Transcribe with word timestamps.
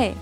Hey, 0.00 0.14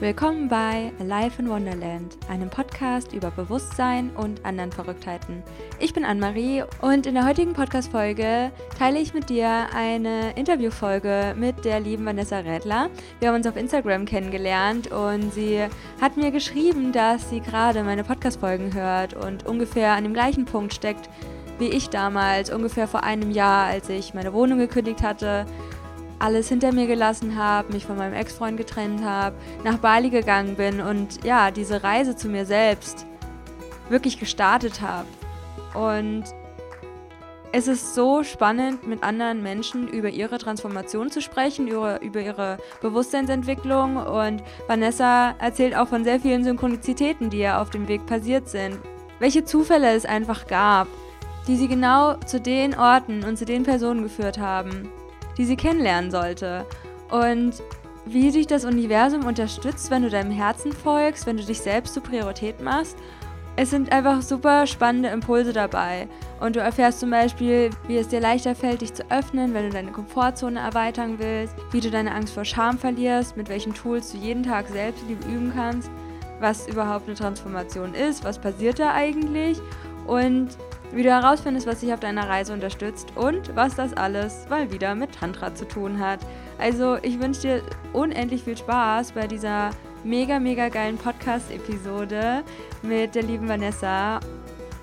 willkommen 0.00 0.48
bei 0.48 0.90
Alive 0.98 1.40
in 1.40 1.48
Wonderland, 1.48 2.18
einem 2.28 2.50
Podcast 2.50 3.12
über 3.12 3.30
Bewusstsein 3.30 4.10
und 4.16 4.44
anderen 4.44 4.72
Verrücktheiten. 4.72 5.44
Ich 5.78 5.94
bin 5.94 6.04
Anne-Marie 6.04 6.64
und 6.80 7.06
in 7.06 7.14
der 7.14 7.24
heutigen 7.24 7.52
Podcast-Folge 7.52 8.50
teile 8.76 8.98
ich 8.98 9.14
mit 9.14 9.30
dir 9.30 9.68
eine 9.72 10.32
Interviewfolge 10.32 11.36
mit 11.38 11.64
der 11.64 11.78
lieben 11.78 12.06
Vanessa 12.06 12.40
Rädler. 12.40 12.90
Wir 13.20 13.28
haben 13.28 13.36
uns 13.36 13.46
auf 13.46 13.54
Instagram 13.54 14.04
kennengelernt 14.04 14.90
und 14.90 15.32
sie 15.32 15.64
hat 16.00 16.16
mir 16.16 16.32
geschrieben, 16.32 16.90
dass 16.90 17.30
sie 17.30 17.38
gerade 17.38 17.84
meine 17.84 18.02
Podcast-Folgen 18.02 18.74
hört 18.74 19.14
und 19.14 19.46
ungefähr 19.46 19.92
an 19.92 20.02
dem 20.02 20.12
gleichen 20.12 20.44
Punkt 20.44 20.74
steckt 20.74 21.08
wie 21.60 21.68
ich 21.68 21.90
damals, 21.90 22.50
ungefähr 22.50 22.88
vor 22.88 23.04
einem 23.04 23.30
Jahr, 23.30 23.66
als 23.66 23.90
ich 23.90 24.14
meine 24.14 24.32
Wohnung 24.32 24.58
gekündigt 24.58 25.02
hatte 25.02 25.44
alles 26.20 26.48
hinter 26.48 26.72
mir 26.72 26.86
gelassen 26.86 27.36
habe, 27.36 27.72
mich 27.72 27.86
von 27.86 27.96
meinem 27.96 28.14
Ex-Freund 28.14 28.56
getrennt 28.56 29.02
habe, 29.02 29.34
nach 29.64 29.78
Bali 29.78 30.10
gegangen 30.10 30.54
bin 30.54 30.80
und 30.80 31.24
ja, 31.24 31.50
diese 31.50 31.82
Reise 31.82 32.14
zu 32.14 32.28
mir 32.28 32.46
selbst 32.46 33.06
wirklich 33.88 34.20
gestartet 34.20 34.80
habe. 34.80 35.08
Und 35.74 36.24
es 37.52 37.66
ist 37.66 37.94
so 37.94 38.22
spannend, 38.22 38.86
mit 38.86 39.02
anderen 39.02 39.42
Menschen 39.42 39.88
über 39.88 40.08
ihre 40.08 40.38
Transformation 40.38 41.10
zu 41.10 41.20
sprechen, 41.20 41.66
über, 41.66 42.00
über 42.00 42.20
ihre 42.20 42.58
Bewusstseinsentwicklung. 42.80 43.96
Und 43.96 44.42
Vanessa 44.68 45.34
erzählt 45.38 45.74
auch 45.74 45.88
von 45.88 46.04
sehr 46.04 46.20
vielen 46.20 46.44
Synchronizitäten, 46.44 47.28
die 47.30 47.40
ihr 47.40 47.58
auf 47.58 47.70
dem 47.70 47.88
Weg 47.88 48.06
passiert 48.06 48.48
sind. 48.48 48.78
Welche 49.18 49.44
Zufälle 49.44 49.94
es 49.94 50.06
einfach 50.06 50.46
gab, 50.46 50.86
die 51.48 51.56
sie 51.56 51.66
genau 51.66 52.14
zu 52.18 52.40
den 52.40 52.78
Orten 52.78 53.24
und 53.24 53.36
zu 53.36 53.44
den 53.44 53.64
Personen 53.64 54.02
geführt 54.02 54.38
haben, 54.38 54.88
die 55.36 55.44
sie 55.44 55.56
kennenlernen 55.56 56.10
sollte. 56.10 56.66
Und 57.10 57.54
wie 58.06 58.30
dich 58.30 58.46
das 58.46 58.64
Universum 58.64 59.24
unterstützt, 59.24 59.90
wenn 59.90 60.02
du 60.02 60.10
deinem 60.10 60.30
Herzen 60.30 60.72
folgst, 60.72 61.26
wenn 61.26 61.36
du 61.36 61.44
dich 61.44 61.60
selbst 61.60 61.94
zur 61.94 62.02
Priorität 62.02 62.60
machst. 62.60 62.96
Es 63.56 63.70
sind 63.70 63.92
einfach 63.92 64.22
super 64.22 64.66
spannende 64.66 65.10
Impulse 65.10 65.52
dabei. 65.52 66.08
Und 66.40 66.56
du 66.56 66.60
erfährst 66.60 67.00
zum 67.00 67.10
Beispiel, 67.10 67.70
wie 67.86 67.98
es 67.98 68.08
dir 68.08 68.20
leichter 68.20 68.54
fällt, 68.54 68.80
dich 68.80 68.94
zu 68.94 69.02
öffnen, 69.10 69.52
wenn 69.52 69.66
du 69.66 69.70
deine 69.70 69.90
Komfortzone 69.90 70.58
erweitern 70.58 71.18
willst, 71.18 71.54
wie 71.70 71.80
du 71.80 71.90
deine 71.90 72.14
Angst 72.14 72.32
vor 72.32 72.44
Scham 72.44 72.78
verlierst, 72.78 73.36
mit 73.36 73.48
welchen 73.48 73.74
Tools 73.74 74.12
du 74.12 74.18
jeden 74.18 74.44
Tag 74.44 74.68
Selbstliebe 74.68 75.26
üben 75.28 75.52
kannst, 75.54 75.90
was 76.40 76.68
überhaupt 76.68 77.06
eine 77.06 77.16
Transformation 77.16 77.92
ist, 77.92 78.24
was 78.24 78.38
passiert 78.38 78.78
da 78.78 78.94
eigentlich 78.94 79.58
und 80.06 80.48
wie 80.92 81.02
du 81.02 81.10
herausfindest, 81.10 81.66
was 81.66 81.80
dich 81.80 81.92
auf 81.92 82.00
deiner 82.00 82.28
Reise 82.28 82.52
unterstützt 82.52 83.12
und 83.16 83.54
was 83.54 83.76
das 83.76 83.94
alles 83.94 84.46
mal 84.48 84.72
wieder 84.72 84.94
mit 84.94 85.14
Tantra 85.14 85.54
zu 85.54 85.66
tun 85.66 86.00
hat. 86.00 86.20
Also 86.58 86.96
ich 87.02 87.20
wünsche 87.20 87.40
dir 87.40 87.62
unendlich 87.92 88.42
viel 88.44 88.56
Spaß 88.56 89.12
bei 89.12 89.26
dieser 89.26 89.70
mega, 90.04 90.38
mega 90.38 90.68
geilen 90.68 90.98
Podcast-Episode 90.98 92.42
mit 92.82 93.14
der 93.14 93.22
lieben 93.22 93.48
Vanessa. 93.48 94.20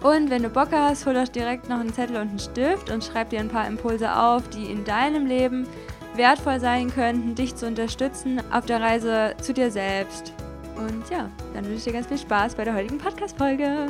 Und 0.02 0.30
wenn 0.30 0.44
du 0.44 0.50
Bock 0.50 0.70
hast, 0.72 1.06
hol 1.06 1.16
doch 1.16 1.28
direkt 1.28 1.70
noch 1.70 1.80
einen 1.80 1.94
Zettel 1.94 2.18
und 2.18 2.30
einen 2.30 2.40
Stift 2.40 2.92
und 2.92 3.04
schreib 3.04 3.32
dir 3.32 3.40
ein 3.40 3.50
paar 3.50 3.68
Impulse 3.68 4.16
auf, 4.16 4.48
die 4.50 4.72
in 4.72 4.86
deinem 4.86 5.26
Leben 5.26 5.68
wertvoll 6.16 6.60
sein 6.60 6.90
könnten, 6.90 7.36
dich 7.36 7.56
zu 7.56 7.68
unterstützen 7.68 8.42
auf 8.52 8.66
der 8.66 8.82
Reise 8.82 9.36
zu 9.42 9.54
dir 9.54 9.72
selbst. 9.72 10.34
Und 10.76 11.10
ja, 11.10 11.30
dann 11.54 11.66
wünsche 11.66 11.78
ich 11.78 11.84
dir 11.86 11.94
ganz 11.94 12.08
viel 12.08 12.20
Spaß 12.20 12.56
bei 12.56 12.64
der 12.64 12.76
heutigen 12.76 13.00
Podcast-Folge. 13.00 13.88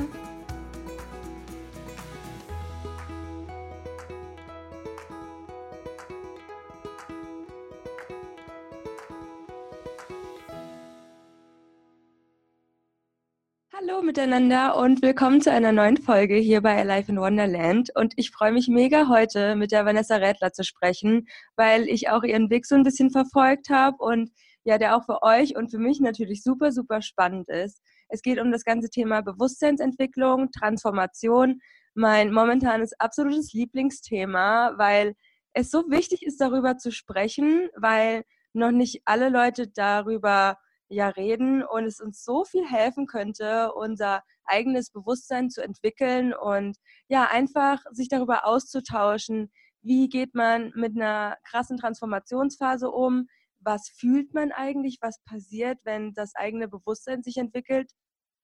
Miteinander 14.17 14.75
und 14.75 15.03
willkommen 15.03 15.41
zu 15.41 15.51
einer 15.51 15.72
neuen 15.72 15.95
Folge 15.97 16.38
hier 16.38 16.61
bei 16.61 16.75
Alive 16.75 17.11
in 17.11 17.19
Wonderland. 17.19 17.91
Und 17.94 18.13
ich 18.16 18.31
freue 18.31 18.51
mich 18.51 18.67
mega 18.67 19.09
heute 19.09 19.55
mit 19.55 19.72
der 19.72 19.85
Vanessa 19.85 20.16
Rädler 20.16 20.51
zu 20.51 20.63
sprechen, 20.63 21.28
weil 21.55 21.88
ich 21.88 22.09
auch 22.09 22.23
ihren 22.23 22.50
Weg 22.50 22.66
so 22.66 22.73
ein 22.73 22.81
bisschen 22.81 23.11
verfolgt 23.11 23.69
habe 23.69 23.97
und 24.00 24.31
ja, 24.63 24.79
der 24.79 24.97
auch 24.97 25.05
für 25.05 25.22
euch 25.22 25.55
und 25.55 25.69
für 25.69 25.78
mich 25.78 26.00
natürlich 26.00 26.41
super, 26.41 26.72
super 26.72 27.03
spannend 27.03 27.47
ist. 27.47 27.79
Es 28.09 28.23
geht 28.23 28.41
um 28.41 28.51
das 28.51 28.63
ganze 28.63 28.89
Thema 28.89 29.22
Bewusstseinsentwicklung, 29.22 30.49
Transformation, 30.49 31.61
mein 31.94 32.34
momentanes 32.34 32.99
absolutes 32.99 33.53
Lieblingsthema, 33.53 34.73
weil 34.78 35.13
es 35.53 35.69
so 35.69 35.91
wichtig 35.91 36.25
ist, 36.25 36.41
darüber 36.41 36.79
zu 36.79 36.91
sprechen, 36.91 37.69
weil 37.75 38.23
noch 38.53 38.72
nicht 38.72 39.03
alle 39.05 39.29
Leute 39.29 39.67
darüber 39.67 40.57
ja 40.90 41.09
reden 41.09 41.64
und 41.64 41.86
es 41.86 42.00
uns 42.00 42.24
so 42.24 42.46
viel 42.46 42.66
helfen 42.66 43.08
könnte, 43.08 43.74
unser 43.74 44.24
eigenes 44.46 44.92
Bewusstsein 44.92 45.50
zu 45.50 45.62
entwickeln 45.62 46.34
und 46.34 46.78
ja, 47.09 47.25
einfach 47.30 47.81
sich 47.92 48.08
darüber 48.09 48.46
auszutauschen, 48.46 49.52
wie 49.81 50.09
geht 50.09 50.36
man 50.36 50.72
mit 50.76 50.96
einer 50.96 51.38
krassen 51.44 51.78
Transformationsphase 51.78 52.90
um, 52.90 53.28
was 53.59 53.90
fühlt 53.90 54.34
man 54.34 54.52
eigentlich, 54.52 54.97
was 55.02 55.22
passiert, 55.24 55.80
wenn 55.84 56.14
das 56.14 56.36
eigene 56.36 56.68
Bewusstsein 56.68 57.24
sich 57.24 57.38
entwickelt? 57.38 57.92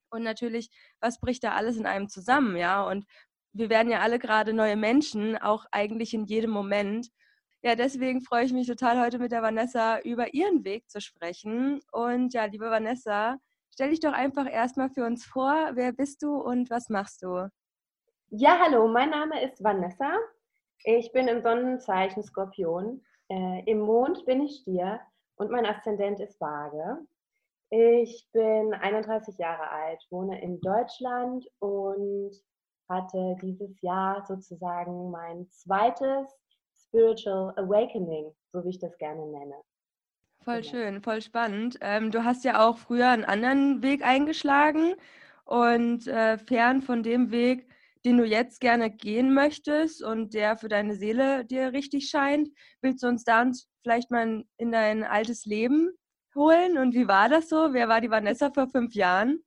Und 0.09 0.23
natürlich, 0.23 0.69
was 0.99 1.19
bricht 1.19 1.43
da 1.43 1.53
alles 1.53 1.77
in 1.77 1.85
einem 1.85 2.09
zusammen, 2.09 2.55
ja, 2.55 2.83
und 2.83 3.05
wir 3.53 3.69
werden 3.69 3.91
ja 3.91 3.99
alle 3.99 4.19
gerade 4.19 4.53
neue 4.53 4.75
Menschen, 4.75 5.37
auch 5.37 5.65
eigentlich 5.71 6.13
in 6.13 6.25
jedem 6.25 6.51
Moment 6.51 7.09
ja, 7.63 7.75
deswegen 7.75 8.19
freue 8.19 8.43
ich 8.43 8.51
mich 8.51 8.67
total, 8.67 8.99
heute 8.99 9.19
mit 9.19 9.31
der 9.31 9.41
Vanessa 9.41 9.99
über 10.01 10.33
ihren 10.33 10.65
Weg 10.65 10.89
zu 10.89 10.99
sprechen. 10.99 11.79
Und 11.93 12.33
ja, 12.33 12.43
liebe 12.43 12.69
Vanessa, 12.69 13.37
stell 13.71 13.91
dich 13.91 14.01
doch 14.01 14.11
einfach 14.11 14.51
erstmal 14.51 14.89
für 14.89 15.05
uns 15.05 15.25
vor. 15.25 15.71
Wer 15.73 15.93
bist 15.93 16.21
du 16.23 16.35
und 16.35 16.69
was 16.69 16.89
machst 16.89 17.23
du? 17.23 17.49
Ja, 18.31 18.59
hallo, 18.59 18.89
mein 18.89 19.11
Name 19.11 19.41
ist 19.45 19.63
Vanessa. 19.63 20.17
Ich 20.83 21.13
bin 21.13 21.29
im 21.29 21.41
Sonnenzeichen 21.41 22.21
Skorpion. 22.21 23.01
Äh, 23.29 23.63
Im 23.65 23.79
Mond 23.79 24.25
bin 24.25 24.41
ich 24.41 24.57
Stier 24.57 24.99
und 25.35 25.49
mein 25.49 25.65
Aszendent 25.65 26.19
ist 26.19 26.41
Waage. 26.41 26.97
Ich 27.69 28.27
bin 28.33 28.73
31 28.73 29.37
Jahre 29.37 29.69
alt, 29.71 30.05
wohne 30.09 30.41
in 30.41 30.59
Deutschland 30.59 31.47
und 31.59 32.31
hatte 32.89 33.37
dieses 33.41 33.81
Jahr 33.81 34.25
sozusagen 34.25 35.11
mein 35.11 35.49
zweites 35.49 36.42
Spiritual 36.93 37.51
Awakening, 37.57 38.31
so 38.51 38.63
wie 38.63 38.69
ich 38.69 38.79
das 38.79 38.95
gerne 38.99 39.25
nenne. 39.25 39.55
Voll 40.43 40.61
genau. 40.61 40.69
schön, 40.69 41.01
voll 41.01 41.21
spannend. 41.21 41.77
Ähm, 41.81 42.11
du 42.11 42.23
hast 42.23 42.43
ja 42.43 42.67
auch 42.67 42.77
früher 42.77 43.09
einen 43.09 43.25
anderen 43.25 43.81
Weg 43.81 44.05
eingeschlagen 44.05 44.93
und 45.45 46.05
äh, 46.07 46.37
fern 46.37 46.83
von 46.83 47.01
dem 47.01 47.31
Weg, 47.31 47.67
den 48.05 48.17
du 48.17 48.25
jetzt 48.25 48.61
gerne 48.61 48.91
gehen 48.91 49.33
möchtest 49.33 50.03
und 50.03 50.35
der 50.35 50.55
für 50.55 50.67
deine 50.67 50.93
Seele 50.93 51.45
dir 51.45 51.73
richtig 51.73 52.09
scheint, 52.09 52.49
willst 52.81 53.01
du 53.01 53.07
uns 53.07 53.23
da 53.23 53.49
vielleicht 53.81 54.11
mal 54.11 54.43
in 54.57 54.71
dein 54.71 55.03
altes 55.03 55.45
Leben 55.45 55.97
holen? 56.35 56.77
Und 56.77 56.93
wie 56.93 57.07
war 57.07 57.27
das 57.27 57.49
so? 57.49 57.73
Wer 57.73 57.87
war 57.87 58.01
die 58.01 58.11
Vanessa 58.11 58.51
vor 58.51 58.67
fünf 58.67 58.93
Jahren? 58.93 59.43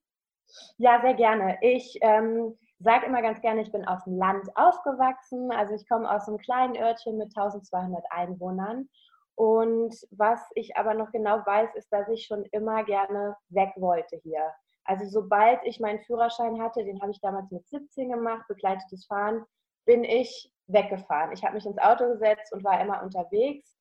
Ja, 0.79 1.01
sehr 1.01 1.15
gerne. 1.15 1.59
Ich 1.61 1.97
ähm, 2.01 2.57
sage 2.79 3.07
immer 3.07 3.23
ganz 3.23 3.41
gerne, 3.41 3.63
ich 3.63 3.73
bin 3.73 3.87
auf 3.87 4.05
dem 4.05 4.17
Land 4.19 4.49
aufgewachsen. 4.55 5.51
Also 5.51 5.75
ich 5.75 5.89
komme 5.89 6.11
aus 6.11 6.29
einem 6.29 6.39
kleinen 6.39 6.77
Örtchen 6.77 7.17
mit 7.17 7.37
1200 7.37 8.05
Einwohnern. 8.11 8.89
Und 9.35 9.95
was 10.11 10.41
ich 10.55 10.77
aber 10.77 10.95
noch 10.95 11.13
genau 11.13 11.45
weiß, 11.45 11.75
ist, 11.75 11.93
dass 11.93 12.09
ich 12.09 12.25
schon 12.27 12.45
immer 12.53 12.85
gerne 12.85 13.37
weg 13.49 13.73
wollte 13.77 14.17
hier. 14.23 14.53
Also 14.85 15.07
sobald 15.07 15.61
ich 15.65 15.81
meinen 15.81 16.01
Führerschein 16.01 16.63
hatte, 16.63 16.85
den 16.85 17.01
habe 17.01 17.11
ich 17.11 17.21
damals 17.21 17.51
mit 17.51 17.67
17 17.69 18.11
gemacht, 18.11 18.47
begleitetes 18.49 19.07
Fahren, 19.07 19.45
bin 19.85 20.05
ich 20.05 20.53
weggefahren. 20.69 21.33
Ich 21.33 21.45
habe 21.45 21.55
mich 21.55 21.67
ins 21.67 21.79
Auto 21.79 22.07
gesetzt 22.09 22.53
und 22.53 22.65
war 22.65 22.81
immer 22.81 23.03
unterwegs. 23.03 23.77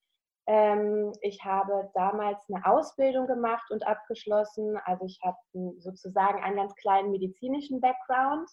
Ähm, 0.48 1.14
ich 1.22 1.44
habe 1.44 1.90
damals 1.94 2.44
eine 2.50 2.66
Ausbildung 2.66 3.28
gemacht 3.28 3.70
und 3.72 3.86
abgeschlossen. 3.88 4.78
Also 4.86 5.06
ich 5.06 5.20
habe 5.24 5.38
sozusagen 5.78 6.44
einen 6.44 6.58
ganz 6.58 6.76
kleinen 6.76 7.12
medizinischen 7.12 7.82
Background 7.82 8.50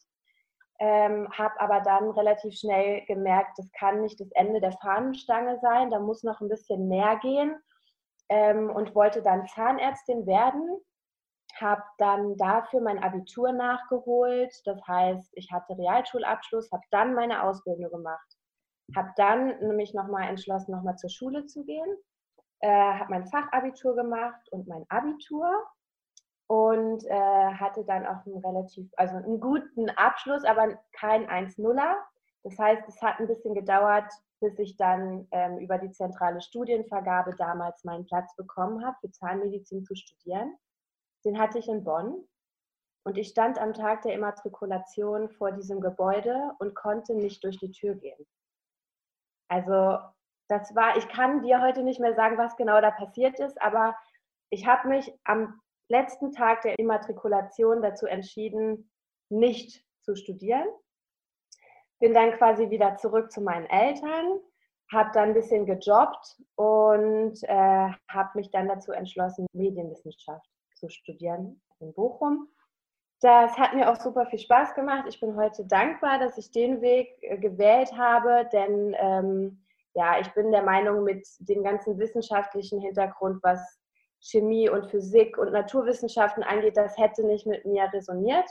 ähm, 0.83 1.29
habe 1.31 1.61
aber 1.61 1.81
dann 1.81 2.11
relativ 2.11 2.55
schnell 2.55 3.05
gemerkt, 3.07 3.57
das 3.57 3.71
kann 3.71 4.01
nicht 4.01 4.19
das 4.19 4.33
Ende 4.33 4.61
der 4.61 4.73
Fahnenstange 4.73 5.61
sein, 5.61 5.91
da 5.91 6.01
muss 6.01 6.25
noch 6.25 6.41
ein 6.41 6.49
bisschen 6.49 6.89
mehr 6.89 7.21
gehen. 7.23 7.55
Ähm, 8.29 8.69
und 8.69 8.93
wollte 8.95 9.23
dann 9.23 9.47
Zahnärztin 9.47 10.27
werden, 10.27 10.81
habe 11.61 11.85
dann 11.99 12.37
dafür 12.37 12.81
mein 12.81 13.01
Abitur 13.01 13.53
nachgeholt, 13.53 14.53
das 14.65 14.81
heißt, 14.89 15.31
ich 15.35 15.53
hatte 15.53 15.79
Realschulabschluss, 15.79 16.73
habe 16.73 16.83
dann 16.91 17.15
meine 17.15 17.45
Ausbildung 17.45 17.91
gemacht, 17.91 18.37
habe 18.97 19.11
dann 19.17 19.59
nämlich 19.61 19.95
nochmal 19.95 20.29
entschlossen, 20.29 20.73
nochmal 20.73 20.97
zur 20.97 21.11
Schule 21.11 21.47
zu 21.47 21.65
gehen, 21.65 21.97
äh, 22.61 22.69
habe 22.69 23.11
mein 23.11 23.27
Fachabitur 23.27 23.95
gemacht 23.95 24.49
und 24.51 24.67
mein 24.67 24.85
Abitur 24.89 25.65
und 26.53 27.07
äh, 27.07 27.55
hatte 27.55 27.83
dann 27.83 28.05
auch 28.05 28.27
einen 28.27 28.37
relativ, 28.45 28.87
also 28.99 29.17
einen 29.17 29.41
guten 29.41 29.89
Abschluss, 29.89 30.45
aber 30.45 30.79
kein 30.93 31.27
1-0er. 31.27 31.95
Das 32.43 32.59
heißt, 32.59 32.83
es 32.89 33.01
hat 33.01 33.19
ein 33.19 33.27
bisschen 33.27 33.55
gedauert, 33.55 34.13
bis 34.39 34.59
ich 34.59 34.77
dann 34.77 35.27
ähm, 35.31 35.57
über 35.57 35.79
die 35.79 35.93
zentrale 35.93 36.43
Studienvergabe 36.43 37.35
damals 37.37 37.85
meinen 37.85 38.05
Platz 38.05 38.37
bekommen 38.37 38.85
habe, 38.85 38.99
für 39.01 39.11
Zahnmedizin 39.11 39.87
zu 39.87 39.95
studieren. 39.95 40.55
Den 41.25 41.39
hatte 41.39 41.59
ich 41.59 41.69
in 41.69 41.85
Bonn. 41.85 42.23
Und 43.05 43.17
ich 43.17 43.29
stand 43.29 43.59
am 43.59 43.73
Tag 43.73 44.03
der 44.03 44.13
Immatrikulation 44.13 45.31
vor 45.31 45.53
diesem 45.53 45.81
Gebäude 45.81 46.53
und 46.59 46.75
konnte 46.75 47.15
nicht 47.15 47.43
durch 47.45 47.59
die 47.61 47.73
Tür 47.73 47.95
gehen. 47.95 48.27
Also 49.49 50.01
das 50.49 50.75
war, 50.75 50.99
ich 50.99 51.09
kann 51.09 51.41
dir 51.41 51.63
heute 51.63 51.83
nicht 51.83 51.99
mehr 51.99 52.15
sagen, 52.15 52.37
was 52.37 52.57
genau 52.57 52.79
da 52.83 52.91
passiert 52.91 53.41
ist, 53.41 53.61
aber 53.63 53.97
ich 54.51 54.67
habe 54.67 54.89
mich 54.89 55.11
am 55.25 55.59
letzten 55.93 56.33
Tag 56.33 56.63
der 56.63 56.79
Immatrikulation 56.79 57.83
dazu 57.83 58.07
entschieden, 58.07 58.91
nicht 59.29 59.85
zu 60.01 60.17
studieren. 60.17 60.67
Bin 62.01 62.15
dann 62.15 62.33
quasi 62.33 62.71
wieder 62.71 62.97
zurück 62.97 63.31
zu 63.31 63.41
meinen 63.41 63.67
Eltern, 63.67 64.41
habe 64.91 65.11
dann 65.15 65.29
ein 65.29 65.35
bisschen 65.35 65.67
gejobbt 65.67 66.43
und 66.57 67.41
äh, 67.45 67.89
habe 68.09 68.31
mich 68.35 68.51
dann 68.51 68.67
dazu 68.67 68.91
entschlossen, 68.91 69.47
Medienwissenschaft 69.53 70.51
zu 70.75 70.89
studieren 70.89 71.63
in 71.79 71.95
Bochum. 71.95 72.49
Das 73.21 73.57
hat 73.57 73.75
mir 73.75 73.89
auch 73.89 74.01
super 74.01 74.27
viel 74.27 74.41
Spaß 74.41 74.75
gemacht. 74.75 75.05
Ich 75.09 75.21
bin 75.21 75.37
heute 75.37 75.65
dankbar, 75.65 76.19
dass 76.19 76.37
ich 76.39 76.51
den 76.51 76.81
Weg 76.81 77.17
äh, 77.21 77.39
gewählt 77.39 77.97
habe, 77.97 78.49
denn 78.53 78.97
ähm, 78.99 79.65
ja, 79.95 80.19
ich 80.19 80.33
bin 80.35 80.51
der 80.51 80.63
Meinung, 80.63 81.05
mit 81.05 81.27
dem 81.39 81.63
ganzen 81.63 81.99
wissenschaftlichen 81.99 82.81
Hintergrund, 82.81 83.43
was 83.43 83.82
Chemie 84.23 84.69
und 84.69 84.87
Physik 84.87 85.37
und 85.37 85.53
Naturwissenschaften 85.53 86.43
angeht, 86.43 86.77
das 86.77 86.97
hätte 86.97 87.27
nicht 87.27 87.47
mit 87.47 87.67
mir 87.67 87.93
resoniert. 87.93 88.49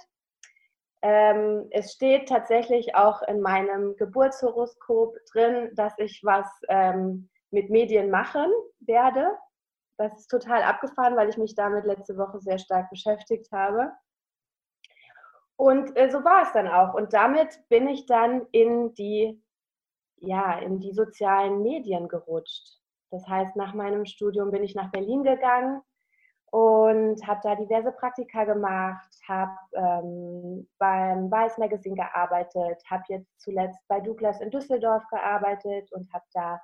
Ähm, 1.01 1.67
es 1.71 1.93
steht 1.93 2.29
tatsächlich 2.29 2.93
auch 2.95 3.23
in 3.23 3.41
meinem 3.41 3.95
Geburtshoroskop 3.95 5.17
drin, 5.31 5.71
dass 5.73 5.97
ich 5.97 6.21
was 6.23 6.47
ähm, 6.67 7.29
mit 7.49 7.69
Medien 7.69 8.11
machen 8.11 8.45
werde. 8.81 9.35
Das 9.97 10.19
ist 10.19 10.27
total 10.27 10.61
abgefahren, 10.61 11.15
weil 11.15 11.29
ich 11.29 11.37
mich 11.37 11.55
damit 11.55 11.85
letzte 11.85 12.17
Woche 12.17 12.39
sehr 12.39 12.59
stark 12.59 12.89
beschäftigt 12.89 13.51
habe. 13.51 13.91
Und 15.55 15.95
äh, 15.95 16.09
so 16.11 16.23
war 16.23 16.43
es 16.43 16.51
dann 16.53 16.67
auch. 16.67 16.93
Und 16.93 17.13
damit 17.13 17.67
bin 17.69 17.87
ich 17.87 18.05
dann 18.05 18.45
in 18.51 18.93
die, 18.93 19.41
ja, 20.17 20.59
in 20.59 20.79
die 20.79 20.91
sozialen 20.91 21.61
Medien 21.61 22.07
gerutscht. 22.07 22.80
Das 23.11 23.27
heißt, 23.27 23.55
nach 23.55 23.73
meinem 23.73 24.05
Studium 24.05 24.51
bin 24.51 24.63
ich 24.63 24.73
nach 24.73 24.91
Berlin 24.91 25.23
gegangen 25.23 25.81
und 26.51 27.25
habe 27.25 27.39
da 27.43 27.55
diverse 27.55 27.91
Praktika 27.91 28.43
gemacht, 28.43 29.09
habe 29.27 29.51
ähm, 29.73 30.67
beim 30.79 31.31
Weiß 31.31 31.57
Magazine 31.57 31.95
gearbeitet, 31.95 32.81
habe 32.89 33.03
jetzt 33.07 33.39
zuletzt 33.39 33.79
bei 33.87 33.99
Douglas 33.99 34.41
in 34.41 34.49
Düsseldorf 34.49 35.03
gearbeitet 35.09 35.91
und 35.93 36.11
habe 36.13 36.25
da 36.33 36.61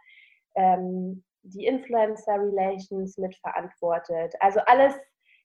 ähm, 0.55 1.23
die 1.43 1.65
Influencer 1.65 2.35
Relations 2.35 3.17
mitverantwortet. 3.17 4.33
Also 4.39 4.59
alles 4.65 4.93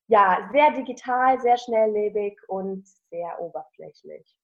ja, 0.08 0.48
sehr 0.52 0.72
digital, 0.72 1.40
sehr 1.40 1.56
schnelllebig 1.56 2.38
und 2.48 2.86
sehr 3.10 3.40
oberflächlich. 3.40 4.36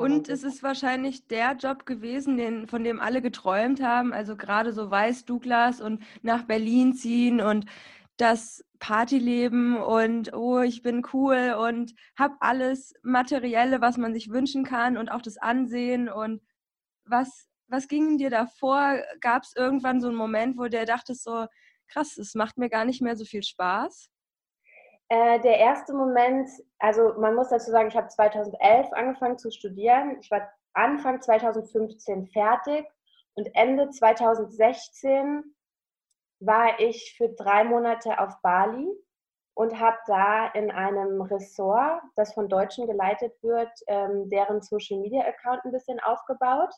Und 0.00 0.30
es 0.30 0.44
ist 0.44 0.62
wahrscheinlich 0.62 1.26
der 1.26 1.52
Job 1.56 1.84
gewesen, 1.84 2.38
den, 2.38 2.66
von 2.66 2.84
dem 2.84 3.00
alle 3.00 3.20
geträumt 3.20 3.82
haben. 3.82 4.14
Also 4.14 4.34
gerade 4.34 4.72
so 4.72 4.90
Weiß 4.90 5.26
Douglas 5.26 5.82
und 5.82 6.02
nach 6.22 6.44
Berlin 6.44 6.94
ziehen 6.94 7.42
und 7.42 7.66
das 8.16 8.64
Partyleben 8.78 9.76
und 9.76 10.32
oh, 10.32 10.60
ich 10.60 10.80
bin 10.80 11.06
cool 11.12 11.54
und 11.60 11.94
habe 12.18 12.34
alles 12.40 12.94
Materielle, 13.02 13.82
was 13.82 13.98
man 13.98 14.14
sich 14.14 14.30
wünschen 14.30 14.64
kann 14.64 14.96
und 14.96 15.10
auch 15.10 15.20
das 15.20 15.36
Ansehen. 15.36 16.08
Und 16.08 16.40
was, 17.04 17.46
was 17.68 17.86
ging 17.86 18.16
dir 18.16 18.30
davor? 18.30 19.02
Gab 19.20 19.42
es 19.42 19.54
irgendwann 19.54 20.00
so 20.00 20.08
einen 20.08 20.16
Moment, 20.16 20.56
wo 20.56 20.68
der 20.68 20.86
dachte 20.86 21.14
so, 21.14 21.46
krass, 21.88 22.16
es 22.16 22.34
macht 22.34 22.56
mir 22.56 22.70
gar 22.70 22.86
nicht 22.86 23.02
mehr 23.02 23.16
so 23.16 23.26
viel 23.26 23.42
Spaß? 23.42 24.08
Äh, 25.10 25.40
der 25.40 25.58
erste 25.58 25.92
Moment, 25.92 26.48
also 26.78 27.14
man 27.18 27.34
muss 27.34 27.48
dazu 27.48 27.72
sagen, 27.72 27.88
ich 27.88 27.96
habe 27.96 28.06
2011 28.06 28.92
angefangen 28.92 29.38
zu 29.38 29.50
studieren. 29.50 30.18
Ich 30.20 30.30
war 30.30 30.48
Anfang 30.72 31.20
2015 31.20 32.28
fertig 32.28 32.86
und 33.34 33.48
Ende 33.54 33.90
2016 33.90 35.42
war 36.38 36.78
ich 36.78 37.16
für 37.16 37.28
drei 37.28 37.64
Monate 37.64 38.20
auf 38.20 38.40
Bali 38.40 38.88
und 39.54 39.80
habe 39.80 39.98
da 40.06 40.46
in 40.52 40.70
einem 40.70 41.20
Ressort, 41.22 42.02
das 42.14 42.32
von 42.32 42.48
Deutschen 42.48 42.86
geleitet 42.86 43.34
wird, 43.42 43.72
ähm, 43.88 44.30
deren 44.30 44.62
Social 44.62 45.00
Media 45.00 45.24
Account 45.24 45.64
ein 45.64 45.72
bisschen 45.72 45.98
aufgebaut. 45.98 46.72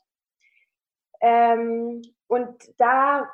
Ähm, 1.20 2.00
und 2.28 2.56
da 2.78 3.31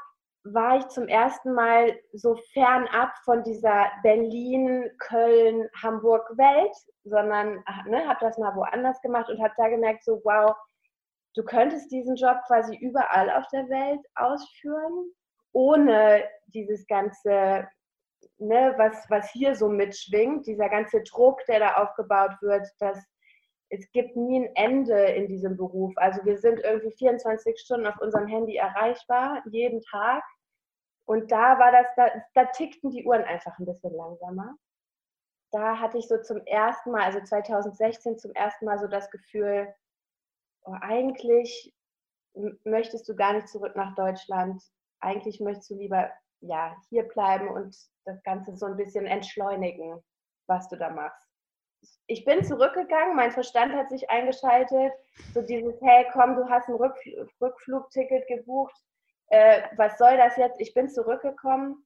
war 0.54 0.78
ich 0.78 0.88
zum 0.88 1.08
ersten 1.08 1.52
Mal 1.52 1.98
so 2.12 2.36
fernab 2.52 3.12
von 3.24 3.42
dieser 3.44 3.86
Berlin, 4.02 4.90
Köln, 4.98 5.68
Hamburg 5.82 6.24
Welt, 6.36 6.74
sondern 7.04 7.64
ne, 7.86 8.06
habe 8.06 8.18
das 8.20 8.38
mal 8.38 8.54
woanders 8.54 9.00
gemacht 9.00 9.28
und 9.30 9.42
habe 9.42 9.54
da 9.56 9.68
gemerkt, 9.68 10.04
so 10.04 10.20
wow, 10.24 10.54
du 11.34 11.42
könntest 11.44 11.90
diesen 11.90 12.16
Job 12.16 12.36
quasi 12.46 12.76
überall 12.76 13.30
auf 13.30 13.46
der 13.52 13.68
Welt 13.68 14.00
ausführen, 14.14 15.12
ohne 15.52 16.24
dieses 16.46 16.86
ganze, 16.86 17.68
ne, 18.38 18.74
was, 18.76 19.06
was 19.08 19.30
hier 19.30 19.54
so 19.54 19.68
mitschwingt, 19.68 20.46
dieser 20.46 20.68
ganze 20.68 21.02
Druck, 21.02 21.44
der 21.46 21.60
da 21.60 21.74
aufgebaut 21.74 22.32
wird, 22.40 22.66
dass 22.80 22.98
es 23.70 23.90
gibt 23.92 24.16
nie 24.16 24.40
ein 24.40 24.56
Ende 24.56 24.98
in 24.98 25.28
diesem 25.28 25.56
Beruf. 25.56 25.92
Also 25.96 26.24
wir 26.24 26.38
sind 26.38 26.60
irgendwie 26.60 26.92
24 26.92 27.58
Stunden 27.58 27.86
auf 27.86 28.00
unserem 28.00 28.26
Handy 28.26 28.56
erreichbar, 28.56 29.42
jeden 29.50 29.82
Tag. 29.82 30.22
Und 31.08 31.32
da 31.32 31.58
war 31.58 31.72
das, 31.72 31.86
da, 31.96 32.10
da 32.34 32.44
tickten 32.52 32.90
die 32.90 33.06
Uhren 33.06 33.24
einfach 33.24 33.58
ein 33.58 33.64
bisschen 33.64 33.94
langsamer. 33.94 34.54
Da 35.50 35.78
hatte 35.80 35.96
ich 35.96 36.06
so 36.06 36.20
zum 36.20 36.44
ersten 36.44 36.90
Mal, 36.90 37.04
also 37.04 37.18
2016 37.18 38.18
zum 38.18 38.32
ersten 38.32 38.66
Mal 38.66 38.78
so 38.78 38.88
das 38.88 39.10
Gefühl, 39.10 39.74
oh, 40.64 40.74
eigentlich 40.82 41.74
möchtest 42.64 43.08
du 43.08 43.16
gar 43.16 43.32
nicht 43.32 43.48
zurück 43.48 43.74
nach 43.74 43.94
Deutschland. 43.94 44.62
Eigentlich 45.00 45.40
möchtest 45.40 45.70
du 45.70 45.76
lieber 45.76 46.10
ja, 46.40 46.76
hier 46.90 47.04
bleiben 47.04 47.48
und 47.48 47.74
das 48.04 48.22
Ganze 48.22 48.54
so 48.54 48.66
ein 48.66 48.76
bisschen 48.76 49.06
entschleunigen, 49.06 50.04
was 50.46 50.68
du 50.68 50.76
da 50.76 50.90
machst. 50.90 51.24
Ich 52.06 52.26
bin 52.26 52.44
zurückgegangen, 52.44 53.16
mein 53.16 53.32
Verstand 53.32 53.72
hat 53.72 53.88
sich 53.88 54.10
eingeschaltet, 54.10 54.92
so 55.32 55.40
dieses, 55.40 55.80
hey 55.80 56.06
komm, 56.12 56.36
du 56.36 56.46
hast 56.50 56.68
ein 56.68 56.74
Rückflugticket 57.40 58.26
gebucht, 58.26 58.78
äh, 59.30 59.62
was 59.76 59.98
soll 59.98 60.16
das 60.16 60.36
jetzt? 60.36 60.60
Ich 60.60 60.74
bin 60.74 60.88
zurückgekommen 60.88 61.84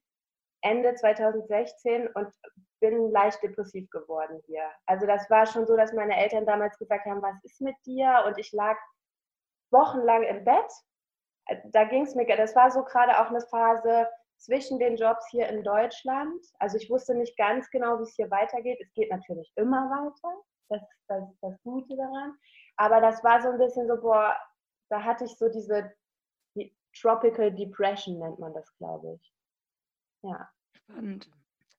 Ende 0.61 0.95
2016 0.95 2.07
und 2.13 2.33
bin 2.79 3.11
leicht 3.11 3.41
depressiv 3.43 3.89
geworden 3.89 4.41
hier. 4.45 4.69
Also 4.85 5.05
das 5.05 5.29
war 5.29 5.45
schon 5.45 5.67
so, 5.67 5.75
dass 5.75 5.93
meine 5.93 6.15
Eltern 6.15 6.45
damals 6.45 6.77
gesagt 6.77 7.05
haben, 7.05 7.21
was 7.21 7.35
ist 7.43 7.61
mit 7.61 7.75
dir? 7.85 8.23
Und 8.25 8.37
ich 8.37 8.51
lag 8.53 8.77
wochenlang 9.71 10.23
im 10.23 10.43
Bett. 10.43 10.71
Äh, 11.47 11.57
da 11.71 11.83
ging 11.83 12.03
es 12.03 12.15
mir, 12.15 12.25
das 12.25 12.55
war 12.55 12.71
so 12.71 12.83
gerade 12.83 13.19
auch 13.19 13.29
eine 13.29 13.41
Phase 13.41 14.07
zwischen 14.37 14.79
den 14.79 14.95
Jobs 14.95 15.25
hier 15.29 15.47
in 15.47 15.63
Deutschland. 15.63 16.41
Also 16.59 16.77
ich 16.77 16.89
wusste 16.89 17.15
nicht 17.15 17.37
ganz 17.37 17.69
genau, 17.69 17.99
wie 17.99 18.03
es 18.03 18.15
hier 18.15 18.29
weitergeht. 18.31 18.79
Es 18.81 18.93
geht 18.93 19.11
natürlich 19.11 19.51
immer 19.55 19.89
weiter. 19.89 20.35
Das 20.69 20.81
ist 20.81 21.03
das, 21.07 21.23
das 21.41 21.61
Gute 21.63 21.95
daran. 21.95 22.35
Aber 22.77 23.01
das 23.01 23.23
war 23.23 23.41
so 23.41 23.49
ein 23.49 23.57
bisschen 23.57 23.87
so, 23.87 23.99
boah, 24.01 24.35
da 24.89 25.03
hatte 25.03 25.25
ich 25.25 25.37
so 25.37 25.49
diese 25.49 25.91
Tropical 26.99 27.51
Depression 27.51 28.19
nennt 28.19 28.39
man 28.39 28.53
das, 28.53 28.75
glaube 28.77 29.19
ich. 29.19 29.33
Ja. 30.23 30.49
Spannend. 30.73 31.29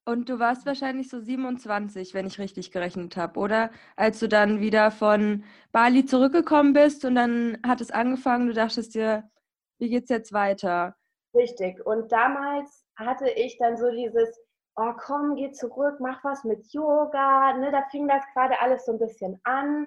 Und 0.06 0.28
du 0.28 0.38
warst 0.38 0.66
wahrscheinlich 0.66 1.08
so 1.08 1.18
27, 1.18 2.12
wenn 2.12 2.26
ich 2.26 2.38
richtig 2.38 2.70
gerechnet 2.72 3.16
habe, 3.16 3.40
oder? 3.40 3.70
Als 3.96 4.20
du 4.20 4.28
dann 4.28 4.60
wieder 4.60 4.90
von 4.90 5.44
Bali 5.72 6.04
zurückgekommen 6.04 6.74
bist 6.74 7.06
und 7.06 7.14
dann 7.14 7.58
hat 7.66 7.80
es 7.80 7.90
angefangen, 7.90 8.48
du 8.48 8.52
dachtest 8.52 8.94
dir, 8.94 9.30
wie 9.78 9.88
geht's 9.88 10.10
jetzt 10.10 10.34
weiter? 10.34 10.94
Richtig. 11.34 11.84
Und 11.86 12.12
damals 12.12 12.84
hatte 12.96 13.30
ich 13.30 13.56
dann 13.58 13.78
so 13.78 13.90
dieses, 13.90 14.38
oh 14.76 14.92
komm, 14.98 15.36
geh 15.36 15.52
zurück, 15.52 15.96
mach 16.00 16.22
was 16.22 16.44
mit 16.44 16.70
Yoga. 16.72 17.56
Ne, 17.56 17.72
da 17.72 17.82
fing 17.90 18.06
das 18.06 18.22
gerade 18.34 18.60
alles 18.60 18.84
so 18.84 18.92
ein 18.92 18.98
bisschen 18.98 19.40
an. 19.44 19.86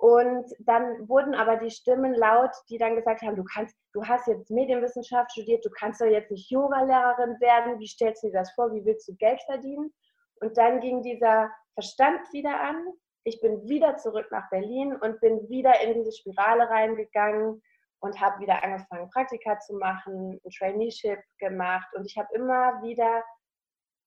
Und 0.00 0.50
dann 0.60 1.06
wurden 1.10 1.34
aber 1.34 1.56
die 1.56 1.70
Stimmen 1.70 2.14
laut, 2.14 2.52
die 2.70 2.78
dann 2.78 2.96
gesagt 2.96 3.20
haben, 3.20 3.36
du 3.36 3.44
kannst, 3.44 3.76
du 3.92 4.02
hast 4.02 4.26
jetzt 4.28 4.50
Medienwissenschaft 4.50 5.30
studiert, 5.30 5.62
du 5.62 5.68
kannst 5.68 6.00
doch 6.00 6.06
jetzt 6.06 6.30
nicht 6.30 6.50
Yoga-Lehrerin 6.50 7.38
werden, 7.38 7.78
wie 7.78 7.86
stellst 7.86 8.22
du 8.22 8.28
dir 8.28 8.38
das 8.38 8.50
vor, 8.52 8.72
wie 8.72 8.82
willst 8.86 9.06
du 9.08 9.14
Geld 9.16 9.42
verdienen? 9.42 9.92
Und 10.40 10.56
dann 10.56 10.80
ging 10.80 11.02
dieser 11.02 11.50
Verstand 11.74 12.20
wieder 12.32 12.58
an. 12.62 12.82
Ich 13.24 13.42
bin 13.42 13.68
wieder 13.68 13.98
zurück 13.98 14.28
nach 14.30 14.48
Berlin 14.48 14.96
und 14.96 15.20
bin 15.20 15.46
wieder 15.50 15.78
in 15.82 15.92
diese 15.92 16.12
Spirale 16.12 16.70
reingegangen 16.70 17.60
und 18.00 18.18
habe 18.22 18.40
wieder 18.40 18.64
angefangen, 18.64 19.10
Praktika 19.10 19.58
zu 19.58 19.74
machen, 19.74 20.40
ein 20.42 20.50
Traineeship 20.50 21.20
gemacht 21.38 21.88
und 21.94 22.06
ich 22.06 22.16
habe 22.16 22.28
immer 22.32 22.80
wieder 22.82 23.22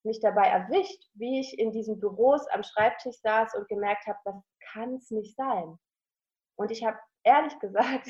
mich 0.04 0.20
dabei 0.20 0.48
erwischt, 0.48 1.02
wie 1.14 1.40
ich 1.40 1.58
in 1.58 1.72
diesen 1.72 1.98
Büros 1.98 2.46
am 2.48 2.62
Schreibtisch 2.62 3.16
saß 3.20 3.54
und 3.54 3.68
gemerkt 3.68 4.06
habe, 4.06 4.18
das 4.24 4.36
kann 4.72 4.94
es 4.94 5.10
nicht 5.10 5.36
sein. 5.36 5.78
Und 6.56 6.70
ich 6.70 6.84
habe 6.84 6.98
ehrlich 7.24 7.58
gesagt, 7.60 8.08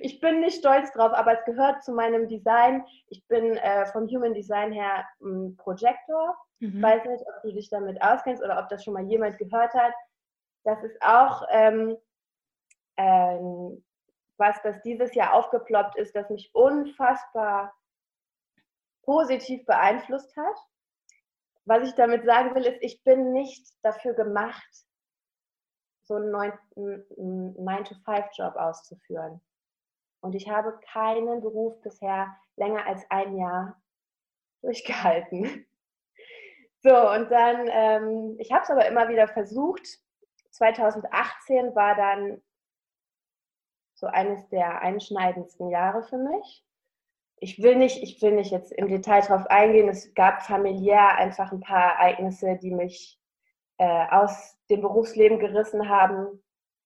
ich 0.00 0.20
bin 0.20 0.40
nicht 0.40 0.58
stolz 0.58 0.92
drauf, 0.92 1.12
aber 1.12 1.38
es 1.38 1.44
gehört 1.44 1.82
zu 1.82 1.92
meinem 1.92 2.28
Design. 2.28 2.84
Ich 3.08 3.26
bin 3.26 3.56
äh, 3.56 3.86
vom 3.86 4.06
Human 4.08 4.34
Design 4.34 4.72
her 4.72 5.04
ein 5.20 5.56
Projektor. 5.56 6.36
Mhm. 6.60 6.76
Ich 6.76 6.82
weiß 6.82 7.04
nicht, 7.04 7.24
ob 7.26 7.42
du 7.42 7.52
dich 7.52 7.68
damit 7.68 8.00
auskennst 8.00 8.42
oder 8.42 8.60
ob 8.60 8.68
das 8.68 8.84
schon 8.84 8.94
mal 8.94 9.04
jemand 9.04 9.38
gehört 9.38 9.74
hat. 9.74 9.92
Das 10.64 10.82
ist 10.84 10.96
auch 11.02 11.42
ähm, 11.50 11.96
ähm, 12.96 13.84
was, 14.36 14.60
das 14.62 14.80
dieses 14.82 15.14
Jahr 15.14 15.34
aufgeploppt 15.34 15.96
ist, 15.96 16.14
das 16.14 16.30
mich 16.30 16.50
unfassbar 16.52 17.74
positiv 19.02 19.64
beeinflusst 19.66 20.36
hat. 20.36 20.56
Was 21.64 21.88
ich 21.88 21.94
damit 21.94 22.24
sagen 22.24 22.54
will, 22.54 22.66
ist, 22.66 22.82
ich 22.82 23.02
bin 23.04 23.32
nicht 23.32 23.66
dafür 23.82 24.12
gemacht, 24.14 24.86
so 26.04 26.16
einen 26.16 26.34
9-to-5-Job 26.34 28.56
auszuführen. 28.56 29.40
Und 30.20 30.34
ich 30.34 30.48
habe 30.48 30.80
keinen 30.92 31.40
Beruf 31.40 31.80
bisher 31.82 32.36
länger 32.56 32.84
als 32.86 33.04
ein 33.10 33.36
Jahr 33.36 33.80
durchgehalten. 34.62 35.66
So, 36.84 37.12
und 37.12 37.30
dann, 37.30 37.68
ähm, 37.70 38.34
ich 38.40 38.50
habe 38.50 38.64
es 38.64 38.70
aber 38.70 38.88
immer 38.88 39.08
wieder 39.08 39.28
versucht. 39.28 40.00
2018 40.50 41.76
war 41.76 41.94
dann 41.94 42.42
so 43.94 44.08
eines 44.08 44.48
der 44.48 44.80
einschneidendsten 44.80 45.70
Jahre 45.70 46.02
für 46.02 46.18
mich. 46.18 46.64
Ich 47.42 47.60
will 47.60 47.76
nicht, 47.76 48.02
ich 48.02 48.22
will 48.22 48.32
nicht 48.32 48.52
jetzt 48.52 48.72
im 48.72 48.88
Detail 48.88 49.20
darauf 49.22 49.46
eingehen. 49.48 49.88
Es 49.88 50.14
gab 50.14 50.42
familiär 50.42 51.16
einfach 51.16 51.50
ein 51.50 51.60
paar 51.60 51.94
Ereignisse, 51.94 52.56
die 52.56 52.70
mich 52.70 53.18
äh, 53.78 54.06
aus 54.10 54.56
dem 54.70 54.80
Berufsleben 54.80 55.38
gerissen 55.38 55.88
haben. 55.88 56.42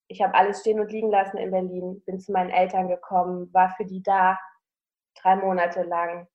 Ich 0.08 0.22
habe 0.22 0.34
alles 0.34 0.60
stehen 0.60 0.80
und 0.80 0.90
liegen 0.90 1.10
lassen 1.10 1.36
in 1.36 1.50
Berlin, 1.50 2.02
bin 2.06 2.18
zu 2.18 2.32
meinen 2.32 2.50
Eltern 2.50 2.88
gekommen, 2.88 3.52
war 3.52 3.75
für 3.76 3.84
die 3.84 4.02
da 4.02 4.38
drei 5.20 5.36
Monate 5.36 5.82
lang. 5.82 6.26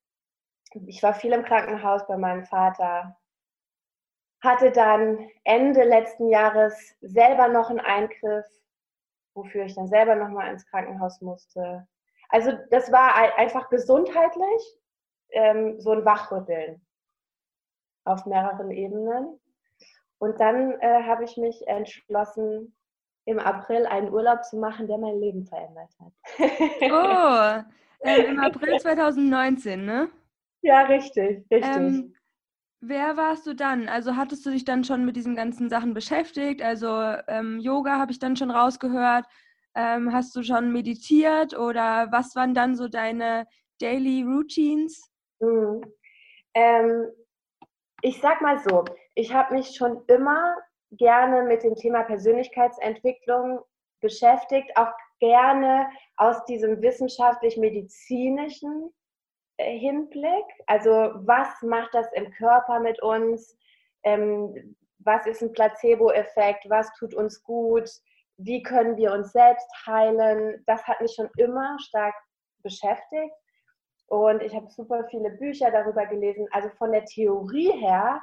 Ich 0.86 1.02
war 1.02 1.14
viel 1.14 1.32
im 1.32 1.44
Krankenhaus 1.44 2.06
bei 2.06 2.16
meinem 2.16 2.44
Vater, 2.44 3.16
hatte 4.40 4.70
dann 4.70 5.28
Ende 5.44 5.82
letzten 5.82 6.28
Jahres 6.28 6.94
selber 7.00 7.48
noch 7.48 7.70
einen 7.70 7.80
Eingriff 7.80 8.46
wofür 9.34 9.64
ich 9.64 9.74
dann 9.74 9.88
selber 9.88 10.14
nochmal 10.14 10.52
ins 10.52 10.66
Krankenhaus 10.66 11.20
musste. 11.20 11.86
Also 12.32 12.52
das 12.70 12.90
war 12.90 13.14
einfach 13.36 13.68
gesundheitlich 13.68 14.78
ähm, 15.30 15.78
so 15.80 15.92
ein 15.92 16.04
Wachrütteln 16.04 16.80
auf 18.04 18.26
mehreren 18.26 18.70
Ebenen. 18.70 19.38
Und 20.18 20.40
dann 20.40 20.80
äh, 20.80 21.02
habe 21.04 21.24
ich 21.24 21.36
mich 21.36 21.66
entschlossen, 21.68 22.74
im 23.24 23.38
April 23.38 23.86
einen 23.86 24.12
Urlaub 24.12 24.44
zu 24.44 24.56
machen, 24.56 24.88
der 24.88 24.98
mein 24.98 25.20
Leben 25.20 25.44
verändert 25.44 25.90
hat. 26.00 26.12
oh, 26.90 27.70
äh, 28.08 28.24
im 28.24 28.40
April 28.40 28.80
2019, 28.80 29.84
ne? 29.84 30.10
Ja, 30.62 30.82
richtig, 30.82 31.44
richtig. 31.50 31.76
Ähm, 31.76 32.14
Wer 32.84 33.16
warst 33.16 33.46
du 33.46 33.54
dann? 33.54 33.88
Also 33.88 34.16
hattest 34.16 34.44
du 34.44 34.50
dich 34.50 34.64
dann 34.64 34.82
schon 34.82 35.04
mit 35.04 35.14
diesen 35.14 35.36
ganzen 35.36 35.68
Sachen 35.68 35.94
beschäftigt? 35.94 36.62
Also 36.62 37.14
ähm, 37.28 37.60
Yoga 37.60 37.98
habe 37.98 38.10
ich 38.10 38.18
dann 38.18 38.36
schon 38.36 38.50
rausgehört. 38.50 39.24
Ähm, 39.74 40.12
hast 40.12 40.36
du 40.36 40.42
schon 40.42 40.72
meditiert 40.72 41.56
oder 41.56 42.08
was 42.10 42.36
waren 42.36 42.54
dann 42.54 42.76
so 42.76 42.88
deine 42.88 43.46
Daily 43.80 44.22
Routines? 44.22 45.10
Mhm. 45.40 45.82
Ähm, 46.54 47.08
ich 48.02 48.20
sag 48.20 48.42
mal 48.42 48.58
so, 48.58 48.84
ich 49.14 49.32
habe 49.32 49.54
mich 49.54 49.74
schon 49.74 50.02
immer 50.08 50.56
gerne 50.92 51.42
mit 51.44 51.62
dem 51.62 51.74
Thema 51.74 52.02
Persönlichkeitsentwicklung 52.02 53.60
beschäftigt, 54.00 54.70
auch 54.76 54.92
gerne 55.20 55.88
aus 56.16 56.44
diesem 56.44 56.82
wissenschaftlich-medizinischen 56.82 58.92
äh, 59.56 59.78
Hinblick. 59.78 60.44
Also 60.66 60.90
was 60.90 61.48
macht 61.62 61.94
das 61.94 62.06
im 62.14 62.30
Körper 62.32 62.80
mit 62.80 63.00
uns? 63.02 63.56
Ähm, 64.02 64.76
was 64.98 65.26
ist 65.26 65.42
ein 65.42 65.52
Placebo-Effekt? 65.52 66.68
Was 66.68 66.92
tut 66.98 67.14
uns 67.14 67.42
gut? 67.42 67.88
Wie 68.38 68.62
können 68.62 68.96
wir 68.96 69.12
uns 69.12 69.32
selbst 69.32 69.68
heilen? 69.86 70.62
Das 70.66 70.86
hat 70.86 71.00
mich 71.00 71.14
schon 71.14 71.28
immer 71.36 71.78
stark 71.80 72.14
beschäftigt. 72.62 73.34
Und 74.06 74.42
ich 74.42 74.54
habe 74.54 74.70
super 74.70 75.04
viele 75.10 75.30
Bücher 75.30 75.70
darüber 75.70 76.06
gelesen. 76.06 76.46
Also 76.50 76.68
von 76.70 76.92
der 76.92 77.04
Theorie 77.04 77.72
her 77.72 78.22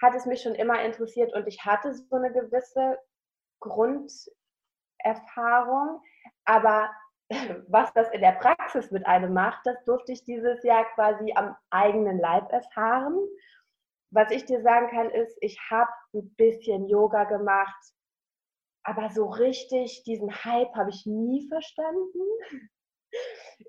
hat 0.00 0.14
es 0.14 0.26
mich 0.26 0.42
schon 0.42 0.54
immer 0.54 0.82
interessiert 0.82 1.32
und 1.34 1.46
ich 1.46 1.64
hatte 1.64 1.94
so 1.94 2.16
eine 2.16 2.32
gewisse 2.32 2.98
Grunderfahrung. 3.60 6.02
Aber 6.44 6.90
was 7.68 7.92
das 7.94 8.10
in 8.10 8.20
der 8.20 8.32
Praxis 8.32 8.90
mit 8.90 9.06
einem 9.06 9.32
macht, 9.32 9.64
das 9.64 9.82
durfte 9.84 10.12
ich 10.12 10.24
dieses 10.24 10.62
Jahr 10.62 10.84
quasi 10.94 11.32
am 11.34 11.56
eigenen 11.70 12.18
Leib 12.18 12.52
erfahren. 12.52 13.16
Was 14.10 14.30
ich 14.30 14.44
dir 14.44 14.60
sagen 14.62 14.90
kann, 14.90 15.08
ist, 15.10 15.38
ich 15.40 15.58
habe 15.70 15.90
ein 16.14 16.34
bisschen 16.36 16.86
Yoga 16.86 17.24
gemacht, 17.24 17.92
aber 18.84 19.10
so 19.10 19.26
richtig 19.26 20.02
diesen 20.04 20.44
Hype 20.44 20.74
habe 20.74 20.90
ich 20.90 21.06
nie 21.06 21.46
verstanden. 21.48 22.20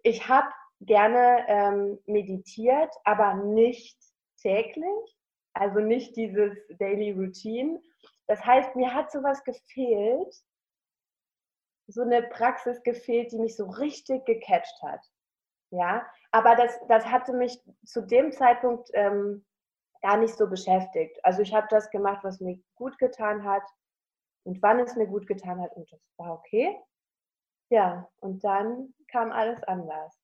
Ich 0.03 0.27
habe 0.27 0.48
gerne 0.82 1.46
ähm, 1.48 2.00
meditiert, 2.05 2.93
aber 3.03 3.36
nicht 3.36 3.98
täglich, 4.41 5.17
also 5.53 5.79
nicht 5.79 6.15
dieses 6.15 6.58
Daily 6.79 7.12
Routine. 7.12 7.82
Das 8.27 8.43
heißt, 8.46 8.75
mir 8.75 8.93
hat 8.93 9.12
sowas 9.12 9.43
gefehlt, 9.43 10.34
so 11.88 12.01
eine 12.01 12.24
Praxis 12.24 12.82
gefehlt, 12.84 13.32
die 13.32 13.39
mich 13.39 13.55
so 13.55 13.65
richtig 13.65 14.25
gecatcht 14.25 14.82
hat. 14.82 15.01
Ja, 15.70 16.05
aber 16.32 16.55
das, 16.55 16.79
das 16.88 17.05
hatte 17.05 17.34
mich 17.34 17.60
zu 17.86 18.01
dem 18.01 18.32
Zeitpunkt 18.32 18.89
ähm, 18.93 19.46
gar 20.01 20.17
nicht 20.17 20.36
so 20.36 20.48
beschäftigt. 20.48 21.17
Also 21.24 21.41
ich 21.41 21.53
habe 21.53 21.67
das 21.70 21.89
gemacht, 21.89 22.24
was 22.24 22.39
mir 22.39 22.60
gut 22.75 22.98
getan 23.00 23.43
hat 23.43 23.63
und 24.43 24.62
wann 24.62 24.79
es 24.79 24.95
mir 24.95 25.07
gut 25.07 25.27
getan 25.27 25.62
hat 25.62 25.75
und 25.75 25.91
das 25.91 26.01
war 26.17 26.33
okay. 26.33 26.77
Ja, 27.69 28.07
und 28.19 28.43
dann 28.43 28.93
kam 29.07 29.31
alles 29.31 29.63
anders. 29.63 30.19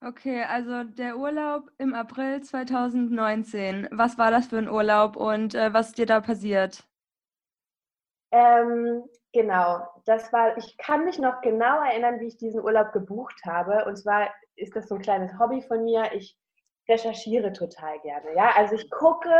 Okay, 0.00 0.42
also 0.44 0.84
der 0.84 1.16
Urlaub 1.16 1.70
im 1.78 1.94
April 1.94 2.42
2019. 2.42 3.88
Was 3.90 4.18
war 4.18 4.30
das 4.30 4.48
für 4.48 4.58
ein 4.58 4.68
Urlaub 4.68 5.16
und 5.16 5.54
äh, 5.54 5.72
was 5.72 5.88
ist 5.88 5.98
dir 5.98 6.04
da 6.04 6.20
passiert? 6.20 6.84
Ähm, 8.30 9.04
genau, 9.32 9.86
das 10.04 10.30
war, 10.32 10.58
ich 10.58 10.76
kann 10.76 11.04
mich 11.04 11.18
noch 11.18 11.40
genau 11.40 11.82
erinnern, 11.82 12.20
wie 12.20 12.26
ich 12.26 12.36
diesen 12.36 12.60
Urlaub 12.60 12.92
gebucht 12.92 13.40
habe. 13.46 13.86
Und 13.86 13.96
zwar 13.96 14.28
ist 14.56 14.76
das 14.76 14.88
so 14.88 14.96
ein 14.96 15.02
kleines 15.02 15.38
Hobby 15.38 15.62
von 15.62 15.84
mir. 15.84 16.12
Ich 16.12 16.36
recherchiere 16.88 17.52
total 17.52 17.98
gerne. 18.00 18.34
Ja, 18.34 18.50
also 18.56 18.74
ich 18.74 18.90
gucke, 18.90 19.32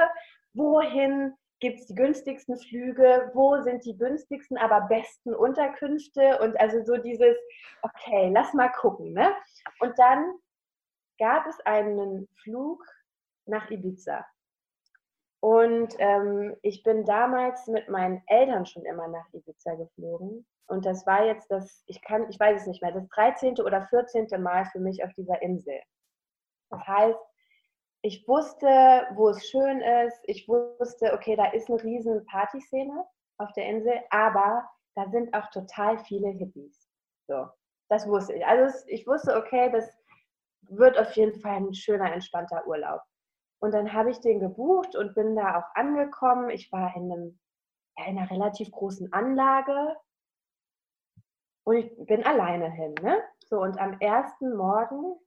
wohin 0.54 1.34
gibt 1.61 1.80
es 1.80 1.87
die 1.87 1.94
günstigsten 1.94 2.58
Flüge, 2.58 3.30
wo 3.34 3.61
sind 3.62 3.84
die 3.84 3.96
günstigsten, 3.96 4.58
aber 4.58 4.82
besten 4.82 5.34
Unterkünfte 5.34 6.38
und 6.40 6.58
also 6.61 6.84
so 6.84 6.96
dieses, 6.96 7.37
okay, 7.82 8.30
lass 8.32 8.52
mal 8.54 8.70
gucken. 8.70 9.12
Ne? 9.12 9.34
Und 9.80 9.99
dann 9.99 10.34
gab 11.18 11.46
es 11.46 11.58
einen 11.61 12.28
Flug 12.42 12.84
nach 13.46 13.70
Ibiza. 13.70 14.25
Und 15.40 15.94
ähm, 15.99 16.56
ich 16.62 16.82
bin 16.82 17.04
damals 17.04 17.66
mit 17.66 17.88
meinen 17.88 18.23
Eltern 18.26 18.64
schon 18.64 18.84
immer 18.84 19.08
nach 19.08 19.26
Ibiza 19.32 19.75
geflogen. 19.75 20.46
Und 20.66 20.87
das 20.87 21.06
war 21.06 21.26
jetzt 21.26 21.50
das, 21.50 21.84
ich 21.87 22.00
kann, 22.00 22.28
ich 22.30 22.40
weiß 22.40 22.62
es 22.62 22.66
nicht 22.66 22.82
mehr, 22.82 22.92
das 22.92 23.06
13. 23.11 23.61
oder 23.61 23.87
14. 23.88 24.26
Mal 24.42 24.64
für 24.66 24.80
mich 24.80 25.04
auf 25.04 25.12
dieser 25.14 25.42
Insel. 25.42 25.80
Das 26.70 26.80
heißt, 26.87 27.18
ich 28.04 28.28
wusste, 28.28 29.06
wo 29.14 29.30
es 29.30 29.49
schön 29.49 29.80
ist. 29.80 30.20
Ich 30.25 30.46
wusste, 30.46 31.14
okay, 31.14 31.37
da 31.37 31.46
ist 31.52 31.70
eine 31.70 31.82
riesen 31.82 32.23
Partyszene 32.26 33.02
auf 33.38 33.50
der 33.52 33.66
Insel, 33.66 33.99
aber 34.11 34.68
da 34.94 35.08
sind 35.08 35.32
auch 35.32 35.49
total 35.49 35.99
viele 36.00 36.28
Hippies. 36.28 36.87
So, 37.26 37.49
das 37.88 38.06
wusste 38.06 38.34
ich. 38.34 38.46
Also 38.46 38.78
ich 38.88 39.06
wusste, 39.06 39.34
okay, 39.34 39.70
das 39.73 39.90
wird 40.68 40.99
auf 40.99 41.12
jeden 41.12 41.40
Fall 41.40 41.56
ein 41.56 41.73
schöner, 41.73 42.12
entspannter 42.12 42.66
Urlaub. 42.66 43.00
Und 43.62 43.73
dann 43.73 43.90
habe 43.90 44.11
ich 44.11 44.20
den 44.20 44.38
gebucht 44.38 44.94
und 44.96 45.14
bin 45.14 45.34
da 45.34 45.61
auch 45.61 45.75
angekommen. 45.75 46.50
Ich 46.50 46.70
war 46.73 46.94
in, 46.94 47.11
einem, 47.11 47.40
ja, 47.96 48.04
in 48.04 48.18
einer 48.18 48.30
relativ 48.30 48.70
großen 48.70 49.14
Anlage 49.14 49.96
und 51.64 51.76
ich 51.76 51.96
bin 52.04 52.23
alleine 52.26 52.70
hin. 52.70 52.94
Ne? 53.00 53.23
So, 53.46 53.61
und 53.61 53.80
am 53.80 53.99
ersten 54.00 54.54
Morgen 54.54 55.18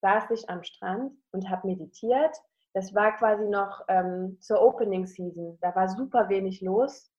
saß 0.00 0.30
ich 0.30 0.48
am 0.48 0.62
Strand 0.62 1.12
und 1.32 1.48
habe 1.50 1.66
meditiert. 1.66 2.36
Das 2.74 2.94
war 2.94 3.16
quasi 3.16 3.48
noch 3.48 3.84
ähm, 3.88 4.38
zur 4.40 4.60
Opening 4.62 5.06
Season. 5.06 5.58
Da 5.60 5.74
war 5.74 5.88
super 5.88 6.28
wenig 6.28 6.60
los. 6.60 7.10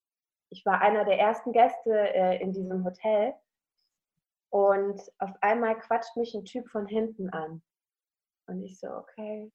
Ich 0.50 0.66
war 0.66 0.82
einer 0.82 1.06
der 1.06 1.20
ersten 1.20 1.52
Gäste 1.52 1.92
äh, 1.92 2.42
in 2.42 2.54
diesem 2.54 2.84
Hotel. 2.84 3.34
Und 4.52 5.02
auf 5.20 5.32
einmal 5.42 5.78
quatscht 5.78 6.16
mich 6.18 6.34
ein 6.34 6.46
Typ 6.46 6.70
von 6.70 6.88
hinten 6.88 7.30
an. 7.30 7.62
Und 8.48 8.64
ich 8.64 8.80
so, 8.80 8.88
okay, 8.88 9.52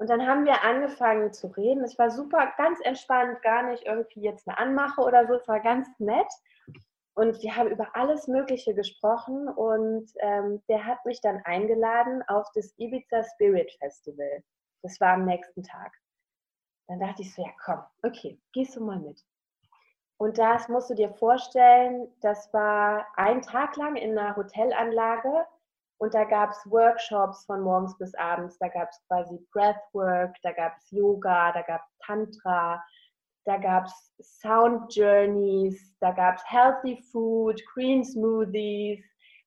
und 0.00 0.08
dann 0.08 0.26
haben 0.26 0.46
wir 0.46 0.64
angefangen 0.64 1.30
zu 1.30 1.48
reden. 1.48 1.84
Es 1.84 1.98
war 1.98 2.10
super, 2.10 2.54
ganz 2.56 2.80
entspannt, 2.80 3.42
gar 3.42 3.64
nicht 3.64 3.84
irgendwie 3.84 4.22
jetzt 4.22 4.48
eine 4.48 4.56
Anmache 4.56 5.02
oder 5.02 5.26
so. 5.26 5.34
Es 5.34 5.46
war 5.46 5.60
ganz 5.60 5.86
nett. 5.98 6.26
Und 7.14 7.42
wir 7.42 7.56
haben 7.56 7.70
über 7.70 7.94
alles 7.94 8.28
Mögliche 8.28 8.74
gesprochen 8.74 9.48
und 9.48 10.10
ähm, 10.18 10.62
der 10.68 10.86
hat 10.86 11.04
mich 11.04 11.20
dann 11.20 11.42
eingeladen 11.44 12.22
auf 12.28 12.46
das 12.54 12.72
Ibiza 12.78 13.24
Spirit 13.34 13.72
Festival. 13.78 14.42
Das 14.82 15.00
war 15.00 15.14
am 15.14 15.26
nächsten 15.26 15.62
Tag. 15.62 15.92
Dann 16.88 17.00
dachte 17.00 17.22
ich 17.22 17.34
so, 17.34 17.42
ja 17.42 17.50
komm, 17.64 17.82
okay, 18.02 18.40
gehst 18.52 18.76
du 18.76 18.84
mal 18.84 18.98
mit. 18.98 19.24
Und 20.18 20.38
das 20.38 20.68
musst 20.68 20.90
du 20.90 20.94
dir 20.94 21.10
vorstellen, 21.14 22.08
das 22.20 22.52
war 22.52 23.06
ein 23.16 23.42
Tag 23.42 23.76
lang 23.76 23.96
in 23.96 24.18
einer 24.18 24.36
Hotelanlage 24.36 25.46
und 25.98 26.14
da 26.14 26.24
gab 26.24 26.50
es 26.50 26.70
Workshops 26.70 27.44
von 27.44 27.62
morgens 27.62 27.96
bis 27.98 28.14
abends. 28.14 28.58
Da 28.58 28.68
gab 28.68 28.88
es 28.88 29.02
quasi 29.06 29.38
Breathwork, 29.52 30.34
da 30.42 30.52
gab 30.52 30.76
es 30.76 30.90
Yoga, 30.90 31.52
da 31.52 31.62
gab 31.62 31.82
es 31.82 32.06
Tantra, 32.06 32.82
da 33.44 33.56
gab 33.56 33.86
es 33.86 34.12
Sound 34.40 34.94
Journeys, 34.94 35.96
da 36.00 36.12
gab 36.12 36.36
es 36.36 36.44
Healthy 36.46 37.02
Food, 37.10 37.60
Green 37.72 38.04
Smoothies, 38.04 39.04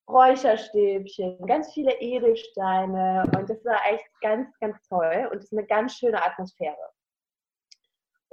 Räucherstäbchen, 0.09 1.45
ganz 1.47 1.71
viele 1.73 1.93
Edelsteine 2.01 3.23
und 3.37 3.49
das 3.49 3.63
war 3.63 3.79
echt 3.89 4.05
ganz, 4.21 4.49
ganz 4.59 4.77
toll 4.87 5.29
und 5.31 5.37
es 5.37 5.45
ist 5.45 5.57
eine 5.57 5.65
ganz 5.65 5.95
schöne 5.95 6.23
Atmosphäre. 6.23 6.89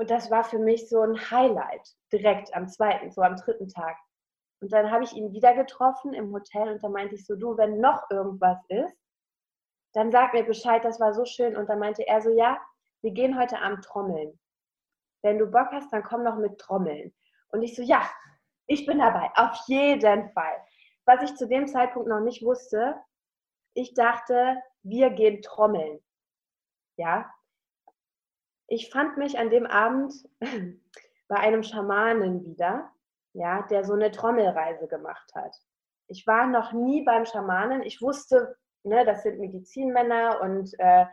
Und 0.01 0.11
das 0.11 0.31
war 0.31 0.45
für 0.45 0.59
mich 0.59 0.89
so 0.89 1.03
ein 1.03 1.31
Highlight, 1.31 1.87
direkt 2.11 2.55
am 2.55 2.67
zweiten, 2.69 3.11
so 3.11 3.21
am 3.21 3.37
dritten 3.37 3.69
Tag. 3.69 3.97
Und 4.63 4.73
dann 4.73 4.91
habe 4.91 5.05
ich 5.05 5.13
ihn 5.13 5.35
wieder 5.35 5.55
getroffen 5.55 6.15
im 6.15 6.33
Hotel 6.33 6.71
und 6.73 6.83
da 6.83 6.89
meinte 6.89 7.17
ich 7.17 7.27
so, 7.27 7.37
du, 7.37 7.55
wenn 7.59 7.81
noch 7.81 8.11
irgendwas 8.11 8.59
ist, 8.69 8.97
dann 9.93 10.11
sag 10.11 10.33
mir 10.33 10.45
Bescheid, 10.45 10.83
das 10.85 11.01
war 11.01 11.13
so 11.13 11.27
schön. 11.27 11.55
Und 11.55 11.69
dann 11.69 11.79
meinte 11.79 12.07
er 12.07 12.23
so, 12.23 12.31
ja, 12.31 12.59
wir 13.03 13.11
gehen 13.11 13.39
heute 13.39 13.61
Abend 13.61 13.85
trommeln. 13.85 14.40
Wenn 15.23 15.39
du 15.39 15.47
Bock 15.47 15.69
hast, 15.73 15.93
dann 15.93 16.03
komm 16.03 16.25
noch 16.25 16.37
mit 16.37 16.59
Trommeln. 16.59 17.13
Und 17.49 17.63
ich 17.63 17.75
so, 17.75 17.83
ja, 17.83 18.09
ich 18.67 18.87
bin 18.87 18.99
dabei, 18.99 19.31
auf 19.35 19.57
jeden 19.67 20.31
Fall. 20.31 20.57
Was 21.05 21.23
ich 21.23 21.35
zu 21.37 21.49
dem 21.49 21.67
Zeitpunkt 21.67 22.09
noch 22.09 22.21
nicht 22.21 22.45
wusste, 22.45 22.97
ich 23.75 23.95
dachte, 23.95 24.63
wir 24.83 25.11
gehen 25.11 25.43
trommeln. 25.43 26.01
Ja. 26.97 27.33
Ich 28.67 28.91
fand 28.91 29.17
mich 29.17 29.39
an 29.39 29.51
dem 29.51 29.67
Abend 29.67 30.15
bei 31.29 31.37
einem 31.37 31.63
Schamanen 31.63 32.45
wieder, 32.45 32.93
ja, 33.33 33.63
der 33.63 33.85
so 33.85 33.95
eine 33.95 34.11
Trommelreise 34.11 34.87
gemacht 34.87 35.33
hat. 35.35 35.57
Ich 36.07 36.27
war 36.27 36.47
noch 36.47 36.73
nie 36.73 37.03
beim 37.03 37.27
Schamanen. 37.27 37.83
Ich 37.83 38.01
wusste, 38.01 38.57
ne, 38.83 39.05
das 39.05 39.23
sind 39.23 39.39
Medizinmänner 39.39 40.41
und 40.41 40.73
äh, 40.79 41.07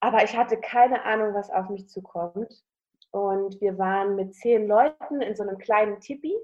aber 0.00 0.22
ich 0.22 0.36
hatte 0.36 0.60
keine 0.60 1.04
Ahnung, 1.04 1.34
was 1.34 1.50
auf 1.50 1.68
mich 1.68 1.88
zukommt. 1.88 2.64
Und 3.10 3.60
wir 3.60 3.78
waren 3.78 4.16
mit 4.16 4.34
zehn 4.34 4.66
Leuten 4.66 5.20
in 5.20 5.34
so 5.34 5.42
einem 5.42 5.58
kleinen 5.58 6.00
Tipi. 6.00 6.36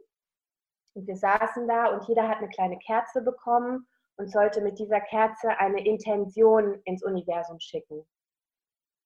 Und 0.94 1.06
wir 1.06 1.16
saßen 1.16 1.66
da 1.68 1.86
und 1.86 2.06
jeder 2.08 2.28
hat 2.28 2.38
eine 2.38 2.48
kleine 2.48 2.78
Kerze 2.78 3.22
bekommen 3.22 3.86
und 4.16 4.30
sollte 4.30 4.60
mit 4.60 4.78
dieser 4.78 5.00
Kerze 5.00 5.58
eine 5.58 5.84
Intention 5.84 6.80
ins 6.84 7.02
Universum 7.02 7.58
schicken. 7.58 8.06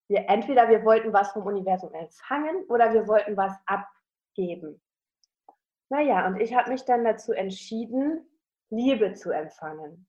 Wir, 0.09 0.29
entweder 0.29 0.69
wir 0.69 0.85
wollten 0.85 1.13
was 1.13 1.33
vom 1.33 1.45
Universum 1.45 1.93
empfangen 1.95 2.65
oder 2.69 2.93
wir 2.93 3.09
wollten 3.09 3.37
was 3.37 3.55
abgeben. 3.67 4.81
Naja, 5.91 6.27
und 6.27 6.41
ich 6.41 6.55
habe 6.55 6.71
mich 6.71 6.85
dann 6.85 7.05
dazu 7.05 7.33
entschieden, 7.33 8.27
Liebe 8.71 9.15
zu 9.15 9.31
empfangen. 9.31 10.07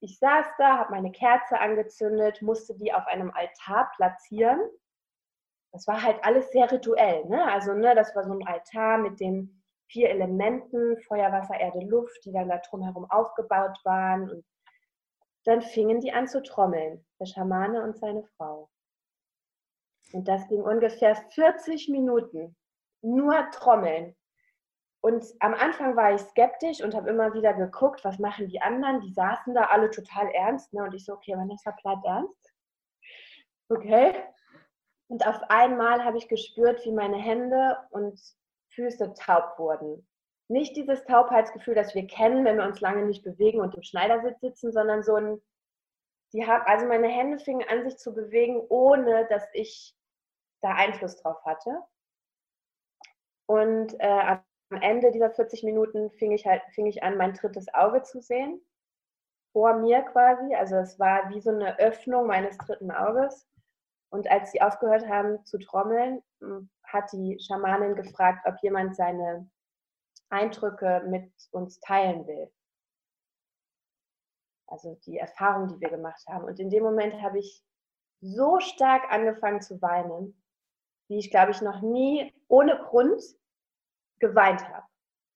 Ich 0.00 0.18
saß 0.18 0.46
da, 0.58 0.78
habe 0.78 0.90
meine 0.90 1.12
Kerze 1.12 1.58
angezündet, 1.60 2.42
musste 2.42 2.76
die 2.76 2.92
auf 2.92 3.06
einem 3.06 3.30
Altar 3.30 3.90
platzieren 3.96 4.60
das 5.72 5.86
war 5.86 6.02
halt 6.02 6.22
alles 6.24 6.50
sehr 6.50 6.70
rituell. 6.70 7.24
Ne? 7.26 7.44
Also 7.50 7.74
ne, 7.74 7.94
das 7.94 8.14
war 8.16 8.24
so 8.24 8.32
ein 8.32 8.46
Altar 8.46 8.98
mit 8.98 9.20
den 9.20 9.62
vier 9.90 10.10
Elementen, 10.10 10.98
Feuer, 11.02 11.32
Wasser, 11.32 11.58
Erde, 11.58 11.80
Luft, 11.80 12.24
die 12.24 12.32
dann 12.32 12.48
da 12.48 12.58
drumherum 12.58 13.10
aufgebaut 13.10 13.78
waren. 13.84 14.30
Und 14.30 14.44
dann 15.44 15.62
fingen 15.62 16.00
die 16.00 16.12
an 16.12 16.28
zu 16.28 16.42
trommeln, 16.42 17.04
der 17.20 17.26
Schamane 17.26 17.82
und 17.82 17.96
seine 17.96 18.22
Frau. 18.36 18.70
Und 20.12 20.26
das 20.26 20.46
ging 20.48 20.62
ungefähr 20.62 21.16
40 21.16 21.88
Minuten. 21.88 22.56
Nur 23.02 23.50
trommeln. 23.50 24.14
Und 25.00 25.24
am 25.40 25.54
Anfang 25.54 25.96
war 25.96 26.14
ich 26.14 26.20
skeptisch 26.22 26.82
und 26.82 26.94
habe 26.94 27.08
immer 27.08 27.32
wieder 27.32 27.54
geguckt, 27.54 28.04
was 28.04 28.18
machen 28.18 28.48
die 28.48 28.60
anderen. 28.60 29.00
Die 29.00 29.12
saßen 29.12 29.54
da 29.54 29.64
alle 29.64 29.90
total 29.90 30.28
ernst. 30.30 30.72
Ne? 30.72 30.82
Und 30.82 30.94
ich 30.94 31.04
so, 31.04 31.14
okay, 31.14 31.36
Vanessa, 31.36 31.74
bleib 31.82 32.04
ernst. 32.04 32.52
Okay. 33.68 34.14
Und 35.08 35.26
auf 35.26 35.40
einmal 35.48 36.04
habe 36.04 36.18
ich 36.18 36.28
gespürt, 36.28 36.84
wie 36.84 36.92
meine 36.92 37.16
Hände 37.16 37.78
und 37.90 38.20
Füße 38.74 39.14
taub 39.14 39.58
wurden. 39.58 40.06
Nicht 40.48 40.76
dieses 40.76 41.04
Taubheitsgefühl, 41.04 41.74
das 41.74 41.94
wir 41.94 42.06
kennen, 42.06 42.44
wenn 42.44 42.56
wir 42.56 42.64
uns 42.64 42.80
lange 42.80 43.04
nicht 43.04 43.24
bewegen 43.24 43.60
und 43.60 43.74
im 43.74 43.82
Schneidersitz 43.82 44.40
sitzen, 44.40 44.72
sondern 44.72 45.02
so 45.02 45.14
ein, 45.14 45.42
die 46.32 46.46
haben, 46.46 46.62
also 46.66 46.86
meine 46.86 47.08
Hände 47.08 47.38
fingen 47.38 47.66
an, 47.68 47.84
sich 47.84 47.98
zu 47.98 48.14
bewegen, 48.14 48.60
ohne 48.68 49.26
dass 49.28 49.44
ich 49.52 49.94
da 50.60 50.74
Einfluss 50.74 51.16
drauf 51.16 51.42
hatte. 51.44 51.82
Und 53.46 53.98
äh, 53.98 54.38
am 54.70 54.82
Ende 54.82 55.10
dieser 55.10 55.30
40 55.30 55.62
Minuten 55.62 56.10
fing 56.12 56.32
ich 56.32 56.46
halt, 56.46 56.62
fing 56.74 56.86
ich 56.86 57.02
an, 57.02 57.16
mein 57.16 57.32
drittes 57.32 57.72
Auge 57.72 58.02
zu 58.02 58.20
sehen. 58.20 58.60
Vor 59.52 59.74
mir 59.74 60.02
quasi. 60.02 60.54
Also 60.54 60.76
es 60.76 60.98
war 60.98 61.30
wie 61.30 61.40
so 61.40 61.50
eine 61.50 61.78
Öffnung 61.78 62.26
meines 62.26 62.58
dritten 62.58 62.90
Auges. 62.90 63.47
Und 64.10 64.30
als 64.30 64.52
sie 64.52 64.62
aufgehört 64.62 65.06
haben 65.06 65.44
zu 65.44 65.58
trommeln, 65.58 66.22
hm, 66.40 66.70
hat 66.84 67.12
die 67.12 67.38
Schamanin 67.40 67.94
gefragt, 67.94 68.46
ob 68.46 68.56
jemand 68.62 68.96
seine 68.96 69.48
Eindrücke 70.30 71.04
mit 71.08 71.30
uns 71.50 71.80
teilen 71.80 72.26
will. 72.26 72.50
Also 74.66 74.98
die 75.06 75.18
Erfahrung, 75.18 75.68
die 75.68 75.80
wir 75.80 75.90
gemacht 75.90 76.22
haben. 76.28 76.44
Und 76.44 76.60
in 76.60 76.70
dem 76.70 76.82
Moment 76.82 77.22
habe 77.22 77.38
ich 77.38 77.62
so 78.20 78.60
stark 78.60 79.10
angefangen 79.10 79.62
zu 79.62 79.80
weinen, 79.80 80.42
wie 81.08 81.18
ich, 81.18 81.30
glaube 81.30 81.52
ich, 81.52 81.62
noch 81.62 81.80
nie 81.80 82.34
ohne 82.48 82.78
Grund 82.78 83.22
geweint 84.18 84.66
habe. 84.68 84.86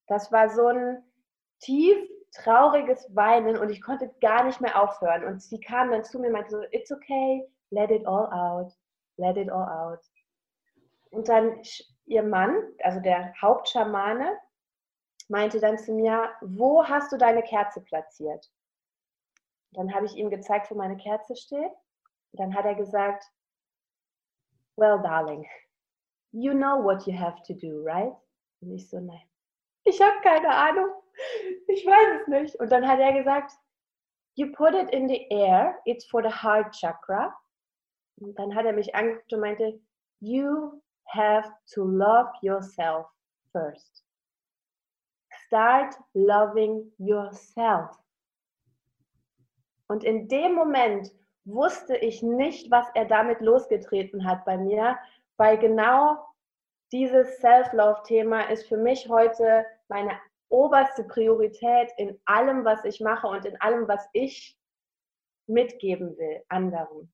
Das 0.07 0.33
war 0.33 0.51
so 0.51 0.67
ein 0.67 1.03
tief 1.61 1.97
trauriges 2.33 3.15
Weinen 3.15 3.57
und 3.57 3.71
ich 3.71 3.83
konnte 3.83 4.11
gar 4.21 4.45
nicht 4.45 4.61
mehr 4.61 4.81
aufhören. 4.81 5.25
Und 5.25 5.43
sie 5.43 5.61
kam 5.61 5.91
dann 5.91 6.05
zu 6.05 6.19
mir 6.19 6.27
und 6.29 6.33
meinte 6.33 6.51
so, 6.51 6.63
it's 6.71 6.91
okay, 6.91 7.47
let 7.73 7.91
it 7.91 8.07
all 8.07 8.33
out, 8.33 8.73
let 9.17 9.37
it 9.37 9.51
all 9.51 9.69
out. 9.69 10.01
Und 11.11 11.29
dann 11.29 11.61
ihr 12.07 12.23
Mann, 12.23 12.55
also 12.83 13.01
der 13.01 13.35
Hauptschamane, 13.41 14.39
meinte 15.29 15.61
dann 15.61 15.79
zu 15.79 15.93
mir, 15.93 16.31
wo 16.43 16.85
hast 16.87 17.11
du 17.13 17.17
deine 17.17 17.43
Kerze 17.43 17.81
platziert? 17.81 18.51
Dann 19.73 19.95
habe 19.95 20.07
ich 20.07 20.15
ihm 20.17 20.31
gezeigt, 20.31 20.71
wo 20.71 20.75
meine 20.75 20.97
Kerze 20.97 21.35
steht. 21.35 21.73
Und 22.33 22.41
dann 22.41 22.55
hat 22.55 22.65
er 22.65 22.75
gesagt, 22.75 23.25
well, 24.77 25.01
darling, 25.03 25.47
you 26.33 26.53
know 26.53 26.83
what 26.83 27.07
you 27.07 27.19
have 27.19 27.43
to 27.45 27.55
do, 27.55 27.83
right? 27.83 28.15
Und 28.61 28.73
ich 28.73 28.89
so, 28.89 29.01
nein, 29.01 29.23
ich 29.85 30.01
habe 30.01 30.21
keine 30.23 30.49
Ahnung, 30.49 30.91
ich 31.69 31.87
weiß 31.87 32.23
es 32.23 32.29
nicht. 32.29 32.57
Und 32.57 32.71
dann 32.71 32.87
hat 32.87 33.01
er 33.01 33.13
gesagt, 33.13 33.53
you 34.35 34.51
put 34.53 34.75
it 34.75 34.91
in 34.91 35.09
the 35.09 35.27
air, 35.31 35.81
it's 35.85 36.05
for 36.07 36.23
the 36.23 36.31
heart 36.31 36.75
chakra. 36.75 37.35
Dann 38.37 38.55
hat 38.55 38.67
er 38.67 38.73
mich 38.73 38.95
angeguckt 38.95 39.33
und 39.33 39.41
meinte, 39.41 39.81
you 40.21 40.81
have 41.07 41.51
to 41.75 41.85
love 41.85 42.31
yourself 42.41 43.07
first. 43.53 44.05
Start 45.47 45.95
loving 46.15 46.93
yourself. 46.99 47.91
Und 49.89 50.05
in 50.05 50.29
dem 50.29 50.55
Moment 50.55 51.11
wusste 51.45 51.97
ich 51.97 52.23
nicht, 52.23 52.71
was 52.71 52.87
er 52.95 53.05
damit 53.05 53.41
losgetreten 53.41 54.25
hat 54.25 54.45
bei 54.45 54.57
mir, 54.57 54.97
weil 55.37 55.59
genau 55.59 56.25
dieses 56.93 57.39
Self-Love-Thema 57.39 58.43
ist 58.51 58.69
für 58.69 58.77
mich 58.77 59.09
heute 59.09 59.67
meine 59.89 60.19
oberste 60.49 61.05
Priorität 61.05 61.91
in 61.97 62.19
allem, 62.27 62.65
was 62.65 62.85
ich 62.85 63.01
mache 63.01 63.27
und 63.27 63.45
in 63.45 63.61
allem, 63.61 63.89
was 63.89 64.07
ich 64.13 64.59
mitgeben 65.47 66.17
will 66.17 66.43
anderen. 66.49 67.13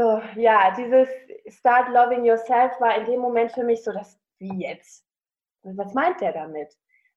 So, 0.00 0.22
ja, 0.36 0.70
dieses 0.70 1.10
Start 1.58 1.90
Loving 1.90 2.24
Yourself 2.24 2.72
war 2.80 2.96
in 2.96 3.04
dem 3.04 3.20
Moment 3.20 3.52
für 3.52 3.64
mich 3.64 3.84
so, 3.84 3.92
das 3.92 4.18
wie 4.38 4.64
jetzt? 4.64 5.04
Was 5.62 5.92
meint 5.92 6.22
der 6.22 6.32
damit? 6.32 6.74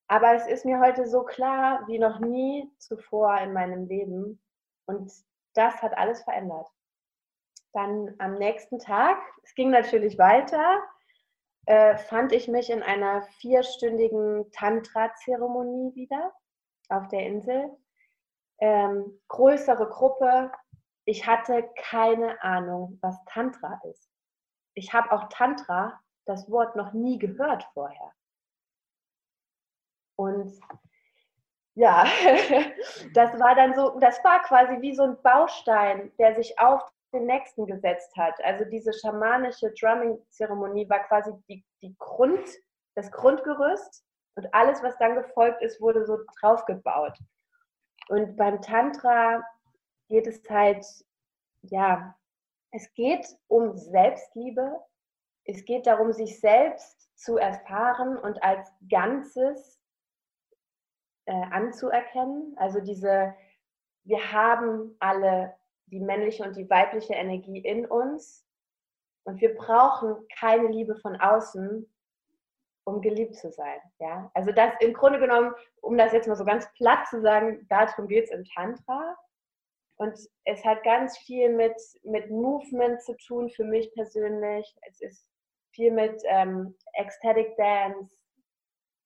Aber 0.10 0.34
es 0.34 0.46
ist 0.48 0.66
mir 0.66 0.82
heute 0.82 1.08
so 1.08 1.24
klar 1.24 1.88
wie 1.88 1.98
noch 1.98 2.20
nie 2.20 2.70
zuvor 2.80 3.38
in 3.38 3.54
meinem 3.54 3.88
Leben. 3.88 4.38
Und 4.86 5.14
das 5.54 5.82
hat 5.82 5.98
alles 5.98 6.24
verändert. 6.24 6.68
Dann 7.72 8.16
am 8.20 8.38
nächsten 8.38 8.80
Tag, 8.80 9.18
es 9.44 9.56
ging 9.56 9.70
natürlich 9.70 10.18
weiter, 10.18 10.84
äh, 11.68 11.96
fand 11.96 12.34
ich 12.34 12.50
mich 12.50 12.70
in 12.70 12.84
einer 12.84 13.22
vierstündigen 13.40 14.52
Tantra-Zeremonie 14.52 15.96
wieder 15.96 16.34
auf 16.90 17.08
der 17.08 17.28
Insel. 17.28 17.70
Ähm, 18.60 19.22
größere 19.30 19.88
Gruppe, 19.88 20.52
ich 21.06 21.28
hatte 21.28 21.70
keine 21.76 22.42
Ahnung, 22.42 22.98
was 23.02 23.18
Tantra 23.26 23.82
ist. 23.90 24.10
Ich 24.74 24.94
habe 24.94 25.12
auch 25.12 25.30
Tantra, 25.30 26.00
das 26.26 26.50
Wort, 26.50 26.76
noch 26.76 26.94
nie 26.94 27.20
gehört 27.20 27.64
vorher. 27.74 28.14
Und 30.16 30.60
ja, 31.76 32.06
das 33.14 33.40
war 33.40 33.56
dann 33.56 33.76
so, 33.76 34.00
das 34.00 34.24
war 34.24 34.42
quasi 34.44 34.82
wie 34.82 34.96
so 34.96 35.04
ein 35.04 35.22
Baustein, 35.22 36.12
der 36.18 36.36
sich 36.36 36.58
auf 36.60 36.82
den 37.14 37.26
nächsten 37.26 37.66
gesetzt 37.66 38.16
hat. 38.16 38.42
Also 38.44 38.66
diese 38.66 38.94
schamanische 38.94 39.72
Drumming-Zeremonie 39.72 40.90
war 40.90 41.00
quasi 41.08 41.32
die, 41.50 41.64
die 41.82 41.96
Grund, 42.00 42.48
das 42.96 43.12
Grundgerüst 43.12 44.06
und 44.36 44.54
alles, 44.54 44.82
was 44.82 44.98
dann 44.98 45.16
gefolgt 45.16 45.62
ist, 45.62 45.80
wurde 45.82 46.06
so 46.06 46.20
draufgebaut. 46.40 47.18
Und 48.10 48.36
beim 48.36 48.62
Tantra 48.62 49.44
geht 50.08 50.28
es 50.28 50.42
halt, 50.50 50.86
ja, 51.62 52.16
es 52.72 52.94
geht 52.94 53.26
um 53.48 53.78
Selbstliebe. 53.78 54.82
Es 55.46 55.64
geht 55.66 55.86
darum, 55.86 56.12
sich 56.12 56.40
selbst 56.40 57.10
zu 57.16 57.38
erfahren 57.38 58.18
und 58.18 58.42
als 58.42 58.72
Ganzes 58.90 59.80
äh, 61.26 61.34
anzuerkennen. 61.52 62.56
Also 62.58 62.80
diese, 62.80 63.36
wir 64.04 64.32
haben 64.32 64.96
alle 65.00 65.56
die 65.88 66.00
männliche 66.00 66.44
und 66.44 66.56
die 66.56 66.70
weibliche 66.70 67.14
Energie 67.14 67.60
in 67.60 67.86
uns 67.86 68.46
und 69.26 69.40
wir 69.40 69.56
brauchen 69.56 70.28
keine 70.40 70.68
Liebe 70.68 70.96
von 70.96 71.16
außen, 71.20 71.90
um 72.86 73.02
geliebt 73.02 73.36
zu 73.36 73.52
sein. 73.52 73.80
Ja? 74.00 74.30
Also 74.34 74.52
das 74.52 74.74
im 74.80 74.94
Grunde 74.94 75.20
genommen, 75.20 75.54
um 75.82 75.98
das 75.98 76.12
jetzt 76.12 76.28
mal 76.28 76.36
so 76.36 76.46
ganz 76.46 76.72
platt 76.74 77.08
zu 77.08 77.22
sagen, 77.22 77.66
darum 77.70 78.08
geht 78.08 78.26
es 78.26 78.32
im 78.32 78.44
Tantra. 78.46 79.16
Und 79.98 80.18
es 80.46 80.66
hat 80.66 80.84
ganz 80.84 81.18
viel 81.20 81.50
mit, 81.56 81.76
mit 82.04 82.30
Movement 82.30 83.02
zu 83.02 83.16
tun 83.28 83.50
für 83.50 83.64
mich 83.64 83.92
persönlich. 83.94 84.76
Es 84.90 85.02
ist 85.02 85.28
viel 85.72 85.92
mit 85.92 86.22
ähm, 86.28 86.76
Ecstatic 86.94 87.56
Dance, 87.58 88.16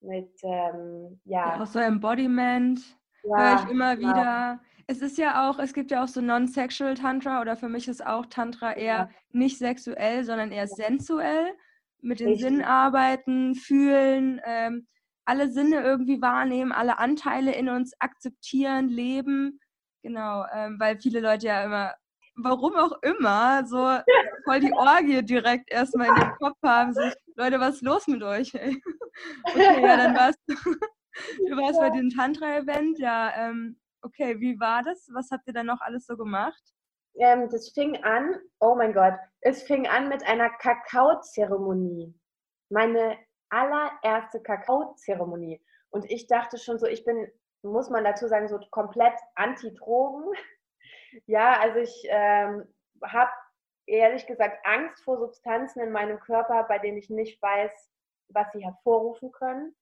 mit, 0.00 0.30
ähm, 0.42 1.20
ja. 1.24 1.56
ja. 1.56 1.62
Auch 1.62 1.66
so 1.66 1.78
Embodiment 1.78 2.80
ja, 3.24 3.36
höre 3.36 3.64
ich 3.64 3.70
immer 3.70 3.96
genau. 3.96 4.08
wieder. 4.08 4.60
Es 4.86 5.02
ist 5.02 5.18
ja 5.18 5.48
auch, 5.48 5.58
es 5.58 5.74
gibt 5.74 5.90
ja 5.90 6.02
auch 6.02 6.08
so 6.08 6.20
Non-Sexual 6.20 6.94
Tantra 6.94 7.42
oder 7.42 7.56
für 7.56 7.68
mich 7.68 7.88
ist 7.88 8.04
auch 8.06 8.24
Tantra 8.26 8.72
eher 8.72 8.96
ja. 8.96 9.10
nicht 9.32 9.58
sexuell, 9.58 10.24
sondern 10.24 10.50
eher 10.50 10.66
sensuell. 10.66 11.52
Mit 12.00 12.20
den 12.20 12.36
Sinnen 12.36 12.62
arbeiten, 12.62 13.56
fühlen, 13.56 14.40
ähm, 14.44 14.86
alle 15.24 15.50
Sinne 15.50 15.82
irgendwie 15.82 16.22
wahrnehmen, 16.22 16.70
alle 16.70 16.98
Anteile 16.98 17.52
in 17.52 17.68
uns 17.68 17.92
akzeptieren, 17.98 18.88
leben. 18.88 19.60
Genau, 20.02 20.44
ähm, 20.52 20.78
weil 20.78 20.98
viele 20.98 21.20
Leute 21.20 21.46
ja 21.46 21.64
immer, 21.64 21.94
warum 22.36 22.76
auch 22.76 23.02
immer, 23.02 23.64
so 23.66 23.98
voll 24.44 24.60
die 24.60 24.72
Orgie 24.72 25.22
direkt 25.22 25.70
erstmal 25.70 26.08
in 26.08 26.14
den 26.14 26.32
Kopf 26.38 26.56
haben. 26.64 26.94
So, 26.94 27.00
Leute, 27.36 27.58
was 27.60 27.76
ist 27.76 27.82
los 27.82 28.06
mit 28.06 28.22
euch? 28.22 28.54
Ey? 28.54 28.80
Okay, 29.42 29.82
ja, 29.82 29.96
dann 29.96 30.14
warst 30.14 30.38
du, 30.46 30.54
du 31.48 31.56
warst 31.56 31.80
bei 31.80 31.90
dem 31.90 32.08
Tantra-Event. 32.08 33.00
Ja, 33.00 33.32
ähm, 33.36 33.76
okay, 34.02 34.38
wie 34.38 34.60
war 34.60 34.84
das? 34.84 35.08
Was 35.12 35.32
habt 35.32 35.48
ihr 35.48 35.52
dann 35.52 35.66
noch 35.66 35.80
alles 35.80 36.06
so 36.06 36.16
gemacht? 36.16 36.62
Ähm, 37.18 37.48
das 37.50 37.70
fing 37.70 37.96
an, 38.04 38.36
oh 38.60 38.76
mein 38.76 38.92
Gott, 38.92 39.14
es 39.40 39.64
fing 39.64 39.88
an 39.88 40.08
mit 40.08 40.24
einer 40.24 40.50
Kakaozeremonie. 40.50 42.14
Meine 42.70 43.18
allererste 43.50 44.40
Kakaozeremonie. 44.40 45.60
Und 45.90 46.08
ich 46.10 46.26
dachte 46.28 46.58
schon 46.58 46.78
so, 46.78 46.86
ich 46.86 47.04
bin, 47.04 47.26
muss 47.62 47.90
man 47.90 48.04
dazu 48.04 48.28
sagen, 48.28 48.48
so 48.48 48.58
komplett 48.70 49.14
anti-Drogen. 49.34 50.32
Ja, 51.26 51.58
also 51.58 51.78
ich 51.78 52.06
ähm, 52.10 52.68
habe 53.02 53.30
ehrlich 53.86 54.26
gesagt 54.26 54.58
Angst 54.64 55.02
vor 55.04 55.18
Substanzen 55.18 55.80
in 55.80 55.90
meinem 55.90 56.20
Körper, 56.20 56.64
bei 56.64 56.78
denen 56.78 56.98
ich 56.98 57.08
nicht 57.08 57.40
weiß, 57.40 57.72
was 58.28 58.52
sie 58.52 58.62
hervorrufen 58.62 59.32
können. 59.32 59.74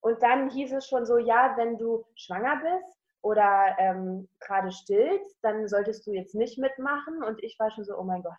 Und 0.00 0.22
dann 0.22 0.50
hieß 0.50 0.72
es 0.74 0.86
schon 0.86 1.06
so, 1.06 1.16
ja, 1.16 1.54
wenn 1.56 1.78
du 1.78 2.04
schwanger 2.14 2.56
bist 2.56 2.98
oder 3.22 3.74
ähm, 3.78 4.28
gerade 4.40 4.70
stillst, 4.70 5.38
dann 5.42 5.66
solltest 5.66 6.06
du 6.06 6.12
jetzt 6.12 6.34
nicht 6.34 6.58
mitmachen. 6.58 7.22
Und 7.24 7.42
ich 7.42 7.58
war 7.58 7.70
schon 7.70 7.84
so, 7.84 7.96
oh 7.96 8.04
mein 8.04 8.22
Gott, 8.22 8.36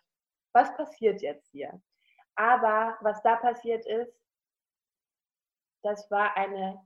was 0.52 0.74
passiert 0.76 1.20
jetzt 1.22 1.50
hier? 1.50 1.80
Aber 2.36 2.96
was 3.00 3.20
da 3.22 3.34
passiert 3.36 3.84
ist, 3.86 4.16
das 5.82 6.08
war 6.10 6.36
eine 6.36 6.80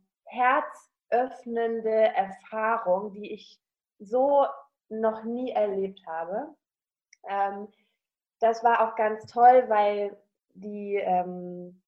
herzöffnende 1.10 2.14
Erfahrung, 2.14 3.12
die 3.12 3.32
ich 3.32 3.60
so 3.98 4.46
noch 4.88 5.24
nie 5.24 5.52
erlebt 5.52 6.00
habe. 6.06 6.54
Ähm, 7.28 7.68
das 8.40 8.64
war 8.64 8.88
auch 8.88 8.96
ganz 8.96 9.26
toll, 9.26 9.64
weil 9.68 10.16
die, 10.54 10.96
ähm, 10.96 11.82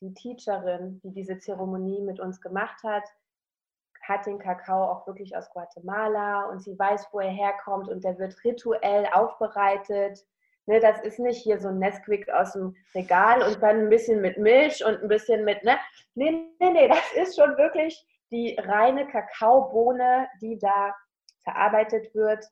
die 0.00 0.12
Teacherin, 0.14 1.00
die 1.04 1.12
diese 1.12 1.38
Zeremonie 1.38 2.02
mit 2.02 2.20
uns 2.20 2.40
gemacht 2.40 2.82
hat, 2.82 3.04
hat 4.02 4.26
den 4.26 4.40
Kakao 4.40 4.90
auch 4.90 5.06
wirklich 5.06 5.36
aus 5.36 5.48
Guatemala 5.50 6.46
und 6.46 6.60
sie 6.60 6.76
weiß, 6.76 7.08
wo 7.12 7.20
er 7.20 7.30
herkommt 7.30 7.88
und 7.88 8.02
der 8.02 8.18
wird 8.18 8.42
rituell 8.42 9.06
aufbereitet. 9.12 10.26
Ne, 10.66 10.80
das 10.80 11.00
ist 11.02 11.18
nicht 11.18 11.42
hier 11.42 11.60
so 11.60 11.68
ein 11.68 11.78
Nesquik 11.78 12.28
aus 12.30 12.52
dem 12.52 12.76
Regal 12.94 13.42
und 13.42 13.60
dann 13.62 13.80
ein 13.80 13.88
bisschen 13.88 14.20
mit 14.20 14.38
Milch 14.38 14.84
und 14.84 15.02
ein 15.02 15.08
bisschen 15.08 15.44
mit, 15.44 15.62
ne? 15.64 15.76
Nee, 16.14 16.30
nee, 16.60 16.70
nee, 16.70 16.88
das 16.88 17.12
ist 17.14 17.36
schon 17.36 17.56
wirklich 17.56 18.04
die 18.32 18.56
reine 18.58 19.06
Kakaobohne, 19.06 20.28
die 20.40 20.58
da 20.58 20.94
verarbeitet 21.44 22.14
wird 22.14 22.44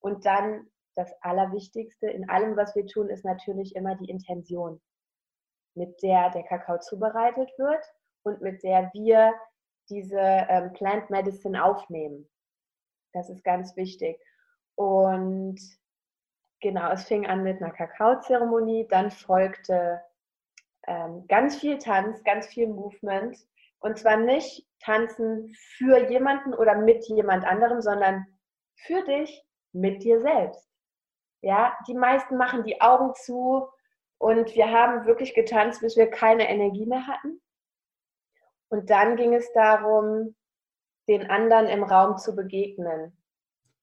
und 0.00 0.24
dann 0.26 0.68
das 0.94 1.10
Allerwichtigste 1.22 2.08
in 2.08 2.28
allem, 2.28 2.56
was 2.56 2.76
wir 2.76 2.86
tun, 2.86 3.08
ist 3.08 3.24
natürlich 3.24 3.74
immer 3.74 3.96
die 3.96 4.10
Intention, 4.10 4.80
mit 5.74 6.02
der 6.02 6.30
der 6.30 6.42
Kakao 6.44 6.78
zubereitet 6.78 7.50
wird 7.56 7.84
und 8.24 8.42
mit 8.42 8.62
der 8.62 8.90
wir 8.92 9.32
diese 9.88 10.20
ähm, 10.20 10.72
Plant 10.74 11.10
Medicine 11.10 11.64
aufnehmen. 11.64 12.28
Das 13.12 13.30
ist 13.30 13.42
ganz 13.42 13.74
wichtig. 13.76 14.20
Und 14.74 15.58
genau, 16.60 16.90
es 16.92 17.04
fing 17.04 17.26
an 17.26 17.42
mit 17.42 17.62
einer 17.62 17.72
Kakaozeremonie, 17.72 18.86
dann 18.88 19.10
folgte 19.10 20.02
ähm, 20.86 21.26
ganz 21.26 21.56
viel 21.56 21.78
Tanz, 21.78 22.22
ganz 22.24 22.46
viel 22.46 22.68
Movement. 22.68 23.38
Und 23.80 23.98
zwar 23.98 24.16
nicht 24.16 24.66
tanzen 24.84 25.52
für 25.76 26.08
jemanden 26.10 26.54
oder 26.54 26.76
mit 26.76 27.06
jemand 27.08 27.44
anderem, 27.44 27.80
sondern 27.80 28.26
für 28.74 29.02
dich 29.04 29.44
mit 29.72 30.02
dir 30.02 30.20
selbst. 30.20 30.68
Ja, 31.40 31.76
die 31.88 31.94
meisten 31.94 32.36
machen 32.36 32.64
die 32.64 32.80
Augen 32.80 33.14
zu 33.14 33.68
und 34.18 34.54
wir 34.54 34.70
haben 34.70 35.06
wirklich 35.06 35.34
getanzt, 35.34 35.80
bis 35.80 35.96
wir 35.96 36.08
keine 36.08 36.48
Energie 36.48 36.86
mehr 36.86 37.06
hatten. 37.06 37.40
Und 38.68 38.90
dann 38.90 39.16
ging 39.16 39.34
es 39.34 39.52
darum, 39.52 40.34
den 41.08 41.28
anderen 41.28 41.66
im 41.66 41.82
Raum 41.82 42.16
zu 42.16 42.34
begegnen. 42.34 43.16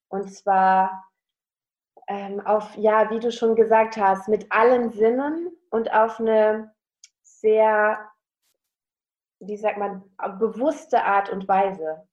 Und 0.08 0.34
zwar 0.34 1.04
ähm, 2.08 2.40
auf, 2.46 2.76
ja, 2.76 3.12
wie 3.12 3.20
du 3.20 3.32
schon 3.32 3.56
gesagt 3.56 3.98
hast, 3.98 4.28
mit 4.28 4.52
allen 4.52 4.92
Sinnen 4.92 5.56
und 5.70 5.94
auf 5.94 6.20
eine 6.20 6.74
sehr, 7.22 8.09
wie 9.40 9.58
sagt 9.58 9.78
man, 9.78 10.04
bewusste 10.40 11.04
Art 11.04 11.30
und 11.30 11.48
Weise. 11.48 12.08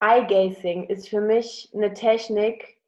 Eye-Gazing 0.00 0.88
ist 0.88 1.08
für 1.08 1.20
mich 1.20 1.70
eine 1.74 1.94
Technik, 1.94 2.78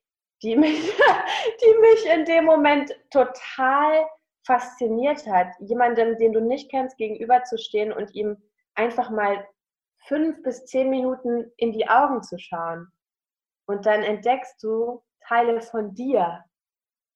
die 0.43 0.57
mich, 0.57 0.93
die 1.63 1.81
mich 1.81 2.07
in 2.13 2.25
dem 2.25 2.45
Moment 2.45 2.95
total 3.11 4.07
fasziniert 4.47 5.27
hat, 5.27 5.49
jemandem, 5.61 6.17
den 6.19 6.33
du 6.33 6.41
nicht 6.41 6.71
kennst, 6.71 6.97
gegenüberzustehen 6.99 7.93
und 7.93 8.15
ihm 8.15 8.37
einfach 8.75 9.11
mal 9.11 9.47
fünf 10.07 10.43
bis 10.43 10.67
zehn 10.67 10.91
Minuten 10.91 11.51
in 11.57 11.73
die 11.73 11.89
Augen 11.89 12.23
zu 12.23 12.39
schauen. 12.39 12.93
Und 13.67 13.87
dann 13.87 14.03
entdeckst 14.03 14.63
du 14.63 15.03
Teile 15.27 15.61
von 15.61 15.95
dir 15.95 16.45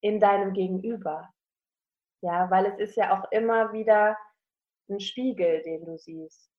in 0.01 0.19
deinem 0.19 0.53
Gegenüber. 0.53 1.29
Ja, 2.23 2.51
weil 2.51 2.67
es 2.67 2.79
ist 2.79 2.97
ja 2.97 3.17
auch 3.17 3.31
immer 3.31 3.73
wieder 3.73 4.17
ein 4.91 5.01
Spiegel, 5.01 5.63
den 5.63 5.85
du 5.85 5.97
siehst. 5.97 6.51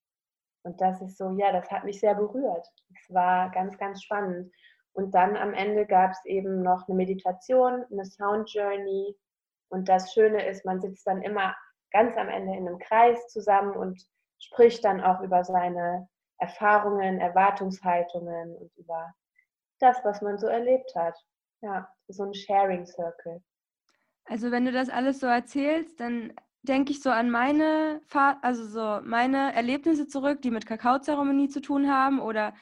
Und 0.63 0.79
das 0.79 1.01
ist 1.01 1.17
so, 1.17 1.29
ja, 1.37 1.51
das 1.51 1.69
hat 1.71 1.83
mich 1.83 1.99
sehr 1.99 2.15
berührt. 2.15 2.67
Es 2.95 3.13
war 3.13 3.49
ganz, 3.51 3.77
ganz 3.77 4.03
spannend. 4.03 4.51
Und 4.93 5.13
dann 5.15 5.35
am 5.35 5.53
Ende 5.53 5.85
gab 5.85 6.11
es 6.11 6.25
eben 6.25 6.61
noch 6.61 6.87
eine 6.87 6.95
Meditation, 6.95 7.85
eine 7.91 8.05
Sound 8.05 8.51
Journey. 8.53 9.15
Und 9.69 9.87
das 9.87 10.13
Schöne 10.13 10.45
ist, 10.45 10.65
man 10.65 10.81
sitzt 10.81 11.07
dann 11.07 11.21
immer 11.21 11.55
ganz 11.91 12.15
am 12.17 12.29
Ende 12.29 12.55
in 12.55 12.67
einem 12.67 12.79
Kreis 12.79 13.27
zusammen 13.29 13.75
und 13.75 14.01
spricht 14.39 14.83
dann 14.83 15.01
auch 15.01 15.21
über 15.21 15.43
seine 15.43 16.07
Erfahrungen, 16.39 17.19
Erwartungshaltungen 17.19 18.55
und 18.55 18.75
über 18.75 19.13
das, 19.79 20.03
was 20.03 20.21
man 20.21 20.37
so 20.37 20.47
erlebt 20.47 20.93
hat. 20.95 21.17
Ja, 21.61 21.87
so 22.07 22.23
ein 22.23 22.33
Sharing 22.33 22.85
Circle. 22.85 23.41
Also 24.25 24.51
wenn 24.51 24.65
du 24.65 24.71
das 24.71 24.89
alles 24.89 25.19
so 25.19 25.27
erzählst, 25.27 25.99
dann 25.99 26.33
denke 26.63 26.91
ich 26.91 27.01
so 27.01 27.09
an 27.09 27.29
meine 27.29 28.01
also 28.41 28.65
so 28.65 29.05
meine 29.05 29.53
Erlebnisse 29.53 30.07
zurück, 30.07 30.41
die 30.41 30.51
mit 30.51 30.65
Kakaozeremonie 30.65 31.49
zu 31.49 31.61
tun 31.61 31.89
haben 31.89 32.19
oder 32.19 32.53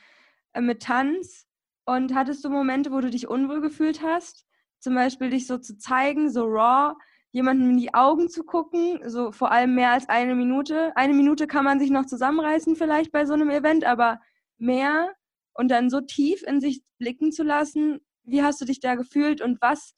äh, 0.53 0.61
mit 0.61 0.83
Tanz. 0.83 1.47
Und 1.85 2.13
hattest 2.13 2.43
du 2.45 2.49
Momente, 2.49 2.91
wo 2.91 3.01
du 3.01 3.09
dich 3.09 3.27
unwohl 3.27 3.61
gefühlt 3.61 4.03
hast? 4.03 4.45
Zum 4.79 4.95
Beispiel 4.95 5.31
dich 5.31 5.47
so 5.47 5.57
zu 5.57 5.77
zeigen, 5.77 6.29
so 6.29 6.45
raw, 6.45 6.93
jemandem 7.31 7.71
in 7.71 7.77
die 7.77 7.93
Augen 7.93 8.29
zu 8.29 8.43
gucken, 8.43 9.01
so 9.09 9.31
vor 9.31 9.51
allem 9.51 9.75
mehr 9.75 9.91
als 9.91 10.07
eine 10.07 10.35
Minute. 10.35 10.95
Eine 10.95 11.13
Minute 11.13 11.47
kann 11.47 11.65
man 11.65 11.79
sich 11.79 11.89
noch 11.89 12.05
zusammenreißen 12.05 12.75
vielleicht 12.75 13.11
bei 13.11 13.25
so 13.25 13.33
einem 13.33 13.49
Event, 13.49 13.85
aber 13.85 14.19
mehr 14.57 15.13
und 15.53 15.69
dann 15.69 15.89
so 15.89 16.01
tief 16.01 16.43
in 16.43 16.61
sich 16.61 16.83
blicken 16.99 17.31
zu 17.31 17.43
lassen, 17.43 17.99
wie 18.23 18.43
hast 18.43 18.61
du 18.61 18.65
dich 18.65 18.79
da 18.79 18.95
gefühlt 18.95 19.41
und 19.41 19.61
was 19.61 19.95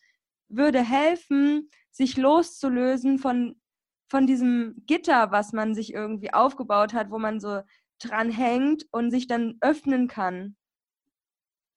würde 0.49 0.81
helfen, 0.81 1.69
sich 1.91 2.17
loszulösen 2.17 3.19
von, 3.19 3.60
von 4.11 4.27
diesem 4.27 4.83
Gitter, 4.87 5.31
was 5.31 5.53
man 5.53 5.73
sich 5.73 5.93
irgendwie 5.93 6.33
aufgebaut 6.33 6.93
hat, 6.93 7.11
wo 7.11 7.17
man 7.17 7.39
so 7.39 7.61
dran 7.97 8.29
hängt 8.29 8.85
und 8.91 9.09
sich 9.09 9.25
dann 9.25 9.57
öffnen 9.61 10.09
kann? 10.09 10.57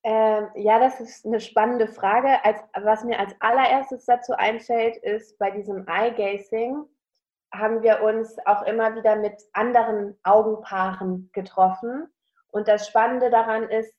Ähm, 0.02 0.48
ja, 0.56 0.80
das 0.80 1.00
ist 1.00 1.24
eine 1.24 1.40
spannende 1.40 1.86
Frage. 1.86 2.44
Als, 2.44 2.60
was 2.82 3.04
mir 3.04 3.20
als 3.20 3.34
allererstes 3.38 4.04
dazu 4.04 4.32
einfällt, 4.32 4.96
ist 4.96 5.38
bei 5.38 5.52
diesem 5.52 5.86
Eye-Gazing 5.86 6.84
haben 7.54 7.82
wir 7.84 8.02
uns 8.02 8.36
auch 8.46 8.62
immer 8.62 8.96
wieder 8.96 9.14
mit 9.14 9.40
anderen 9.52 10.18
Augenpaaren 10.24 11.30
getroffen. 11.32 12.08
Und 12.48 12.66
das 12.66 12.88
Spannende 12.88 13.30
daran 13.30 13.62
ist, 13.68 13.94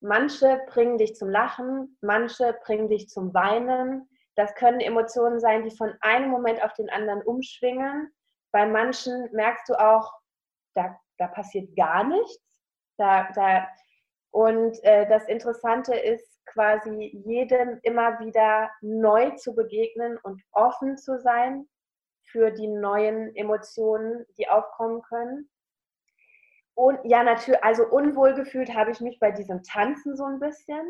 manche 0.00 0.60
bringen 0.68 0.98
dich 0.98 1.16
zum 1.16 1.30
Lachen, 1.30 1.96
manche 2.02 2.54
bringen 2.66 2.90
dich 2.90 3.08
zum 3.08 3.32
Weinen. 3.32 4.10
Das 4.34 4.54
können 4.54 4.80
Emotionen 4.80 5.40
sein, 5.40 5.62
die 5.62 5.76
von 5.76 5.94
einem 6.00 6.30
Moment 6.30 6.62
auf 6.62 6.72
den 6.74 6.90
anderen 6.90 7.22
umschwingen. 7.22 8.12
Bei 8.52 8.66
manchen 8.66 9.30
merkst 9.32 9.68
du 9.68 9.74
auch, 9.74 10.12
da, 10.74 10.98
da 11.18 11.26
passiert 11.28 11.74
gar 11.76 12.04
nichts. 12.04 12.42
Da, 12.96 13.30
da, 13.34 13.68
und 14.30 14.82
äh, 14.84 15.06
das 15.08 15.28
Interessante 15.28 15.94
ist 15.94 16.44
quasi 16.46 17.22
jedem 17.24 17.78
immer 17.82 18.18
wieder 18.20 18.70
neu 18.80 19.30
zu 19.32 19.54
begegnen 19.54 20.18
und 20.22 20.42
offen 20.52 20.96
zu 20.96 21.18
sein 21.18 21.68
für 22.24 22.50
die 22.50 22.68
neuen 22.68 23.34
Emotionen, 23.36 24.24
die 24.38 24.48
aufkommen 24.48 25.02
können. 25.02 25.50
Und 26.74 26.98
ja, 27.04 27.22
natürlich, 27.22 27.62
also 27.62 27.86
unwohl 27.86 28.34
gefühlt 28.34 28.74
habe 28.74 28.90
ich 28.90 29.00
mich 29.00 29.18
bei 29.20 29.30
diesem 29.30 29.62
Tanzen 29.62 30.16
so 30.16 30.24
ein 30.24 30.40
bisschen, 30.40 30.82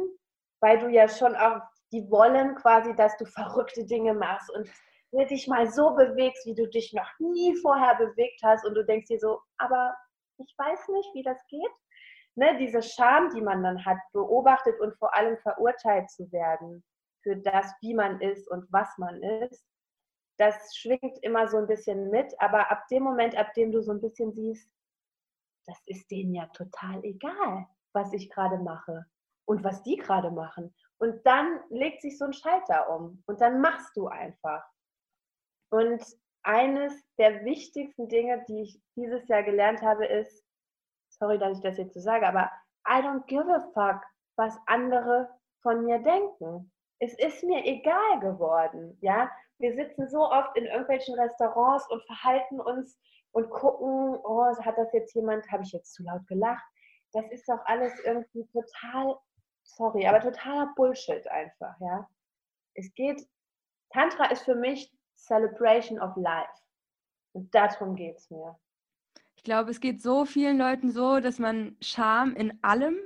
weil 0.61 0.79
du 0.79 0.89
ja 0.89 1.09
schon 1.09 1.35
auch, 1.35 1.61
die 1.93 2.11
wollen 2.11 2.55
quasi, 2.57 2.95
dass 2.97 3.17
du 3.19 3.27
verrückte 3.27 3.85
Dinge 3.85 4.15
machst 4.15 4.51
und 4.51 4.69
dich 5.31 5.47
mal 5.47 5.71
so 5.71 5.95
bewegst, 5.95 6.47
wie 6.47 6.55
du 6.55 6.67
dich 6.69 6.93
noch 6.95 7.11
nie 7.19 7.55
vorher 7.57 7.95
bewegt 7.97 8.41
hast 8.43 8.67
und 8.67 8.75
du 8.75 8.85
denkst 8.85 9.09
dir 9.09 9.19
so, 9.21 9.41
aber 9.59 9.95
ich 10.39 10.55
weiß 10.57 10.89
nicht, 10.89 11.11
wie 11.15 11.23
das 11.23 11.39
geht 11.49 11.71
ne, 12.35 12.57
diese 12.59 12.83
Scham, 12.83 13.31
die 13.35 13.41
man 13.41 13.63
dann 13.63 13.85
hat, 13.85 13.99
beobachtet 14.13 14.79
und 14.81 14.95
vor 14.97 15.15
allem 15.15 15.37
verurteilt 15.39 16.11
zu 16.11 16.31
werden 16.33 16.85
für 17.23 17.37
das, 17.37 17.73
wie 17.81 17.95
man 17.95 18.21
ist 18.21 18.49
und 18.51 18.67
was 18.73 18.89
man 18.99 19.23
ist, 19.23 19.65
das 20.39 20.75
schwingt 20.77 21.19
immer 21.23 21.47
so 21.47 21.59
ein 21.59 21.67
bisschen 21.67 22.11
mit. 22.11 22.33
Aber 22.41 22.71
ab 22.71 22.87
dem 22.91 23.05
Moment, 23.05 23.37
ab 23.37 23.53
dem 23.55 23.71
du 23.71 23.83
so 23.83 23.93
ein 23.93 24.01
bisschen 24.01 24.33
siehst, 24.33 24.69
das 25.67 25.79
ist 25.87 26.11
denen 26.11 26.35
ja 26.35 26.47
total 26.49 27.05
egal, 27.05 27.67
was 27.93 28.13
ich 28.13 28.31
gerade 28.31 28.59
mache 28.59 29.05
und 29.45 29.63
was 29.63 29.83
die 29.83 29.97
gerade 29.97 30.31
machen. 30.31 30.75
Und 31.03 31.27
dann 31.27 31.59
legt 31.69 32.01
sich 32.01 32.17
so 32.17 32.27
ein 32.27 32.33
Schalter 32.33 32.89
um 32.89 33.25
und 33.27 33.41
dann 33.41 33.61
machst 33.61 33.97
du 33.97 34.07
einfach. 34.07 34.65
Und 35.69 36.01
eines 36.45 36.95
der 37.19 37.45
wichtigsten 37.45 38.09
Dinge, 38.09 38.45
die 38.47 38.63
ich 38.63 38.81
dieses 38.95 39.27
Jahr 39.27 39.43
gelernt 39.43 39.83
habe, 39.83 40.07
ist, 40.07 40.47
sorry, 41.09 41.41
dass 41.41 41.57
ich 41.57 41.63
das 41.65 41.77
jetzt 41.77 41.95
so 41.95 42.01
sage, 42.01 42.25
aber 42.25 42.49
I 42.87 43.03
don't 43.03 43.27
give 43.27 43.53
a 43.53 43.59
fuck, 43.75 44.01
was 44.37 44.57
andere 44.67 45.29
von 45.63 45.85
mir 45.85 45.99
denken. 45.99 46.71
Es 47.01 47.19
ist 47.19 47.43
mir 47.43 47.65
egal 47.65 48.21
geworden, 48.21 48.97
ja. 49.01 49.29
Wir 49.59 49.75
sitzen 49.75 50.09
so 50.09 50.31
oft 50.31 50.57
in 50.57 50.67
irgendwelchen 50.67 51.19
Restaurants 51.19 51.91
und 51.91 52.01
verhalten 52.07 52.61
uns 52.61 52.97
und 53.33 53.51
gucken, 53.51 54.21
oh, 54.23 54.57
hat 54.57 54.79
das 54.79 54.93
jetzt 54.93 55.17
jemand, 55.17 55.51
habe 55.51 55.65
ich 55.65 55.73
jetzt 55.73 55.95
zu 55.95 56.05
laut 56.05 56.25
gelacht? 56.29 56.65
Das 57.13 57.29
ist 57.33 57.49
doch 57.49 57.59
alles 57.65 57.93
irgendwie 58.05 58.47
total, 58.53 59.19
sorry, 59.63 60.07
aber 60.07 60.21
totaler 60.21 60.73
Bullshit 60.77 61.27
einfach, 61.29 61.75
ja. 61.81 62.09
Es 62.75 62.93
geht, 62.95 63.27
Tantra 63.91 64.27
ist 64.27 64.43
für 64.43 64.55
mich 64.55 64.93
Celebration 65.17 66.01
of 66.01 66.17
Life. 66.17 66.51
Und 67.33 67.55
darum 67.55 67.97
geht 67.97 68.17
es 68.17 68.31
mir. 68.31 68.59
Ich 69.37 69.43
glaube, 69.43 69.71
es 69.71 69.81
geht 69.81 70.03
so 70.03 70.25
vielen 70.25 70.59
Leuten 70.59 70.91
so, 70.91 71.21
dass 71.21 71.39
man 71.39 71.77
Scham 71.81 72.35
in 72.37 72.63
allem 72.63 72.97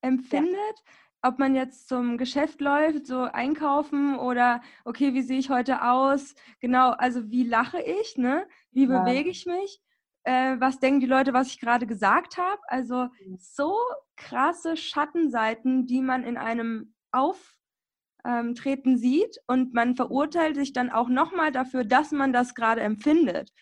empfindet. 0.00 0.54
Ja. 0.56 0.92
Ob 1.24 1.38
man 1.38 1.54
jetzt 1.54 1.86
zum 1.86 2.18
Geschäft 2.18 2.60
läuft, 2.60 3.06
so 3.06 3.22
einkaufen 3.22 4.18
oder 4.18 4.60
okay, 4.84 5.14
wie 5.14 5.22
sehe 5.22 5.38
ich 5.38 5.50
heute 5.50 5.82
aus? 5.84 6.34
Genau, 6.58 6.90
also 6.90 7.30
wie 7.30 7.44
lache 7.44 7.80
ich, 7.80 8.16
ne? 8.16 8.48
Wie 8.72 8.88
ja. 8.88 9.00
bewege 9.00 9.30
ich 9.30 9.46
mich? 9.46 9.80
Äh, 10.24 10.56
was 10.60 10.78
denken 10.78 11.00
die 11.00 11.06
Leute, 11.06 11.32
was 11.32 11.48
ich 11.48 11.58
gerade 11.58 11.86
gesagt 11.86 12.36
habe? 12.38 12.60
Also 12.68 13.04
mhm. 13.04 13.36
so 13.38 13.76
krasse 14.16 14.76
Schattenseiten, 14.76 15.86
die 15.86 16.00
man 16.00 16.22
in 16.22 16.36
einem 16.36 16.94
Auftreten 17.10 18.98
sieht 18.98 19.38
und 19.46 19.74
man 19.74 19.96
verurteilt 19.96 20.56
sich 20.56 20.72
dann 20.72 20.90
auch 20.90 21.08
nochmal 21.08 21.50
dafür, 21.50 21.84
dass 21.84 22.12
man 22.12 22.32
das 22.32 22.54
gerade 22.54 22.82
empfindet. 22.82 23.52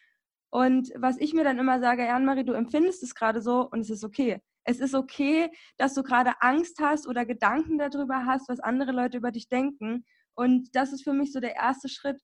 Und 0.51 0.91
was 0.97 1.17
ich 1.19 1.33
mir 1.33 1.45
dann 1.45 1.59
immer 1.59 1.81
sage, 1.81 2.05
ja, 2.05 2.19
Marie, 2.19 2.45
du 2.45 2.53
empfindest 2.53 3.03
es 3.03 3.15
gerade 3.15 3.41
so 3.41 3.69
und 3.71 3.81
es 3.81 3.91
ist 3.91 4.05
okay. 4.05 4.41
Es 4.65 4.81
ist 4.81 4.95
okay, 4.95 5.51
dass 5.79 5.95
du 5.95 6.03
gerade 6.03 6.35
Angst 6.41 6.79
hast 6.81 7.07
oder 7.07 7.25
Gedanken 7.25 7.79
darüber 7.79 8.27
hast, 8.27 8.49
was 8.49 8.61
andere 8.61 8.93
Leute 8.93 9.17
über 9.17 9.31
dich 9.31 9.49
denken. 9.49 10.05
Und 10.35 10.75
das 10.75 10.93
ist 10.93 11.05
für 11.05 11.15
mich 11.15 11.33
so 11.33 11.41
der 11.41 11.57
erste 11.57 11.89
Schritt, 11.89 12.21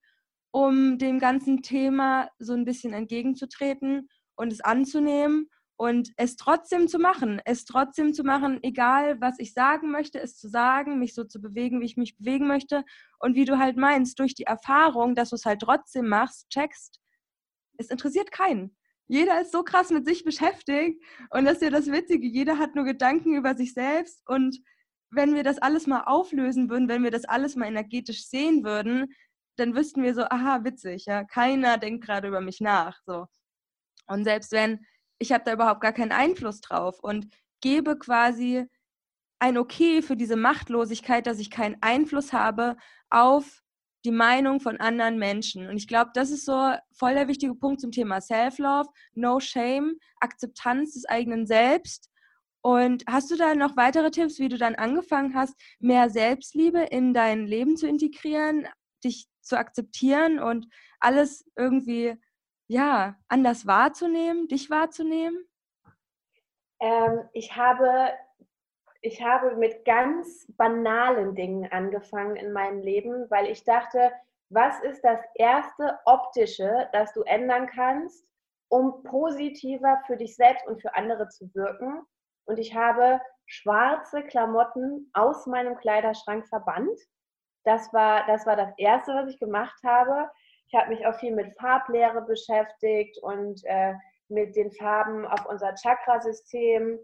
um 0.51 0.99
dem 0.99 1.19
ganzen 1.19 1.63
Thema 1.63 2.29
so 2.39 2.53
ein 2.53 2.65
bisschen 2.65 2.93
entgegenzutreten 2.93 4.09
und 4.37 4.53
es 4.53 4.61
anzunehmen 4.61 5.49
und 5.77 6.11
es 6.17 6.37
trotzdem 6.37 6.89
zu 6.89 6.99
machen. 6.99 7.41
Es 7.45 7.65
trotzdem 7.65 8.15
zu 8.15 8.25
machen, 8.25 8.59
egal 8.63 9.21
was 9.21 9.39
ich 9.39 9.53
sagen 9.53 9.91
möchte, 9.91 10.21
es 10.21 10.37
zu 10.39 10.49
sagen, 10.49 10.99
mich 10.99 11.15
so 11.15 11.25
zu 11.25 11.41
bewegen, 11.41 11.81
wie 11.81 11.87
ich 11.87 11.97
mich 11.97 12.17
bewegen 12.17 12.47
möchte. 12.47 12.85
Und 13.19 13.35
wie 13.35 13.45
du 13.45 13.59
halt 13.59 13.77
meinst, 13.77 14.19
durch 14.19 14.35
die 14.35 14.45
Erfahrung, 14.45 15.15
dass 15.15 15.31
du 15.31 15.37
es 15.37 15.45
halt 15.45 15.61
trotzdem 15.61 16.09
machst, 16.09 16.49
checkst, 16.51 17.01
es 17.79 17.91
interessiert 17.91 18.33
keinen. 18.33 18.77
Jeder 19.09 19.41
ist 19.41 19.53
so 19.53 19.63
krass 19.63 19.91
mit 19.91 20.05
sich 20.07 20.25
beschäftigt 20.25 21.03
und 21.31 21.45
das 21.45 21.55
ist 21.55 21.63
ja 21.63 21.71
das 21.71 21.87
Witzige. 21.87 22.27
Jeder 22.27 22.59
hat 22.59 22.75
nur 22.75 22.85
Gedanken 22.85 23.35
über 23.35 23.55
sich 23.55 23.73
selbst 23.73 24.23
und 24.29 24.59
wenn 25.11 25.35
wir 25.35 25.45
das 25.45 25.59
alles 25.59 25.87
mal 25.87 26.03
auflösen 26.05 26.69
würden, 26.69 26.89
wenn 26.89 27.05
wir 27.05 27.13
das 27.13 27.25
alles 27.25 27.55
mal 27.55 27.67
energetisch 27.67 28.27
sehen 28.27 28.65
würden, 28.65 29.15
dann 29.57 29.77
wüssten 29.77 30.03
wir 30.03 30.15
so, 30.15 30.23
aha, 30.23 30.65
witzig, 30.65 31.07
ja, 31.07 31.25
keiner 31.25 31.79
denkt 31.79 32.05
gerade 32.05 32.29
über 32.29 32.41
mich 32.41 32.61
nach, 32.61 32.99
so. 33.07 33.27
Und 34.07 34.25
selbst 34.25 34.53
wenn 34.53 34.85
ich 35.19 35.33
habe 35.33 35.45
da 35.45 35.53
überhaupt 35.53 35.81
gar 35.81 35.93
keinen 35.93 36.13
Einfluss 36.13 36.61
drauf 36.61 37.01
und 37.01 37.29
gebe 37.61 37.99
quasi 37.99 38.67
ein 39.39 39.59
Okay 39.59 40.03
für 40.03 40.17
diese 40.17 40.37
Machtlosigkeit, 40.37 41.27
dass 41.27 41.39
ich 41.39 41.51
keinen 41.51 41.77
Einfluss 41.81 42.33
habe 42.33 42.77
auf 43.11 43.63
die 44.05 44.13
Meinung 44.13 44.61
von 44.61 44.79
anderen 44.79 45.19
Menschen. 45.19 45.69
Und 45.69 45.77
ich 45.77 45.89
glaube, 45.89 46.11
das 46.15 46.31
ist 46.31 46.45
so 46.45 46.75
voll 46.93 47.15
der 47.15 47.29
wichtige 47.29 47.55
Punkt 47.55 47.81
zum 47.81 47.91
Thema 47.91 48.21
Self-Love, 48.21 48.89
No 49.15 49.41
Shame, 49.41 49.97
Akzeptanz 50.21 50.95
des 50.95 51.07
eigenen 51.07 51.47
Selbst. 51.47 52.11
Und 52.63 53.05
hast 53.09 53.31
du 53.31 53.37
da 53.37 53.55
noch 53.55 53.77
weitere 53.77 54.11
Tipps, 54.11 54.39
wie 54.39 54.49
du 54.49 54.59
dann 54.59 54.75
angefangen 54.75 55.35
hast, 55.35 55.55
mehr 55.79 56.09
Selbstliebe 56.09 56.81
in 56.81 57.15
dein 57.15 57.47
Leben 57.47 57.77
zu 57.77 57.87
integrieren, 57.87 58.67
dich 59.05 59.27
zu 59.41 59.59
akzeptieren 59.59 60.39
und 60.39 60.67
alles 61.01 61.45
irgendwie 61.57 62.17
ja 62.67 63.17
anders 63.29 63.67
wahrzunehmen, 63.67 64.49
dich 64.49 64.71
wahrzunehmen? 64.71 65.47
Ähm, 66.81 67.29
ich 67.33 67.57
habe 67.57 68.13
ich 69.03 69.23
habe 69.23 69.55
mit 69.55 69.85
ganz 69.85 70.47
banalen 70.57 71.37
Dingen 71.37 71.71
angefangen 71.71 72.35
in 72.35 72.53
meinem 72.53 72.81
Leben, 72.81 73.31
weil 73.31 73.47
ich 73.47 73.63
dachte, 73.63 74.11
was 74.49 74.81
ist 74.81 75.03
das 75.03 75.21
erste 75.37 75.99
optische, 76.07 76.89
das 76.93 77.13
du 77.13 77.23
ändern 77.23 77.69
kannst, 77.69 78.27
um 78.69 79.03
positiver 79.05 80.03
für 80.07 80.17
dich 80.17 80.35
selbst 80.35 80.67
und 80.67 80.81
für 80.81 80.95
andere 80.97 81.29
zu 81.29 81.53
wirken? 81.55 82.05
Und 82.47 82.59
ich 82.59 82.75
habe 82.75 83.21
schwarze 83.45 84.23
Klamotten 84.25 85.11
aus 85.13 85.47
meinem 85.47 85.77
Kleiderschrank 85.77 86.49
verbannt. 86.49 86.99
Das 87.65 87.93
war, 87.93 88.27
das 88.27 88.45
war 88.45 88.57
das 88.57 88.73
Erste, 88.77 89.13
was 89.15 89.29
ich 89.29 89.39
gemacht 89.39 89.79
habe. 89.85 90.29
Ich 90.69 90.75
habe 90.75 90.91
mich 90.91 91.07
auch 91.07 91.19
viel 91.19 91.35
mit 91.35 91.57
Farblehre 91.59 92.23
beschäftigt 92.23 93.19
und 93.23 93.63
äh, 93.65 93.95
mit 94.29 94.57
den 94.57 94.73
Farben 94.73 95.27
auf 95.27 95.47
unser 95.47 95.75
Chakrasystem. 95.77 96.99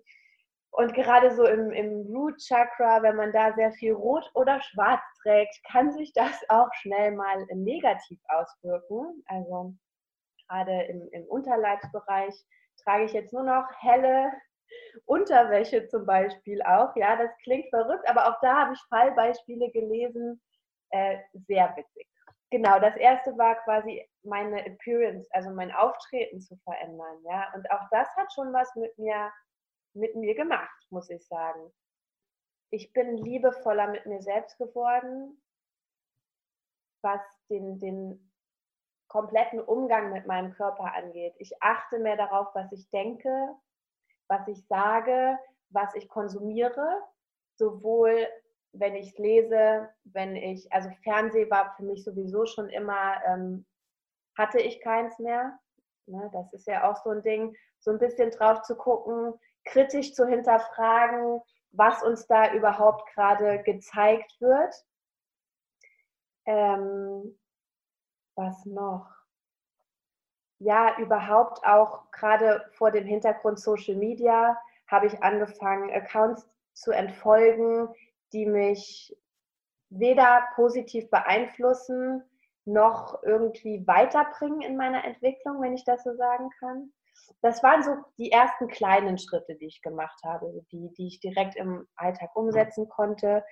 Und 0.70 0.94
gerade 0.94 1.34
so 1.34 1.44
im, 1.44 1.70
im 1.70 2.06
Root 2.14 2.38
Chakra, 2.38 3.02
wenn 3.02 3.16
man 3.16 3.32
da 3.32 3.52
sehr 3.52 3.72
viel 3.72 3.92
rot 3.92 4.30
oder 4.34 4.60
schwarz 4.62 5.02
trägt, 5.22 5.62
kann 5.70 5.92
sich 5.92 6.12
das 6.14 6.32
auch 6.48 6.72
schnell 6.80 7.12
mal 7.12 7.44
negativ 7.52 8.18
auswirken. 8.28 9.22
Also 9.26 9.74
gerade 10.48 10.82
im, 10.84 11.08
im 11.12 11.24
Unterleibsbereich 11.24 12.34
trage 12.82 13.04
ich 13.04 13.12
jetzt 13.12 13.32
nur 13.32 13.44
noch 13.44 13.66
helle 13.80 14.32
Unterwäsche 15.04 15.86
zum 15.88 16.06
Beispiel 16.06 16.62
auch. 16.62 16.96
Ja, 16.96 17.16
das 17.16 17.30
klingt 17.44 17.68
verrückt, 17.68 18.08
aber 18.08 18.28
auch 18.28 18.40
da 18.40 18.62
habe 18.62 18.72
ich 18.72 18.80
Fallbeispiele 18.88 19.70
gelesen. 19.70 20.40
Äh, 20.90 21.18
sehr 21.46 21.74
witzig. 21.76 22.11
Genau, 22.52 22.78
das 22.78 22.94
erste 22.96 23.36
war 23.36 23.56
quasi 23.64 24.06
meine 24.22 24.64
Appearance, 24.64 25.26
also 25.32 25.50
mein 25.50 25.72
Auftreten 25.72 26.40
zu 26.40 26.56
verändern, 26.58 27.18
ja. 27.24 27.52
Und 27.54 27.68
auch 27.72 27.88
das 27.90 28.08
hat 28.14 28.32
schon 28.32 28.52
was 28.52 28.72
mit 28.76 28.96
mir, 28.98 29.32
mit 29.94 30.14
mir 30.14 30.36
gemacht, 30.36 30.86
muss 30.90 31.10
ich 31.10 31.26
sagen. 31.26 31.72
Ich 32.70 32.92
bin 32.92 33.16
liebevoller 33.16 33.88
mit 33.88 34.06
mir 34.06 34.22
selbst 34.22 34.56
geworden, 34.58 35.42
was 37.02 37.20
den, 37.50 37.80
den 37.80 38.32
kompletten 39.08 39.60
Umgang 39.60 40.12
mit 40.12 40.26
meinem 40.26 40.52
Körper 40.52 40.94
angeht. 40.94 41.34
Ich 41.38 41.60
achte 41.62 41.98
mehr 41.98 42.16
darauf, 42.16 42.54
was 42.54 42.70
ich 42.70 42.88
denke, 42.90 43.54
was 44.28 44.46
ich 44.46 44.64
sage, 44.66 45.38
was 45.70 45.94
ich 45.94 46.08
konsumiere, 46.08 47.02
sowohl 47.56 48.28
wenn 48.72 48.96
ich 48.96 49.10
es 49.10 49.18
lese, 49.18 49.88
wenn 50.04 50.34
ich, 50.36 50.72
also 50.72 50.90
Fernseh 51.04 51.50
war 51.50 51.74
für 51.76 51.84
mich 51.84 52.04
sowieso 52.04 52.46
schon 52.46 52.68
immer, 52.70 53.22
ähm, 53.26 53.66
hatte 54.36 54.60
ich 54.60 54.80
keins 54.80 55.18
mehr. 55.18 55.58
Ne, 56.06 56.30
das 56.32 56.52
ist 56.52 56.66
ja 56.66 56.90
auch 56.90 56.96
so 57.04 57.10
ein 57.10 57.22
Ding, 57.22 57.54
so 57.78 57.90
ein 57.90 57.98
bisschen 57.98 58.30
drauf 58.30 58.62
zu 58.62 58.76
gucken, 58.76 59.34
kritisch 59.64 60.14
zu 60.14 60.26
hinterfragen, 60.26 61.40
was 61.70 62.02
uns 62.02 62.26
da 62.26 62.52
überhaupt 62.52 63.08
gerade 63.14 63.62
gezeigt 63.62 64.34
wird. 64.40 64.74
Ähm, 66.46 67.38
was 68.34 68.64
noch? 68.64 69.08
Ja, 70.58 70.98
überhaupt 70.98 71.64
auch 71.64 72.10
gerade 72.10 72.64
vor 72.72 72.90
dem 72.90 73.04
Hintergrund 73.04 73.58
Social 73.58 73.96
Media 73.96 74.56
habe 74.86 75.06
ich 75.06 75.22
angefangen, 75.22 75.90
Accounts 75.90 76.48
zu 76.72 76.92
entfolgen, 76.92 77.88
die 78.32 78.46
mich 78.46 79.16
weder 79.90 80.42
positiv 80.54 81.10
beeinflussen 81.10 82.22
noch 82.64 83.22
irgendwie 83.22 83.86
weiterbringen 83.86 84.62
in 84.62 84.76
meiner 84.76 85.04
Entwicklung, 85.04 85.60
wenn 85.60 85.74
ich 85.74 85.84
das 85.84 86.04
so 86.04 86.14
sagen 86.14 86.50
kann. 86.60 86.92
Das 87.40 87.62
waren 87.62 87.82
so 87.82 87.96
die 88.18 88.30
ersten 88.30 88.68
kleinen 88.68 89.18
Schritte, 89.18 89.56
die 89.56 89.66
ich 89.66 89.82
gemacht 89.82 90.18
habe, 90.24 90.64
die, 90.70 90.92
die 90.96 91.08
ich 91.08 91.20
direkt 91.20 91.56
im 91.56 91.86
Alltag 91.96 92.30
umsetzen 92.34 92.88
konnte. 92.88 93.44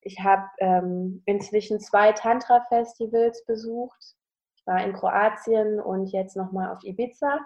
Ich 0.00 0.20
habe 0.20 0.44
ähm, 0.58 1.22
inzwischen 1.26 1.80
zwei 1.80 2.12
Tantra-Festivals 2.12 3.44
besucht. 3.46 4.16
Ich 4.56 4.66
war 4.66 4.82
in 4.84 4.94
Kroatien 4.94 5.80
und 5.80 6.06
jetzt 6.06 6.36
nochmal 6.36 6.72
auf 6.72 6.82
Ibiza 6.84 7.40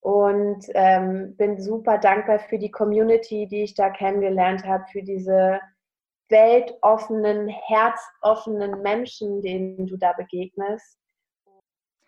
und 0.00 0.64
ähm, 0.74 1.36
bin 1.36 1.60
super 1.60 1.98
dankbar 1.98 2.38
für 2.38 2.58
die 2.58 2.70
Community, 2.70 3.46
die 3.46 3.64
ich 3.64 3.74
da 3.74 3.90
kennengelernt 3.90 4.64
habe, 4.64 4.84
für 4.90 5.02
diese 5.02 5.60
weltoffenen, 6.30 7.48
herzoffenen 7.48 8.80
Menschen, 8.82 9.42
denen 9.42 9.86
du 9.86 9.96
da 9.96 10.12
begegnest. 10.12 10.98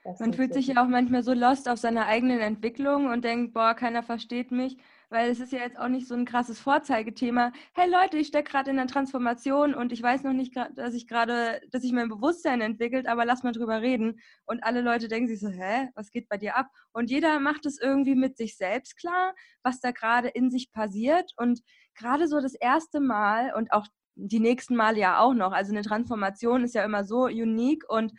Das 0.04 0.18
Man 0.18 0.32
fühlt 0.32 0.52
sich 0.52 0.66
ja 0.66 0.82
auch 0.82 0.88
manchmal 0.88 1.22
so 1.22 1.32
lost 1.32 1.68
auf 1.68 1.78
seiner 1.78 2.06
eigenen 2.06 2.40
Entwicklung 2.40 3.06
und 3.06 3.24
denkt, 3.24 3.54
boah, 3.54 3.74
keiner 3.74 4.02
versteht 4.02 4.50
mich, 4.50 4.76
weil 5.11 5.30
es 5.30 5.38
ist 5.38 5.52
ja 5.52 5.61
jetzt 5.61 5.78
auch 5.78 5.87
nicht 5.87 6.08
so 6.08 6.14
ein 6.16 6.24
krasses 6.24 6.58
Vorzeigethema. 6.58 7.52
Hey 7.72 7.88
Leute, 7.88 8.16
ich 8.16 8.26
stecke 8.26 8.50
gerade 8.50 8.70
in 8.70 8.80
einer 8.80 8.88
Transformation 8.88 9.74
und 9.74 9.92
ich 9.92 10.02
weiß 10.02 10.24
noch 10.24 10.32
nicht, 10.32 10.56
dass 10.74 10.94
ich 10.94 11.06
gerade, 11.06 11.61
dass 11.70 11.82
sich 11.82 11.92
mein 11.92 12.08
Bewusstsein 12.08 12.61
entwickelt, 12.62 13.06
aber 13.06 13.24
lass 13.24 13.44
mal 13.44 13.52
drüber 13.52 13.80
reden. 13.80 14.18
Und 14.44 14.64
alle 14.64 14.80
Leute 14.80 15.06
denken 15.06 15.28
sich 15.28 15.38
so, 15.38 15.48
hä, 15.48 15.90
was 15.94 16.11
geht 16.11 16.28
bei 16.28 16.37
dir 16.37 16.56
ab? 16.56 16.66
Und 16.92 17.08
jeder 17.08 17.38
macht 17.38 17.64
es 17.64 17.78
irgendwie 17.80 18.16
mit 18.16 18.37
sich 18.37 18.56
selbst 18.56 18.96
klar, 18.96 19.35
was 19.62 19.78
da 19.78 19.92
gerade 19.92 20.28
in 20.28 20.50
sich 20.50 20.72
passiert. 20.72 21.30
Und 21.37 21.61
gerade 21.94 22.26
so 22.26 22.40
das 22.40 22.54
erste 22.54 22.98
Mal 22.98 23.54
und 23.54 23.72
auch 23.72 23.87
die 24.14 24.40
nächsten 24.40 24.77
Male 24.77 24.98
ja 24.98 25.20
auch 25.20 25.35
noch. 25.35 25.53
Also 25.53 25.72
eine 25.72 25.83
Transformation 25.83 26.64
ist 26.64 26.75
ja 26.75 26.85
immer 26.85 27.05
so 27.05 27.25
unique 27.25 27.88
und 27.88 28.12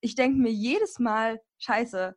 ich 0.00 0.14
denke 0.14 0.38
mir 0.38 0.52
jedes 0.52 0.98
Mal, 0.98 1.40
scheiße, 1.58 2.14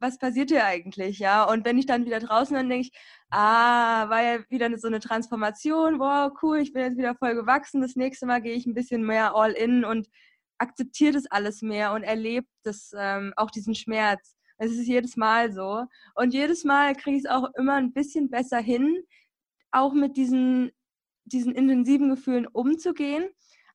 was 0.00 0.18
passiert 0.18 0.50
hier 0.50 0.64
eigentlich, 0.64 1.18
ja? 1.18 1.44
Und 1.44 1.64
wenn 1.64 1.78
ich 1.78 1.86
dann 1.86 2.04
wieder 2.04 2.20
draußen 2.20 2.56
bin, 2.56 2.68
denke 2.68 2.88
ich, 2.88 2.98
ah, 3.30 4.08
war 4.08 4.22
ja 4.22 4.38
wieder 4.50 4.76
so 4.78 4.88
eine 4.88 5.00
Transformation, 5.00 5.98
wow, 5.98 6.32
cool, 6.42 6.58
ich 6.58 6.72
bin 6.72 6.82
jetzt 6.82 6.98
wieder 6.98 7.14
voll 7.14 7.34
gewachsen, 7.34 7.80
das 7.80 7.96
nächste 7.96 8.26
Mal 8.26 8.42
gehe 8.42 8.54
ich 8.54 8.66
ein 8.66 8.74
bisschen 8.74 9.04
mehr 9.04 9.34
all 9.34 9.52
in 9.52 9.84
und 9.84 10.08
akzeptiere 10.58 11.12
das 11.12 11.26
alles 11.26 11.62
mehr 11.62 11.92
und 11.92 12.02
erlebe 12.02 12.46
das, 12.62 12.92
ähm, 12.96 13.32
auch 13.36 13.50
diesen 13.50 13.74
Schmerz. 13.74 14.36
Es 14.58 14.72
ist 14.72 14.86
jedes 14.86 15.16
Mal 15.16 15.52
so. 15.52 15.84
Und 16.14 16.32
jedes 16.32 16.64
Mal 16.64 16.94
kriege 16.94 17.16
ich 17.18 17.24
es 17.24 17.30
auch 17.30 17.48
immer 17.56 17.74
ein 17.74 17.92
bisschen 17.92 18.30
besser 18.30 18.58
hin, 18.58 19.02
auch 19.70 19.92
mit 19.92 20.16
diesen 20.16 20.72
diesen 21.26 21.54
intensiven 21.54 22.08
Gefühlen 22.08 22.46
umzugehen. 22.46 23.28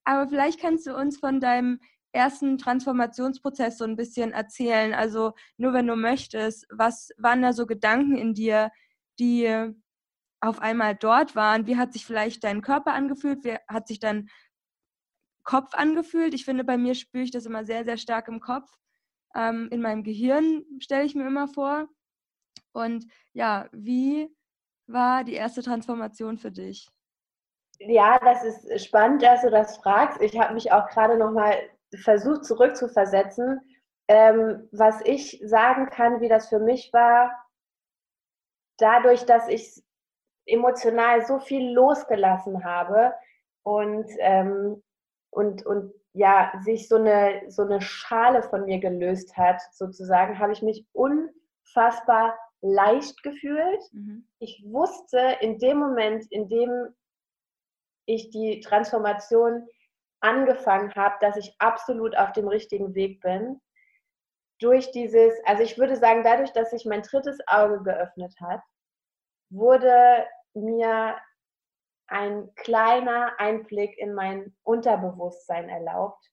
Aber 0.03 0.27
vielleicht 0.27 0.59
kannst 0.59 0.87
du 0.87 0.95
uns 0.95 1.19
von 1.19 1.39
deinem 1.39 1.79
ersten 2.11 2.57
Transformationsprozess 2.57 3.77
so 3.77 3.85
ein 3.85 3.95
bisschen 3.95 4.31
erzählen. 4.31 4.93
Also 4.93 5.33
nur 5.57 5.73
wenn 5.73 5.87
du 5.87 5.95
möchtest, 5.95 6.65
was 6.69 7.09
waren 7.17 7.41
da 7.41 7.53
so 7.53 7.65
Gedanken 7.65 8.17
in 8.17 8.33
dir, 8.33 8.71
die 9.19 9.73
auf 10.41 10.59
einmal 10.59 10.95
dort 10.95 11.35
waren? 11.35 11.67
Wie 11.67 11.77
hat 11.77 11.93
sich 11.93 12.05
vielleicht 12.05 12.43
dein 12.43 12.61
Körper 12.61 12.93
angefühlt? 12.93 13.43
Wie 13.43 13.57
hat 13.67 13.87
sich 13.87 13.99
dein 13.99 14.29
Kopf 15.43 15.73
angefühlt? 15.73 16.33
Ich 16.33 16.45
finde, 16.45 16.63
bei 16.63 16.77
mir 16.77 16.95
spüre 16.95 17.23
ich 17.23 17.31
das 17.31 17.45
immer 17.45 17.65
sehr, 17.65 17.85
sehr 17.85 17.97
stark 17.97 18.27
im 18.27 18.39
Kopf. 18.39 18.69
Ähm, 19.35 19.69
in 19.71 19.81
meinem 19.81 20.03
Gehirn 20.03 20.65
stelle 20.79 21.05
ich 21.05 21.15
mir 21.15 21.27
immer 21.27 21.47
vor. 21.47 21.87
Und 22.73 23.05
ja, 23.33 23.69
wie 23.71 24.29
war 24.87 25.23
die 25.23 25.33
erste 25.33 25.61
Transformation 25.61 26.37
für 26.37 26.51
dich? 26.51 26.89
Ja, 27.87 28.19
das 28.19 28.43
ist 28.43 28.85
spannend, 28.85 29.23
dass 29.23 29.41
du 29.41 29.49
das 29.49 29.77
fragst. 29.77 30.21
Ich 30.21 30.39
habe 30.39 30.53
mich 30.53 30.71
auch 30.71 30.87
gerade 30.89 31.17
noch 31.17 31.31
mal 31.31 31.55
versucht 32.03 32.45
zurückzuversetzen. 32.45 33.59
Ähm, 34.07 34.67
was 34.71 35.01
ich 35.05 35.41
sagen 35.43 35.89
kann, 35.89 36.21
wie 36.21 36.27
das 36.27 36.49
für 36.49 36.59
mich 36.59 36.91
war, 36.93 37.31
dadurch, 38.77 39.25
dass 39.25 39.47
ich 39.47 39.81
emotional 40.45 41.25
so 41.25 41.39
viel 41.39 41.71
losgelassen 41.71 42.63
habe 42.63 43.13
und, 43.63 44.07
ähm, 44.19 44.83
und, 45.29 45.65
und 45.65 45.93
ja, 46.13 46.51
sich 46.63 46.87
so 46.87 46.97
eine, 46.97 47.43
so 47.49 47.63
eine 47.63 47.79
Schale 47.79 48.43
von 48.43 48.65
mir 48.65 48.79
gelöst 48.79 49.37
hat, 49.37 49.61
sozusagen, 49.71 50.39
habe 50.39 50.51
ich 50.51 50.61
mich 50.61 50.85
unfassbar 50.91 52.37
leicht 52.61 53.23
gefühlt. 53.23 53.81
Mhm. 53.93 54.27
Ich 54.39 54.63
wusste 54.67 55.37
in 55.39 55.57
dem 55.57 55.77
Moment, 55.77 56.25
in 56.31 56.49
dem 56.49 56.93
ich 58.13 58.29
die 58.29 58.59
Transformation 58.59 59.67
angefangen 60.21 60.93
habe, 60.95 61.15
dass 61.21 61.37
ich 61.37 61.55
absolut 61.59 62.15
auf 62.17 62.31
dem 62.33 62.47
richtigen 62.47 62.93
Weg 62.93 63.21
bin. 63.21 63.59
Durch 64.59 64.91
dieses, 64.91 65.33
also 65.45 65.63
ich 65.63 65.77
würde 65.77 65.95
sagen, 65.95 66.23
dadurch, 66.23 66.51
dass 66.53 66.69
sich 66.69 66.85
mein 66.85 67.01
drittes 67.01 67.39
Auge 67.47 67.81
geöffnet 67.83 68.35
hat, 68.39 68.61
wurde 69.49 70.27
mir 70.53 71.17
ein 72.07 72.53
kleiner 72.55 73.39
Einblick 73.39 73.97
in 73.97 74.13
mein 74.13 74.55
Unterbewusstsein 74.63 75.69
erlaubt. 75.69 76.29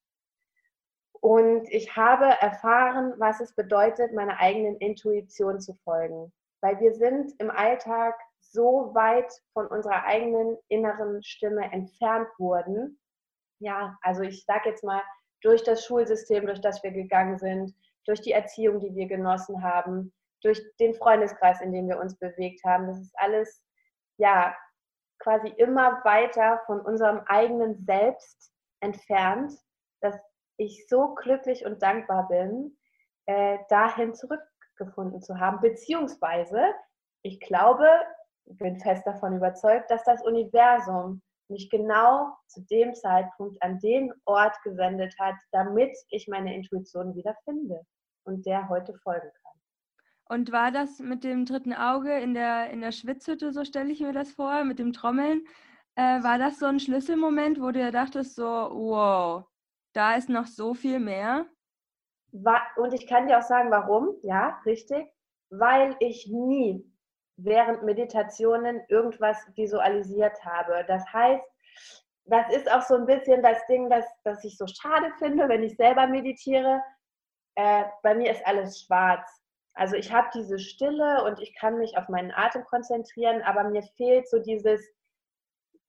Und 1.20 1.68
ich 1.70 1.96
habe 1.96 2.26
erfahren, 2.40 3.14
was 3.18 3.40
es 3.40 3.54
bedeutet, 3.54 4.12
meiner 4.12 4.38
eigenen 4.38 4.76
Intuition 4.76 5.60
zu 5.60 5.74
folgen. 5.84 6.32
Weil 6.60 6.78
wir 6.80 6.94
sind 6.94 7.32
im 7.38 7.50
Alltag 7.50 8.14
so 8.40 8.94
weit 8.94 9.32
von 9.52 9.66
unserer 9.66 10.04
eigenen 10.04 10.56
inneren 10.68 11.22
Stimme 11.22 11.70
entfernt 11.72 12.28
wurden. 12.38 12.98
Ja, 13.60 13.98
also 14.02 14.22
ich 14.22 14.44
sage 14.44 14.70
jetzt 14.70 14.84
mal, 14.84 15.02
durch 15.42 15.62
das 15.62 15.84
Schulsystem, 15.84 16.46
durch 16.46 16.60
das 16.60 16.82
wir 16.82 16.90
gegangen 16.90 17.38
sind, 17.38 17.74
durch 18.06 18.20
die 18.20 18.32
Erziehung, 18.32 18.80
die 18.80 18.94
wir 18.94 19.06
genossen 19.06 19.62
haben, 19.62 20.12
durch 20.42 20.60
den 20.80 20.94
Freundeskreis, 20.94 21.60
in 21.60 21.72
dem 21.72 21.88
wir 21.88 21.98
uns 21.98 22.16
bewegt 22.18 22.64
haben. 22.64 22.86
Das 22.86 22.98
ist 23.00 23.14
alles, 23.18 23.64
ja, 24.16 24.56
quasi 25.18 25.48
immer 25.48 26.02
weiter 26.04 26.62
von 26.66 26.80
unserem 26.80 27.20
eigenen 27.26 27.84
Selbst 27.84 28.52
entfernt, 28.80 29.52
dass 30.00 30.16
ich 30.56 30.86
so 30.88 31.14
glücklich 31.14 31.64
und 31.66 31.82
dankbar 31.82 32.28
bin, 32.28 32.76
äh, 33.26 33.58
dahin 33.68 34.14
zurückgefunden 34.14 35.20
zu 35.20 35.38
haben. 35.38 35.60
Beziehungsweise, 35.60 36.72
ich 37.22 37.40
glaube, 37.40 37.88
bin 38.56 38.78
fest 38.80 39.06
davon 39.06 39.36
überzeugt, 39.36 39.90
dass 39.90 40.02
das 40.04 40.22
Universum 40.24 41.22
mich 41.48 41.70
genau 41.70 42.36
zu 42.46 42.60
dem 42.66 42.94
Zeitpunkt 42.94 43.62
an 43.62 43.78
den 43.78 44.12
Ort 44.24 44.54
gesendet 44.62 45.14
hat, 45.18 45.36
damit 45.52 45.96
ich 46.10 46.28
meine 46.28 46.54
Intuition 46.54 47.14
wieder 47.14 47.34
finde 47.44 47.80
und 48.24 48.44
der 48.46 48.68
heute 48.68 48.94
folgen 49.02 49.30
kann. 49.42 49.52
Und 50.30 50.52
war 50.52 50.70
das 50.70 50.98
mit 50.98 51.24
dem 51.24 51.46
dritten 51.46 51.72
Auge 51.72 52.18
in 52.18 52.34
der, 52.34 52.70
in 52.70 52.82
der 52.82 52.92
Schwitzhütte, 52.92 53.52
so 53.52 53.64
stelle 53.64 53.90
ich 53.90 54.00
mir 54.00 54.12
das 54.12 54.30
vor, 54.30 54.62
mit 54.64 54.78
dem 54.78 54.92
Trommeln, 54.92 55.46
äh, 55.94 56.22
war 56.22 56.38
das 56.38 56.58
so 56.58 56.66
ein 56.66 56.80
Schlüsselmoment, 56.80 57.60
wo 57.60 57.70
du 57.70 57.80
ja 57.80 57.90
dachtest, 57.90 58.34
so, 58.34 58.44
wow, 58.44 59.44
da 59.94 60.16
ist 60.16 60.28
noch 60.28 60.46
so 60.46 60.74
viel 60.74 61.00
mehr? 61.00 61.46
Und 62.76 62.92
ich 62.92 63.06
kann 63.06 63.26
dir 63.26 63.38
auch 63.38 63.42
sagen, 63.42 63.70
warum, 63.70 64.16
ja, 64.22 64.60
richtig, 64.66 65.10
weil 65.48 65.96
ich 65.98 66.30
nie 66.30 66.84
während 67.38 67.84
Meditationen 67.84 68.82
irgendwas 68.88 69.38
visualisiert 69.54 70.44
habe. 70.44 70.84
Das 70.88 71.04
heißt, 71.12 71.44
das 72.24 72.52
ist 72.52 72.70
auch 72.70 72.82
so 72.82 72.96
ein 72.96 73.06
bisschen 73.06 73.42
das 73.42 73.64
Ding, 73.66 73.88
dass, 73.88 74.04
dass 74.24 74.44
ich 74.44 74.58
so 74.58 74.66
schade 74.66 75.10
finde, 75.18 75.48
wenn 75.48 75.62
ich 75.62 75.76
selber 75.76 76.06
meditiere. 76.06 76.82
Äh, 77.54 77.84
bei 78.02 78.14
mir 78.14 78.30
ist 78.30 78.46
alles 78.46 78.82
schwarz. 78.82 79.30
Also 79.74 79.94
ich 79.94 80.12
habe 80.12 80.28
diese 80.34 80.58
Stille 80.58 81.24
und 81.24 81.40
ich 81.40 81.54
kann 81.54 81.78
mich 81.78 81.96
auf 81.96 82.08
meinen 82.08 82.32
Atem 82.32 82.64
konzentrieren, 82.64 83.42
aber 83.42 83.64
mir 83.64 83.82
fehlt 83.82 84.28
so 84.28 84.40
dieses 84.40 84.84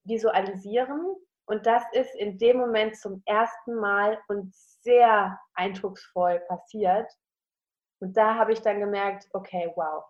Visualisieren. 0.03 1.15
Und 1.45 1.65
das 1.65 1.83
ist 1.93 2.13
in 2.15 2.37
dem 2.37 2.57
Moment 2.57 2.95
zum 2.95 3.23
ersten 3.25 3.73
Mal 3.73 4.19
und 4.27 4.53
sehr 4.53 5.39
eindrucksvoll 5.55 6.39
passiert. 6.47 7.11
Und 7.99 8.15
da 8.15 8.35
habe 8.35 8.53
ich 8.53 8.61
dann 8.61 8.79
gemerkt, 8.79 9.27
okay, 9.33 9.73
wow, 9.75 10.05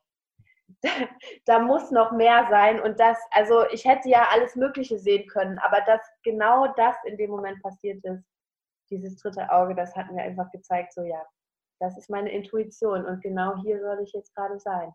da 1.46 1.60
muss 1.60 1.92
noch 1.92 2.12
mehr 2.12 2.48
sein. 2.50 2.80
Und 2.80 3.00
das, 3.00 3.18
also 3.32 3.66
ich 3.72 3.86
hätte 3.86 4.10
ja 4.10 4.28
alles 4.32 4.56
Mögliche 4.56 5.00
sehen 5.00 5.28
können, 5.28 5.60
aber 5.60 5.82
dass 5.82 6.02
genau 6.24 6.74
das 6.76 6.96
in 7.06 7.18
dem 7.18 7.32
Moment 7.32 7.62
passiert 7.62 8.04
ist, 8.04 8.24
dieses 8.90 9.18
dritte 9.18 9.52
Auge, 9.52 9.76
das 9.76 9.96
hat 9.96 10.12
mir 10.12 10.22
einfach 10.22 10.50
gezeigt, 10.52 10.94
so 10.94 11.04
ja, 11.04 11.22
das 11.80 11.98
ist 11.98 12.10
meine 12.10 12.32
Intuition 12.32 13.06
und 13.06 13.22
genau 13.22 13.56
hier 13.62 13.80
soll 13.80 14.00
ich 14.04 14.14
jetzt 14.14 14.34
gerade 14.36 14.60
sein. 14.60 14.94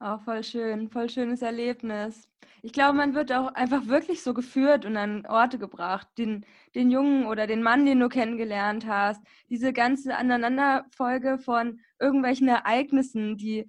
Oh, 0.00 0.16
voll 0.18 0.44
schön, 0.44 0.88
voll 0.88 1.10
schönes 1.10 1.42
Erlebnis. 1.42 2.28
Ich 2.62 2.72
glaube, 2.72 2.96
man 2.96 3.14
wird 3.14 3.32
auch 3.32 3.52
einfach 3.54 3.88
wirklich 3.88 4.22
so 4.22 4.32
geführt 4.32 4.84
und 4.84 4.96
an 4.96 5.26
Orte 5.26 5.58
gebracht. 5.58 6.06
Den, 6.18 6.46
den 6.76 6.90
Jungen 6.90 7.26
oder 7.26 7.48
den 7.48 7.64
Mann, 7.64 7.84
den 7.84 7.98
du 7.98 8.08
kennengelernt 8.08 8.86
hast. 8.86 9.20
Diese 9.48 9.72
ganze 9.72 10.16
Aneinanderfolge 10.16 11.38
von 11.38 11.80
irgendwelchen 11.98 12.46
Ereignissen, 12.46 13.36
die 13.36 13.68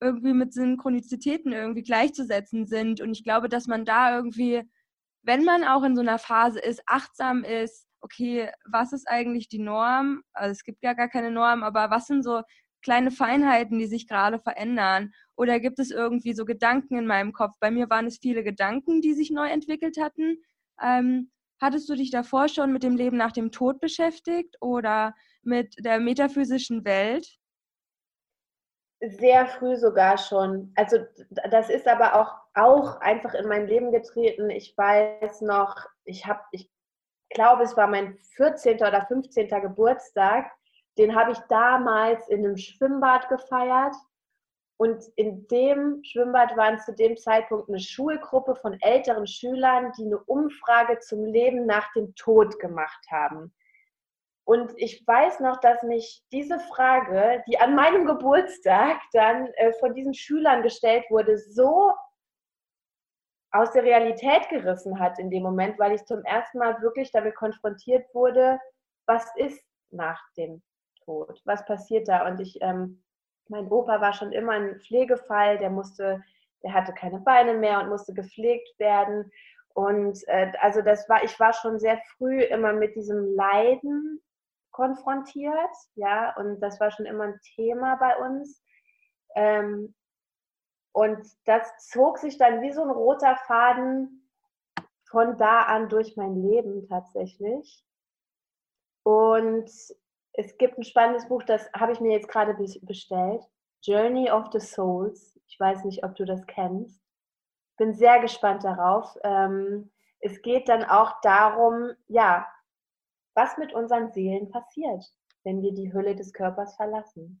irgendwie 0.00 0.32
mit 0.32 0.52
Synchronizitäten 0.52 1.52
irgendwie 1.52 1.82
gleichzusetzen 1.82 2.66
sind. 2.66 3.00
Und 3.00 3.12
ich 3.12 3.24
glaube, 3.24 3.48
dass 3.48 3.66
man 3.66 3.84
da 3.84 4.16
irgendwie, 4.16 4.62
wenn 5.22 5.44
man 5.44 5.64
auch 5.64 5.82
in 5.82 5.94
so 5.94 6.00
einer 6.00 6.18
Phase 6.18 6.60
ist, 6.60 6.82
achtsam 6.86 7.44
ist, 7.44 7.86
okay, 8.00 8.50
was 8.64 8.92
ist 8.92 9.08
eigentlich 9.08 9.48
die 9.48 9.58
Norm? 9.58 10.22
Also 10.32 10.52
es 10.52 10.64
gibt 10.64 10.82
ja 10.82 10.94
gar 10.94 11.08
keine 11.08 11.30
Norm, 11.30 11.62
aber 11.62 11.90
was 11.90 12.06
sind 12.06 12.22
so 12.22 12.42
kleine 12.82 13.10
Feinheiten, 13.10 13.78
die 13.78 13.86
sich 13.86 14.08
gerade 14.08 14.38
verändern? 14.38 15.12
Oder 15.36 15.60
gibt 15.60 15.78
es 15.78 15.90
irgendwie 15.90 16.32
so 16.32 16.44
Gedanken 16.44 16.96
in 16.96 17.06
meinem 17.06 17.32
Kopf? 17.32 17.54
Bei 17.60 17.70
mir 17.70 17.90
waren 17.90 18.06
es 18.06 18.18
viele 18.18 18.42
Gedanken, 18.42 19.00
die 19.02 19.14
sich 19.14 19.30
neu 19.30 19.48
entwickelt 19.48 19.98
hatten. 20.00 20.38
Ähm, 20.82 21.30
hattest 21.60 21.88
du 21.88 21.94
dich 21.94 22.10
davor 22.10 22.48
schon 22.48 22.72
mit 22.72 22.82
dem 22.82 22.96
Leben 22.96 23.16
nach 23.16 23.32
dem 23.32 23.50
Tod 23.52 23.80
beschäftigt 23.80 24.56
oder 24.60 25.14
mit 25.42 25.74
der 25.84 26.00
metaphysischen 26.00 26.84
Welt? 26.84 27.39
Sehr 29.00 29.46
früh 29.46 29.76
sogar 29.76 30.18
schon. 30.18 30.72
Also 30.76 30.98
das 31.50 31.70
ist 31.70 31.88
aber 31.88 32.14
auch, 32.14 32.34
auch 32.54 33.00
einfach 33.00 33.32
in 33.32 33.48
mein 33.48 33.66
Leben 33.66 33.92
getreten. 33.92 34.50
Ich 34.50 34.76
weiß 34.76 35.40
noch, 35.40 35.86
ich 36.04 36.26
habe, 36.26 36.40
ich 36.52 36.70
glaube, 37.30 37.62
es 37.62 37.76
war 37.76 37.86
mein 37.86 38.18
14. 38.36 38.76
oder 38.76 39.06
15. 39.06 39.48
Geburtstag. 39.48 40.50
Den 40.98 41.14
habe 41.14 41.32
ich 41.32 41.38
damals 41.48 42.28
in 42.28 42.44
einem 42.44 42.58
Schwimmbad 42.58 43.28
gefeiert. 43.28 43.94
Und 44.76 45.04
in 45.16 45.46
dem 45.48 46.02
Schwimmbad 46.04 46.56
waren 46.56 46.78
zu 46.78 46.94
dem 46.94 47.16
Zeitpunkt 47.16 47.68
eine 47.68 47.80
Schulgruppe 47.80 48.54
von 48.54 48.78
älteren 48.80 49.26
Schülern, 49.26 49.92
die 49.98 50.04
eine 50.04 50.18
Umfrage 50.18 50.98
zum 51.00 51.24
Leben 51.24 51.66
nach 51.66 51.92
dem 51.92 52.14
Tod 52.14 52.58
gemacht 52.58 53.06
haben. 53.10 53.52
Und 54.44 54.72
ich 54.76 55.06
weiß 55.06 55.40
noch, 55.40 55.60
dass 55.60 55.82
mich 55.82 56.24
diese 56.32 56.58
Frage, 56.58 57.42
die 57.46 57.58
an 57.58 57.74
meinem 57.74 58.06
Geburtstag 58.06 58.98
dann 59.12 59.46
äh, 59.54 59.72
von 59.74 59.94
diesen 59.94 60.14
Schülern 60.14 60.62
gestellt 60.62 61.04
wurde, 61.10 61.38
so 61.38 61.92
aus 63.52 63.72
der 63.72 63.82
Realität 63.82 64.48
gerissen 64.48 64.98
hat 64.98 65.18
in 65.18 65.30
dem 65.30 65.42
Moment, 65.42 65.78
weil 65.78 65.92
ich 65.92 66.04
zum 66.04 66.24
ersten 66.24 66.58
Mal 66.58 66.80
wirklich 66.82 67.10
damit 67.10 67.34
konfrontiert 67.34 68.06
wurde, 68.14 68.58
was 69.06 69.26
ist 69.36 69.62
nach 69.90 70.20
dem 70.36 70.62
Tod? 71.04 71.40
Was 71.44 71.64
passiert 71.64 72.08
da? 72.08 72.26
Und 72.26 72.40
ich, 72.40 72.58
ähm, 72.60 73.02
mein 73.48 73.70
Opa 73.70 74.00
war 74.00 74.12
schon 74.12 74.32
immer 74.32 74.52
ein 74.52 74.80
Pflegefall, 74.80 75.58
der 75.58 75.70
musste, 75.70 76.22
der 76.62 76.74
hatte 76.74 76.92
keine 76.92 77.18
Beine 77.18 77.54
mehr 77.54 77.80
und 77.80 77.88
musste 77.88 78.14
gepflegt 78.14 78.78
werden. 78.78 79.30
Und 79.74 80.18
äh, 80.28 80.52
also 80.60 80.82
das 80.82 81.08
war, 81.08 81.24
ich 81.24 81.38
war 81.40 81.52
schon 81.52 81.78
sehr 81.80 82.00
früh 82.16 82.42
immer 82.42 82.72
mit 82.72 82.94
diesem 82.94 83.34
Leiden 83.34 84.20
konfrontiert, 84.80 85.76
ja, 85.94 86.34
und 86.36 86.58
das 86.60 86.80
war 86.80 86.90
schon 86.90 87.04
immer 87.04 87.24
ein 87.24 87.40
Thema 87.54 87.96
bei 87.96 88.16
uns. 88.16 88.62
Ähm, 89.36 89.94
und 90.92 91.22
das 91.44 91.86
zog 91.88 92.16
sich 92.16 92.38
dann 92.38 92.62
wie 92.62 92.72
so 92.72 92.82
ein 92.82 92.90
roter 92.90 93.36
Faden 93.46 94.26
von 95.10 95.36
da 95.36 95.64
an 95.64 95.90
durch 95.90 96.16
mein 96.16 96.34
Leben 96.34 96.88
tatsächlich. 96.88 97.84
Und 99.02 99.70
es 100.32 100.56
gibt 100.56 100.78
ein 100.78 100.84
spannendes 100.84 101.28
Buch, 101.28 101.42
das 101.42 101.70
habe 101.74 101.92
ich 101.92 102.00
mir 102.00 102.12
jetzt 102.12 102.28
gerade 102.28 102.54
bestellt. 102.54 103.44
Journey 103.82 104.30
of 104.30 104.46
the 104.52 104.60
Souls. 104.60 105.38
Ich 105.46 105.60
weiß 105.60 105.84
nicht, 105.84 106.04
ob 106.04 106.14
du 106.14 106.24
das 106.24 106.46
kennst. 106.46 107.02
Bin 107.76 107.92
sehr 107.92 108.18
gespannt 108.20 108.64
darauf. 108.64 109.14
Ähm, 109.24 109.90
es 110.20 110.40
geht 110.40 110.70
dann 110.70 110.84
auch 110.84 111.20
darum, 111.20 111.90
ja, 112.08 112.46
was 113.40 113.56
mit 113.56 113.72
unseren 113.72 114.12
Seelen 114.12 114.50
passiert, 114.50 115.02
wenn 115.44 115.62
wir 115.62 115.72
die 115.72 115.92
Hülle 115.92 116.14
des 116.14 116.32
Körpers 116.32 116.76
verlassen. 116.76 117.40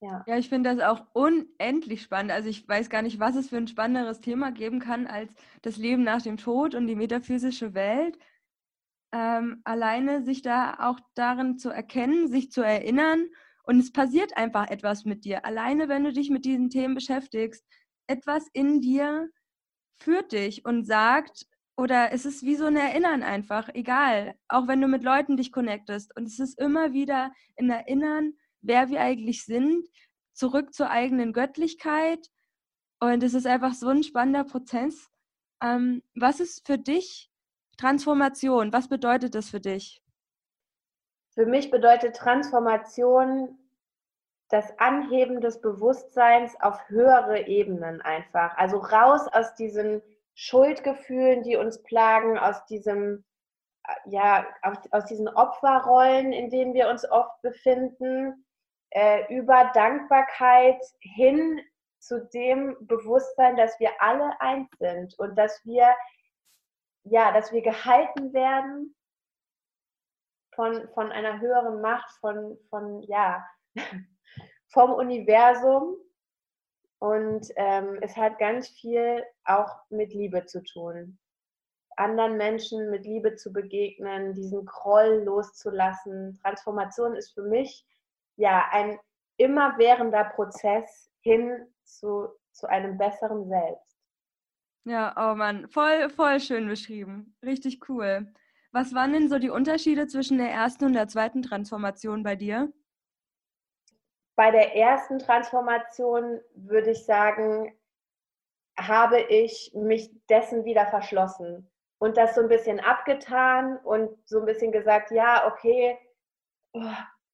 Ja, 0.00 0.24
ja 0.26 0.36
ich 0.36 0.48
finde 0.48 0.76
das 0.76 0.86
auch 0.86 1.06
unendlich 1.14 2.02
spannend. 2.02 2.30
Also 2.30 2.48
ich 2.48 2.68
weiß 2.68 2.90
gar 2.90 3.02
nicht, 3.02 3.18
was 3.18 3.34
es 3.34 3.48
für 3.48 3.56
ein 3.56 3.66
spannenderes 3.66 4.20
Thema 4.20 4.52
geben 4.52 4.78
kann 4.78 5.06
als 5.06 5.32
das 5.62 5.78
Leben 5.78 6.04
nach 6.04 6.22
dem 6.22 6.36
Tod 6.36 6.74
und 6.74 6.86
die 6.86 6.94
metaphysische 6.94 7.74
Welt. 7.74 8.18
Ähm, 9.12 9.62
alleine 9.64 10.22
sich 10.22 10.42
da 10.42 10.76
auch 10.78 11.00
darin 11.14 11.58
zu 11.58 11.70
erkennen, 11.70 12.28
sich 12.28 12.52
zu 12.52 12.62
erinnern 12.62 13.26
und 13.64 13.80
es 13.80 13.92
passiert 13.92 14.36
einfach 14.36 14.68
etwas 14.68 15.04
mit 15.04 15.24
dir. 15.24 15.44
Alleine, 15.44 15.88
wenn 15.88 16.04
du 16.04 16.12
dich 16.12 16.30
mit 16.30 16.44
diesen 16.44 16.70
Themen 16.70 16.94
beschäftigst, 16.94 17.64
etwas 18.06 18.46
in 18.52 18.80
dir 18.80 19.28
führt 19.98 20.32
dich 20.32 20.64
und 20.64 20.84
sagt, 20.84 21.46
oder 21.76 22.12
es 22.12 22.24
ist 22.24 22.42
wie 22.42 22.56
so 22.56 22.66
ein 22.66 22.76
Erinnern 22.76 23.22
einfach, 23.22 23.68
egal. 23.74 24.34
Auch 24.48 24.66
wenn 24.66 24.80
du 24.80 24.88
mit 24.88 25.04
Leuten 25.04 25.36
dich 25.36 25.52
connectest. 25.52 26.16
Und 26.16 26.24
es 26.24 26.38
ist 26.38 26.58
immer 26.58 26.92
wieder 26.92 27.32
ein 27.58 27.68
Erinnern, 27.68 28.32
wer 28.62 28.88
wir 28.88 29.00
eigentlich 29.00 29.44
sind, 29.44 29.86
zurück 30.32 30.72
zur 30.72 30.90
eigenen 30.90 31.34
Göttlichkeit. 31.34 32.30
Und 32.98 33.22
es 33.22 33.34
ist 33.34 33.46
einfach 33.46 33.74
so 33.74 33.88
ein 33.88 34.02
spannender 34.02 34.44
Prozess. 34.44 35.10
Ähm, 35.62 36.02
was 36.14 36.40
ist 36.40 36.66
für 36.66 36.78
dich 36.78 37.30
Transformation? 37.76 38.72
Was 38.72 38.88
bedeutet 38.88 39.34
das 39.34 39.50
für 39.50 39.60
dich? 39.60 40.02
Für 41.34 41.44
mich 41.44 41.70
bedeutet 41.70 42.16
Transformation 42.16 43.58
das 44.48 44.78
Anheben 44.78 45.42
des 45.42 45.60
Bewusstseins 45.60 46.54
auf 46.60 46.88
höhere 46.88 47.46
Ebenen 47.46 48.00
einfach. 48.00 48.56
Also 48.56 48.78
raus 48.78 49.28
aus 49.28 49.54
diesen 49.54 50.00
Schuldgefühlen, 50.36 51.42
die 51.42 51.56
uns 51.56 51.82
plagen, 51.82 52.38
aus 52.38 52.64
diesem 52.66 53.24
äh, 53.84 54.10
ja, 54.10 54.46
aus, 54.90 55.06
diesen 55.06 55.28
Opferrollen, 55.28 56.32
in 56.32 56.50
denen 56.50 56.74
wir 56.74 56.88
uns 56.88 57.10
oft 57.10 57.40
befinden, 57.42 58.46
äh, 58.90 59.34
über 59.34 59.70
Dankbarkeit 59.74 60.80
hin 61.00 61.60
zu 61.98 62.28
dem 62.28 62.76
Bewusstsein, 62.86 63.56
dass 63.56 63.80
wir 63.80 63.90
alle 64.00 64.38
eins 64.40 64.68
sind 64.78 65.18
und 65.18 65.36
dass 65.36 65.64
wir 65.64 65.96
ja, 67.08 67.32
dass 67.32 67.52
wir 67.52 67.62
gehalten 67.62 68.32
werden 68.32 68.94
von, 70.54 70.88
von 70.92 71.12
einer 71.12 71.40
höheren 71.40 71.80
Macht, 71.80 72.10
von, 72.20 72.58
von 72.68 73.02
ja, 73.02 73.46
vom 74.68 74.92
Universum 74.92 75.96
und 77.06 77.46
ähm, 77.54 77.98
es 78.02 78.16
hat 78.16 78.36
ganz 78.38 78.68
viel 78.68 79.22
auch 79.44 79.70
mit 79.90 80.12
Liebe 80.12 80.44
zu 80.44 80.60
tun. 80.64 81.16
Anderen 81.96 82.36
Menschen 82.36 82.90
mit 82.90 83.04
Liebe 83.04 83.36
zu 83.36 83.52
begegnen, 83.52 84.34
diesen 84.34 84.66
Groll 84.66 85.22
loszulassen. 85.24 86.36
Transformation 86.42 87.14
ist 87.14 87.32
für 87.32 87.42
mich 87.42 87.86
ja 88.34 88.64
ein 88.72 88.98
immerwährender 89.36 90.24
Prozess 90.34 91.08
hin 91.20 91.72
zu, 91.84 92.28
zu 92.50 92.66
einem 92.66 92.98
besseren 92.98 93.48
Selbst. 93.48 93.96
Ja, 94.84 95.14
oh 95.16 95.36
Mann, 95.36 95.68
voll, 95.68 96.10
voll 96.10 96.40
schön 96.40 96.66
beschrieben. 96.66 97.36
Richtig 97.44 97.88
cool. 97.88 98.32
Was 98.72 98.94
waren 98.94 99.12
denn 99.12 99.28
so 99.28 99.38
die 99.38 99.50
Unterschiede 99.50 100.08
zwischen 100.08 100.38
der 100.38 100.50
ersten 100.50 100.86
und 100.86 100.94
der 100.94 101.06
zweiten 101.06 101.42
Transformation 101.42 102.24
bei 102.24 102.34
dir? 102.34 102.72
Bei 104.36 104.50
der 104.50 104.76
ersten 104.76 105.18
Transformation 105.18 106.40
würde 106.54 106.90
ich 106.90 107.04
sagen, 107.04 107.74
habe 108.78 109.20
ich 109.20 109.72
mich 109.74 110.10
dessen 110.28 110.64
wieder 110.64 110.86
verschlossen 110.86 111.70
und 111.98 112.18
das 112.18 112.34
so 112.34 112.42
ein 112.42 112.48
bisschen 112.48 112.78
abgetan 112.78 113.78
und 113.78 114.10
so 114.28 114.40
ein 114.40 114.44
bisschen 114.44 114.72
gesagt, 114.72 115.10
ja, 115.10 115.46
okay, 115.46 115.98
oh, 116.74 116.82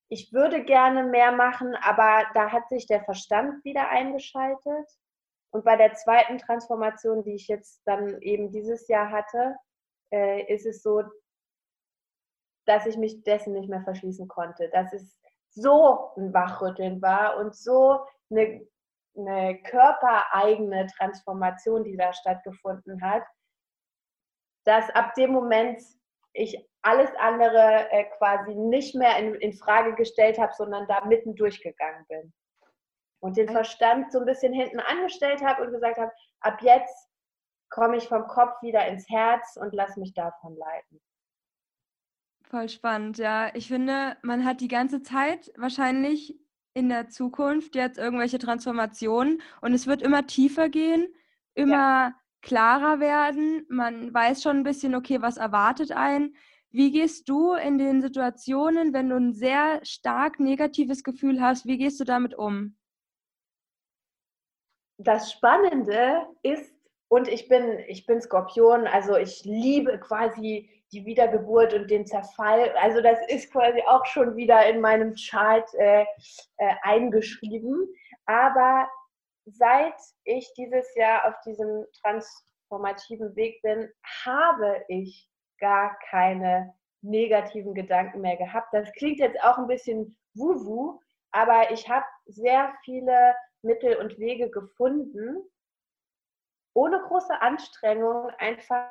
ich 0.08 0.32
würde 0.32 0.62
gerne 0.64 1.04
mehr 1.04 1.32
machen, 1.32 1.74
aber 1.74 2.24
da 2.34 2.52
hat 2.52 2.68
sich 2.68 2.86
der 2.86 3.02
Verstand 3.02 3.64
wieder 3.64 3.88
eingeschaltet. 3.88 4.88
Und 5.50 5.64
bei 5.64 5.76
der 5.76 5.94
zweiten 5.94 6.38
Transformation, 6.38 7.24
die 7.24 7.34
ich 7.34 7.48
jetzt 7.48 7.82
dann 7.84 8.20
eben 8.22 8.50
dieses 8.52 8.86
Jahr 8.88 9.10
hatte, 9.10 9.56
äh, 10.12 10.42
ist 10.52 10.66
es 10.66 10.82
so, 10.82 11.02
dass 12.66 12.86
ich 12.86 12.96
mich 12.96 13.22
dessen 13.24 13.54
nicht 13.54 13.68
mehr 13.68 13.82
verschließen 13.82 14.28
konnte, 14.28 14.68
dass 14.68 14.92
es 14.92 15.18
so 15.54 16.12
ein 16.16 16.32
Wachrütteln 16.32 17.00
war 17.02 17.36
und 17.36 17.54
so 17.54 18.00
eine, 18.30 18.66
eine 19.16 19.62
körpereigene 19.62 20.86
Transformation, 20.86 21.84
die 21.84 21.96
da 21.96 22.12
stattgefunden 22.12 23.02
hat, 23.02 23.24
dass 24.64 24.88
ab 24.90 25.14
dem 25.14 25.32
Moment 25.32 25.80
ich 26.32 26.56
alles 26.82 27.10
andere 27.18 27.90
äh, 27.90 28.04
quasi 28.16 28.54
nicht 28.54 28.94
mehr 28.94 29.16
in, 29.18 29.34
in 29.36 29.52
Frage 29.52 29.94
gestellt 29.94 30.38
habe, 30.38 30.52
sondern 30.56 30.86
da 30.88 31.04
mitten 31.04 31.34
durchgegangen 31.34 32.06
bin. 32.08 32.32
Und 33.20 33.36
den 33.36 33.48
Verstand 33.48 34.10
so 34.10 34.18
ein 34.18 34.26
bisschen 34.26 34.52
hinten 34.52 34.80
angestellt 34.80 35.42
habe 35.44 35.62
und 35.62 35.72
gesagt 35.72 35.98
habe, 35.98 36.12
ab 36.40 36.60
jetzt 36.62 37.08
komme 37.70 37.96
ich 37.96 38.08
vom 38.08 38.26
Kopf 38.26 38.60
wieder 38.62 38.86
ins 38.86 39.08
Herz 39.08 39.56
und 39.56 39.72
lass 39.74 39.96
mich 39.96 40.14
davon 40.14 40.56
leiten. 40.56 41.00
Voll 42.52 42.68
spannend, 42.68 43.16
ja. 43.16 43.50
Ich 43.54 43.68
finde, 43.68 44.18
man 44.20 44.44
hat 44.44 44.60
die 44.60 44.68
ganze 44.68 45.00
Zeit 45.00 45.50
wahrscheinlich 45.56 46.38
in 46.74 46.90
der 46.90 47.08
Zukunft 47.08 47.74
jetzt 47.74 47.96
irgendwelche 47.96 48.38
Transformationen 48.38 49.40
und 49.62 49.72
es 49.72 49.86
wird 49.86 50.02
immer 50.02 50.26
tiefer 50.26 50.68
gehen, 50.68 51.06
immer 51.54 51.72
ja. 52.10 52.14
klarer 52.42 53.00
werden. 53.00 53.64
Man 53.70 54.12
weiß 54.12 54.42
schon 54.42 54.58
ein 54.58 54.62
bisschen, 54.64 54.94
okay, 54.94 55.22
was 55.22 55.38
erwartet 55.38 55.92
einen. 55.92 56.36
Wie 56.70 56.90
gehst 56.90 57.26
du 57.30 57.54
in 57.54 57.78
den 57.78 58.02
Situationen, 58.02 58.92
wenn 58.92 59.08
du 59.08 59.16
ein 59.16 59.32
sehr 59.32 59.80
stark 59.82 60.38
negatives 60.38 61.04
Gefühl 61.04 61.40
hast, 61.40 61.64
wie 61.64 61.78
gehst 61.78 62.00
du 62.00 62.04
damit 62.04 62.34
um? 62.34 62.76
Das 64.98 65.32
Spannende 65.32 66.26
ist, 66.42 66.74
und 67.08 67.28
ich 67.28 67.48
bin, 67.48 67.78
ich 67.88 68.04
bin 68.04 68.20
Skorpion, 68.20 68.86
also 68.86 69.16
ich 69.16 69.42
liebe 69.44 69.98
quasi 69.98 70.68
die 70.92 71.04
Wiedergeburt 71.04 71.74
und 71.74 71.90
den 71.90 72.06
Zerfall. 72.06 72.70
Also 72.76 73.00
das 73.00 73.18
ist 73.28 73.50
quasi 73.50 73.82
auch 73.86 74.04
schon 74.06 74.36
wieder 74.36 74.66
in 74.66 74.80
meinem 74.80 75.14
Chart 75.14 75.68
äh, 75.74 76.02
äh, 76.58 76.74
eingeschrieben. 76.82 77.88
Aber 78.26 78.88
seit 79.46 79.94
ich 80.24 80.52
dieses 80.56 80.94
Jahr 80.94 81.28
auf 81.28 81.34
diesem 81.44 81.86
transformativen 82.00 83.34
Weg 83.36 83.60
bin, 83.62 83.90
habe 84.24 84.84
ich 84.88 85.28
gar 85.58 85.98
keine 86.10 86.74
negativen 87.02 87.74
Gedanken 87.74 88.20
mehr 88.20 88.36
gehabt. 88.36 88.68
Das 88.72 88.92
klingt 88.92 89.18
jetzt 89.18 89.42
auch 89.42 89.58
ein 89.58 89.66
bisschen 89.66 90.16
wuhu, 90.34 91.00
aber 91.32 91.70
ich 91.70 91.88
habe 91.88 92.04
sehr 92.26 92.72
viele 92.84 93.34
Mittel 93.62 93.96
und 93.96 94.18
Wege 94.18 94.50
gefunden, 94.50 95.42
ohne 96.74 97.00
große 97.00 97.40
Anstrengung 97.40 98.30
einfach 98.38 98.90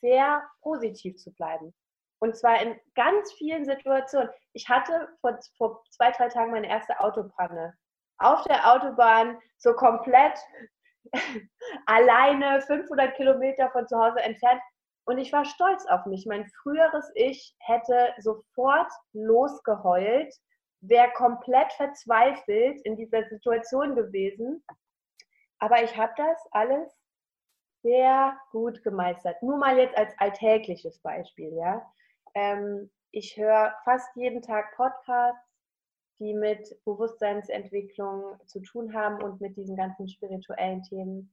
sehr 0.00 0.42
positiv 0.62 1.16
zu 1.16 1.32
bleiben. 1.34 1.74
Und 2.18 2.36
zwar 2.36 2.60
in 2.62 2.78
ganz 2.94 3.32
vielen 3.34 3.64
Situationen. 3.64 4.30
Ich 4.52 4.68
hatte 4.68 5.08
vor, 5.20 5.38
vor 5.56 5.82
zwei, 5.90 6.10
drei 6.12 6.28
Tagen 6.28 6.52
meine 6.52 6.68
erste 6.68 6.98
Autopanne. 7.00 7.74
Auf 8.18 8.42
der 8.44 8.72
Autobahn, 8.72 9.38
so 9.58 9.74
komplett 9.74 10.38
alleine, 11.86 12.62
500 12.62 13.14
Kilometer 13.16 13.70
von 13.70 13.86
zu 13.86 13.98
Hause 13.98 14.20
entfernt. 14.20 14.60
Und 15.04 15.18
ich 15.18 15.32
war 15.32 15.44
stolz 15.44 15.86
auf 15.86 16.06
mich. 16.06 16.26
Mein 16.26 16.50
früheres 16.62 17.10
Ich 17.14 17.54
hätte 17.60 18.14
sofort 18.18 18.90
losgeheult, 19.12 20.34
wäre 20.80 21.12
komplett 21.12 21.72
verzweifelt 21.74 22.80
in 22.84 22.96
dieser 22.96 23.28
Situation 23.28 23.94
gewesen. 23.94 24.64
Aber 25.58 25.82
ich 25.82 25.96
habe 25.96 26.12
das 26.16 26.38
alles 26.50 26.92
sehr 27.86 28.36
gut 28.50 28.82
gemeistert. 28.82 29.40
Nur 29.42 29.58
mal 29.58 29.78
jetzt 29.78 29.96
als 29.96 30.12
alltägliches 30.18 30.98
Beispiel, 30.98 31.54
ja. 31.54 31.86
Ähm, 32.34 32.90
ich 33.12 33.36
höre 33.36 33.72
fast 33.84 34.08
jeden 34.16 34.42
Tag 34.42 34.74
Podcasts, 34.76 35.40
die 36.18 36.34
mit 36.34 36.68
Bewusstseinsentwicklung 36.84 38.38
zu 38.46 38.60
tun 38.60 38.92
haben 38.92 39.22
und 39.22 39.40
mit 39.40 39.56
diesen 39.56 39.76
ganzen 39.76 40.08
spirituellen 40.08 40.82
Themen. 40.82 41.32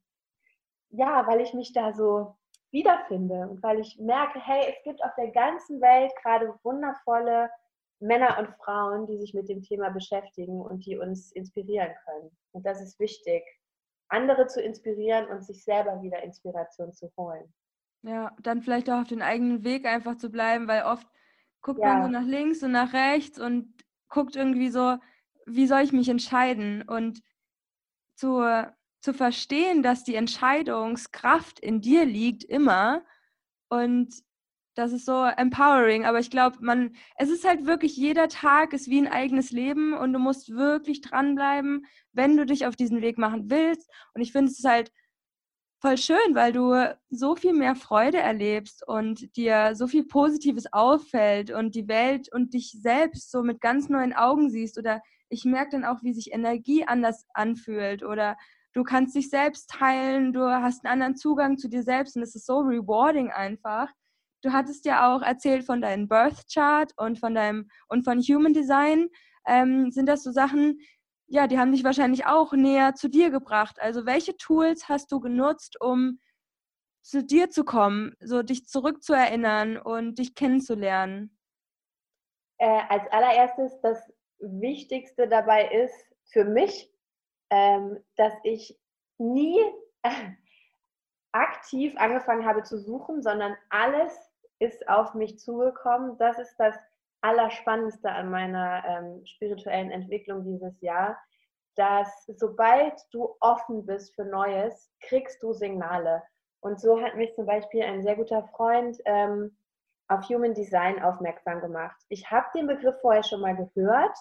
Ja, 0.90 1.26
weil 1.28 1.42
ich 1.42 1.54
mich 1.56 1.74
da 1.74 1.92
so 1.92 2.36
wiederfinde 2.72 3.48
und 3.50 3.64
weil 3.64 3.80
ich 3.80 3.98
merke, 4.00 4.40
hey, 4.40 4.66
es 4.70 4.84
gibt 4.84 5.04
auf 5.04 5.16
der 5.18 5.32
ganzen 5.32 5.82
Welt 5.82 6.12
gerade 6.22 6.54
wundervolle 6.64 7.50
Männer 8.00 8.38
und 8.38 8.50
Frauen, 8.64 9.08
die 9.08 9.18
sich 9.18 9.34
mit 9.34 9.50
dem 9.50 9.64
Thema 9.64 9.90
beschäftigen 9.90 10.62
und 10.62 10.86
die 10.86 10.98
uns 10.98 11.32
inspirieren 11.32 11.94
können. 12.06 12.30
Und 12.52 12.66
das 12.66 12.82
ist 12.82 13.00
wichtig, 13.00 13.44
andere 14.14 14.48
zu 14.48 14.62
inspirieren 14.62 15.28
und 15.28 15.44
sich 15.44 15.64
selber 15.64 16.02
wieder 16.02 16.24
Inspiration 16.24 16.94
zu 16.94 17.12
holen. 17.18 17.54
Ja, 18.04 18.36
dann 18.42 18.62
vielleicht 18.62 18.90
auch 18.90 19.02
auf 19.02 19.08
den 19.08 19.22
eigenen 19.22 19.64
Weg 19.64 19.86
einfach 19.86 20.16
zu 20.18 20.30
bleiben, 20.30 20.68
weil 20.68 20.84
oft 20.84 21.08
guckt 21.62 21.80
ja. 21.80 21.94
man 21.94 22.04
so 22.04 22.10
nach 22.10 22.26
links 22.26 22.64
und 22.64 22.72
nach 22.72 22.94
rechts 22.94 23.40
und 23.40 23.74
guckt 24.10 24.36
irgendwie 24.36 24.70
so, 24.70 24.98
wie 25.46 25.68
soll 25.68 25.82
ich 25.82 25.94
mich 25.94 26.10
entscheiden? 26.10 26.84
Und 26.84 27.22
zu 28.16 28.42
zu 29.04 29.14
verstehen, 29.14 29.84
dass 29.84 30.06
die 30.06 30.16
Entscheidungskraft 30.16 31.60
in 31.60 31.82
dir 31.82 32.06
liegt 32.06 32.46
immer 32.46 33.04
und 33.68 34.14
das 34.76 34.92
ist 34.92 35.06
so 35.06 35.24
empowering, 35.24 36.06
aber 36.06 36.20
ich 36.20 36.30
glaube, 36.32 36.58
man, 36.62 36.96
es 37.18 37.30
ist 37.30 37.46
halt 37.48 37.66
wirklich, 37.66 37.96
jeder 37.96 38.28
Tag 38.28 38.74
ist 38.74 38.90
wie 38.90 39.00
ein 39.00 39.08
eigenes 39.08 39.52
Leben 39.52 39.94
und 39.94 40.14
du 40.14 40.20
musst 40.20 40.50
wirklich 40.50 41.02
dranbleiben, 41.02 41.86
wenn 42.12 42.38
du 42.38 42.46
dich 42.46 42.66
auf 42.66 42.76
diesen 42.76 43.02
Weg 43.02 43.18
machen 43.18 43.50
willst. 43.50 43.90
Und 44.14 44.22
ich 44.22 44.32
finde 44.32 44.52
es 44.52 44.64
halt 44.64 44.92
voll 45.80 45.98
schön, 45.98 46.34
weil 46.34 46.54
du 46.54 46.74
so 47.10 47.36
viel 47.36 47.54
mehr 47.54 47.76
Freude 47.76 48.18
erlebst 48.18 48.88
und 48.88 49.36
dir 49.36 49.76
so 49.76 49.86
viel 49.86 50.06
Positives 50.06 50.72
auffällt 50.72 51.52
und 51.52 51.76
die 51.76 51.88
Welt 51.90 52.32
und 52.32 52.54
dich 52.54 52.72
selbst 52.82 53.32
so 53.32 53.44
mit 53.44 53.60
ganz 53.60 53.90
neuen 53.90 54.14
Augen 54.14 54.50
siehst. 54.50 54.78
Oder 54.78 55.02
ich 55.30 55.46
merke 55.46 55.72
dann 55.72 55.86
auch, 55.86 56.02
wie 56.02 56.14
sich 56.14 56.32
Energie 56.32 56.86
anders 56.86 57.26
anfühlt 57.34 58.02
oder 58.02 58.38
du 58.74 58.84
kannst 58.84 59.16
dich 59.16 59.30
selbst 59.30 59.80
heilen, 59.80 60.34
du 60.34 60.42
hast 60.50 60.86
einen 60.86 60.94
anderen 60.94 61.16
Zugang 61.16 61.58
zu 61.58 61.68
dir 61.68 61.84
selbst 61.84 62.16
und 62.16 62.24
es 62.24 62.34
ist 62.34 62.46
so 62.46 62.60
rewarding 62.60 63.30
einfach. 63.30 63.90
Du 64.44 64.52
hattest 64.52 64.86
ja 64.86 65.16
auch 65.16 65.22
erzählt 65.22 65.66
von 65.66 65.82
deinem 65.82 66.10
Birth 66.10 66.46
Chart 66.54 66.92
und 66.98 67.18
von 67.18 67.34
deinem 67.34 67.70
und 67.88 68.04
von 68.04 68.20
Human 68.20 68.54
Design. 68.54 69.08
Ähm, 69.48 69.90
sind 69.90 70.08
das 70.08 70.22
so 70.22 70.32
Sachen, 70.32 70.80
ja, 71.28 71.48
die 71.48 71.58
haben 71.58 71.72
dich 71.72 71.86
wahrscheinlich 71.86 72.26
auch 72.26 72.52
näher 72.52 72.94
zu 72.94 73.08
dir 73.08 73.32
gebracht. 73.32 73.82
Also 73.82 74.06
welche 74.06 74.36
Tools 74.36 74.90
hast 74.90 75.12
du 75.14 75.22
genutzt, 75.22 75.80
um 75.80 76.20
zu 77.02 77.24
dir 77.24 77.50
zu 77.50 77.64
kommen, 77.64 78.16
so 78.20 78.44
dich 78.44 78.68
zurückzuerinnern 78.68 79.78
und 79.78 80.20
dich 80.20 80.36
kennenzulernen? 80.36 81.38
Äh, 82.58 82.82
als 82.90 83.10
allererstes, 83.12 83.80
das 83.82 84.14
Wichtigste 84.40 85.30
dabei 85.30 85.70
ist 85.70 86.14
für 86.26 86.44
mich, 86.44 86.94
ähm, 87.50 88.04
dass 88.18 88.34
ich 88.44 88.78
nie 89.18 89.58
aktiv 91.32 91.94
angefangen 91.96 92.46
habe 92.46 92.64
zu 92.64 92.78
suchen, 92.78 93.22
sondern 93.22 93.56
alles 93.70 94.33
ist 94.64 94.88
auf 94.88 95.14
mich 95.14 95.40
zugekommen. 95.40 96.18
Das 96.18 96.40
ist 96.40 96.56
das 96.58 96.76
Allerspannendste 97.22 98.10
an 98.10 98.30
meiner 98.30 98.84
ähm, 98.86 99.26
spirituellen 99.26 99.92
Entwicklung 99.92 100.44
dieses 100.44 100.80
Jahr, 100.82 101.18
dass 101.76 102.26
sobald 102.28 102.94
du 103.12 103.36
offen 103.40 103.86
bist 103.86 104.14
für 104.16 104.26
Neues, 104.26 104.92
kriegst 105.02 105.42
du 105.42 105.54
Signale. 105.54 106.22
Und 106.60 106.80
so 106.80 107.02
hat 107.02 107.16
mich 107.16 107.34
zum 107.36 107.46
Beispiel 107.46 107.84
ein 107.84 108.04
sehr 108.04 108.16
guter 108.16 108.44
Freund 108.56 108.98
ähm, 109.06 109.56
auf 110.08 110.28
Human 110.30 110.54
Design 110.54 111.02
aufmerksam 111.02 111.62
gemacht. 111.62 111.96
Ich 112.10 112.30
habe 112.30 112.48
den 112.56 112.68
Begriff 112.68 112.96
vorher 113.02 113.24
schon 113.24 113.42
mal 113.42 113.56
gehört, 113.56 114.18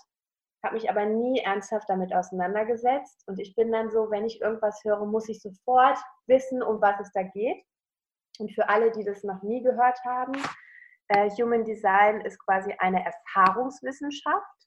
habe 0.63 0.75
mich 0.75 0.89
aber 0.89 1.05
nie 1.05 1.41
ernsthaft 1.41 1.89
damit 1.89 2.15
auseinandergesetzt. 2.15 3.25
Und 3.27 3.41
ich 3.41 3.55
bin 3.55 3.73
dann 3.73 3.91
so, 3.91 4.11
wenn 4.11 4.25
ich 4.25 4.41
irgendwas 4.41 4.83
höre, 4.85 5.05
muss 5.07 5.29
ich 5.29 5.43
sofort 5.43 5.99
wissen, 6.27 6.63
um 6.63 6.81
was 6.81 7.01
es 7.01 7.13
da 7.13 7.23
geht. 7.23 7.65
Und 8.43 8.53
für 8.53 8.69
alle, 8.69 8.91
die 8.91 9.05
das 9.05 9.23
noch 9.23 9.43
nie 9.43 9.63
gehört 9.63 9.99
haben, 10.05 10.33
äh, 11.09 11.31
Human 11.31 11.65
Design 11.65 12.21
ist 12.23 12.39
quasi 12.45 12.75
eine 12.79 13.05
Erfahrungswissenschaft 13.05 14.67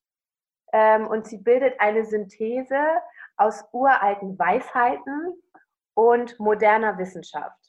ähm, 0.71 1.07
und 1.07 1.27
sie 1.27 1.39
bildet 1.39 1.79
eine 1.79 2.05
Synthese 2.05 3.01
aus 3.35 3.65
uralten 3.73 4.39
Weisheiten 4.39 5.41
und 5.93 6.39
moderner 6.39 6.97
Wissenschaft. 6.97 7.59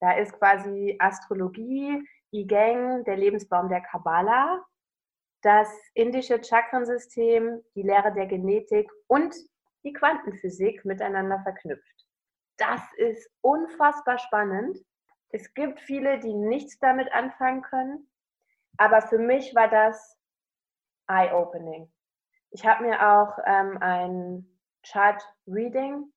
Da 0.00 0.12
ist 0.12 0.32
quasi 0.34 0.96
Astrologie, 0.98 2.06
I 2.34 2.46
Gang, 2.46 3.04
der 3.04 3.16
Lebensbaum 3.16 3.70
der 3.70 3.80
Kabbala 3.80 4.62
das 5.40 5.68
indische 5.92 6.40
Chakrensystem, 6.42 7.62
die 7.74 7.82
Lehre 7.82 8.12
der 8.14 8.26
Genetik 8.26 8.90
und 9.06 9.34
die 9.84 9.92
Quantenphysik 9.92 10.84
miteinander 10.86 11.40
verknüpft. 11.42 12.06
Das 12.56 12.80
ist 12.96 13.30
unfassbar 13.42 14.18
spannend. 14.18 14.78
Es 15.34 15.52
gibt 15.52 15.80
viele, 15.80 16.20
die 16.20 16.32
nichts 16.32 16.78
damit 16.78 17.12
anfangen 17.12 17.62
können, 17.62 18.08
aber 18.76 19.02
für 19.02 19.18
mich 19.18 19.52
war 19.52 19.66
das 19.66 20.16
eye-opening. 21.08 21.92
Ich 22.50 22.64
habe 22.64 22.84
mir 22.84 23.04
auch 23.04 23.36
ähm, 23.44 23.78
ein 23.80 24.46
Chart 24.86 25.20
Reading 25.48 26.12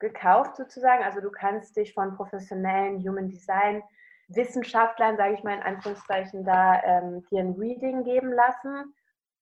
gekauft 0.00 0.56
sozusagen. 0.56 1.04
Also 1.04 1.20
du 1.20 1.30
kannst 1.30 1.76
dich 1.76 1.94
von 1.94 2.16
professionellen 2.16 2.98
Human 2.98 3.28
Design 3.28 3.80
Wissenschaftlern, 4.26 5.16
sage 5.16 5.34
ich 5.34 5.44
mal 5.44 5.54
in 5.54 5.62
Anführungszeichen, 5.62 6.44
da 6.44 6.82
ähm, 6.82 7.24
dir 7.30 7.42
ein 7.42 7.52
Reading 7.52 8.02
geben 8.02 8.32
lassen. 8.32 8.92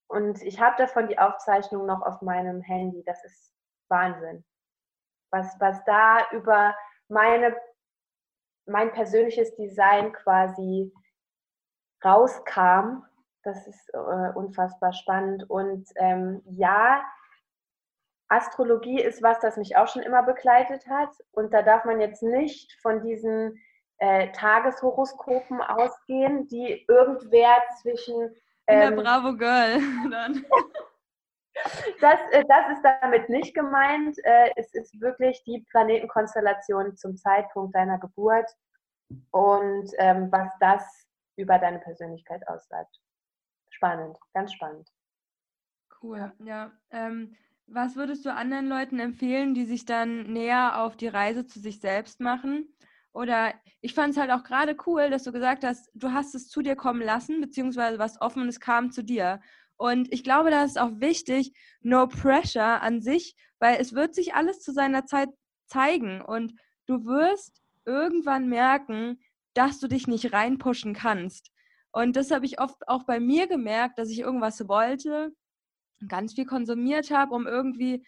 Und 0.09 0.43
ich 0.43 0.61
habe 0.61 0.77
davon 0.77 1.09
die 1.09 1.19
Aufzeichnung 1.19 1.87
noch 1.87 2.03
auf 2.03 2.21
meinem 2.21 2.61
Handy. 2.61 3.03
Das 3.07 3.25
ist 3.25 3.51
Wahnsinn. 3.89 4.45
Was, 5.31 5.59
was 5.59 5.83
da 5.85 6.19
über 6.33 6.77
meine, 7.09 7.57
mein 8.67 8.93
persönliches 8.93 9.55
Design 9.57 10.13
quasi 10.13 10.93
rauskam, 12.05 13.05
das 13.43 13.67
ist 13.67 13.89
äh, 13.95 14.33
unfassbar 14.35 14.93
spannend. 14.93 15.49
Und 15.49 15.89
ähm, 15.97 16.43
ja, 16.47 17.05
Astrologie 18.29 19.01
ist 19.01 19.23
was, 19.23 19.39
das 19.41 19.57
mich 19.57 19.77
auch 19.77 19.89
schon 19.89 20.03
immer 20.03 20.23
begleitet 20.23 20.87
hat. 20.89 21.11
Und 21.31 21.55
da 21.55 21.63
darf 21.63 21.85
man 21.85 22.01
jetzt 22.01 22.23
nicht 22.23 22.73
von 22.83 23.03
diesen 23.03 23.63
äh, 23.99 24.31
Tageshoroskopen 24.33 25.61
ausgehen, 25.63 26.49
die 26.49 26.85
irgendwer 26.89 27.57
zwischen. 27.81 28.35
Ähm, 28.67 28.97
Bravo 28.97 29.37
Girl. 29.37 29.81
Dann. 30.11 30.45
das, 32.01 32.21
äh, 32.31 32.45
das 32.49 32.77
ist 32.77 32.83
damit 33.01 33.29
nicht 33.29 33.55
gemeint. 33.55 34.17
Äh, 34.25 34.51
es 34.57 34.73
ist 34.75 35.01
wirklich 35.01 35.43
die 35.45 35.65
Planetenkonstellation 35.71 36.97
zum 36.97 37.17
Zeitpunkt 37.17 37.75
deiner 37.75 37.99
Geburt 37.99 38.51
und 39.31 39.91
ähm, 39.99 40.31
was 40.31 40.49
das 40.61 41.07
über 41.37 41.59
deine 41.59 41.79
Persönlichkeit 41.79 42.47
aussagt. 42.49 43.01
Spannend, 43.71 44.17
ganz 44.35 44.53
spannend. 44.53 44.91
Cool, 46.03 46.33
ja. 46.39 46.73
Ähm, 46.91 47.37
was 47.67 47.97
würdest 47.97 48.25
du 48.25 48.33
anderen 48.33 48.69
Leuten 48.69 49.01
empfehlen, 49.01 49.55
die 49.55 49.65
sich 49.65 49.85
dann 49.85 50.33
näher 50.33 50.83
auf 50.83 50.97
die 50.97 51.09
Reise 51.09 51.47
zu 51.47 51.59
sich 51.59 51.81
selbst 51.81 52.21
machen? 52.21 52.73
Oder 53.13 53.55
ich 53.81 53.95
fand 53.95 54.11
es 54.13 54.21
halt 54.21 54.31
auch 54.31 54.45
gerade 54.45 54.77
cool, 54.87 55.11
dass 55.11 55.25
du 55.25 55.33
gesagt 55.33 55.65
hast, 55.65 55.91
du 55.95 56.13
hast 56.13 56.35
es 56.35 56.49
zu 56.49 56.63
dir 56.63 56.77
kommen 56.77 57.03
lassen, 57.03 57.41
beziehungsweise 57.41 57.99
was 57.99 58.21
Offenes 58.21 58.61
kam 58.61 58.91
zu 58.93 59.03
dir. 59.03 59.41
Und 59.77 60.13
ich 60.13 60.25
glaube, 60.25 60.51
da 60.51 60.65
ist 60.65 60.79
auch 60.79 60.93
wichtig, 61.01 61.53
no 61.81 62.07
pressure 62.07 62.81
an 62.81 63.01
sich, 63.01 63.35
weil 63.59 63.81
es 63.81 63.93
wird 63.93 64.15
sich 64.15 64.35
alles 64.35 64.61
zu 64.61 64.73
seiner 64.73 65.07
Zeit 65.07 65.29
zeigen 65.67 66.21
und 66.21 66.55
du 66.87 67.05
wirst 67.05 67.63
irgendwann 67.85 68.49
merken, 68.49 69.21
dass 69.55 69.79
du 69.79 69.89
dich 69.89 70.07
nicht 70.07 70.33
reinpushen 70.33 70.95
kannst. 70.95 71.51
Und 71.93 72.17
das 72.17 72.31
habe 72.31 72.47
ich 72.47 72.61
oft 72.61 72.89
auch 72.89 73.05
bei 73.05 73.21
mir 73.21 73.47
gemerkt, 73.47 73.99
dass 73.99 74.11
ich 74.11 74.21
irgendwas 74.21 74.69
wollte 74.69 75.33
ganz 76.09 76.35
viel 76.35 76.45
konsumiert 76.45 77.11
habe, 77.11 77.35
um 77.35 77.47
irgendwie 77.47 78.05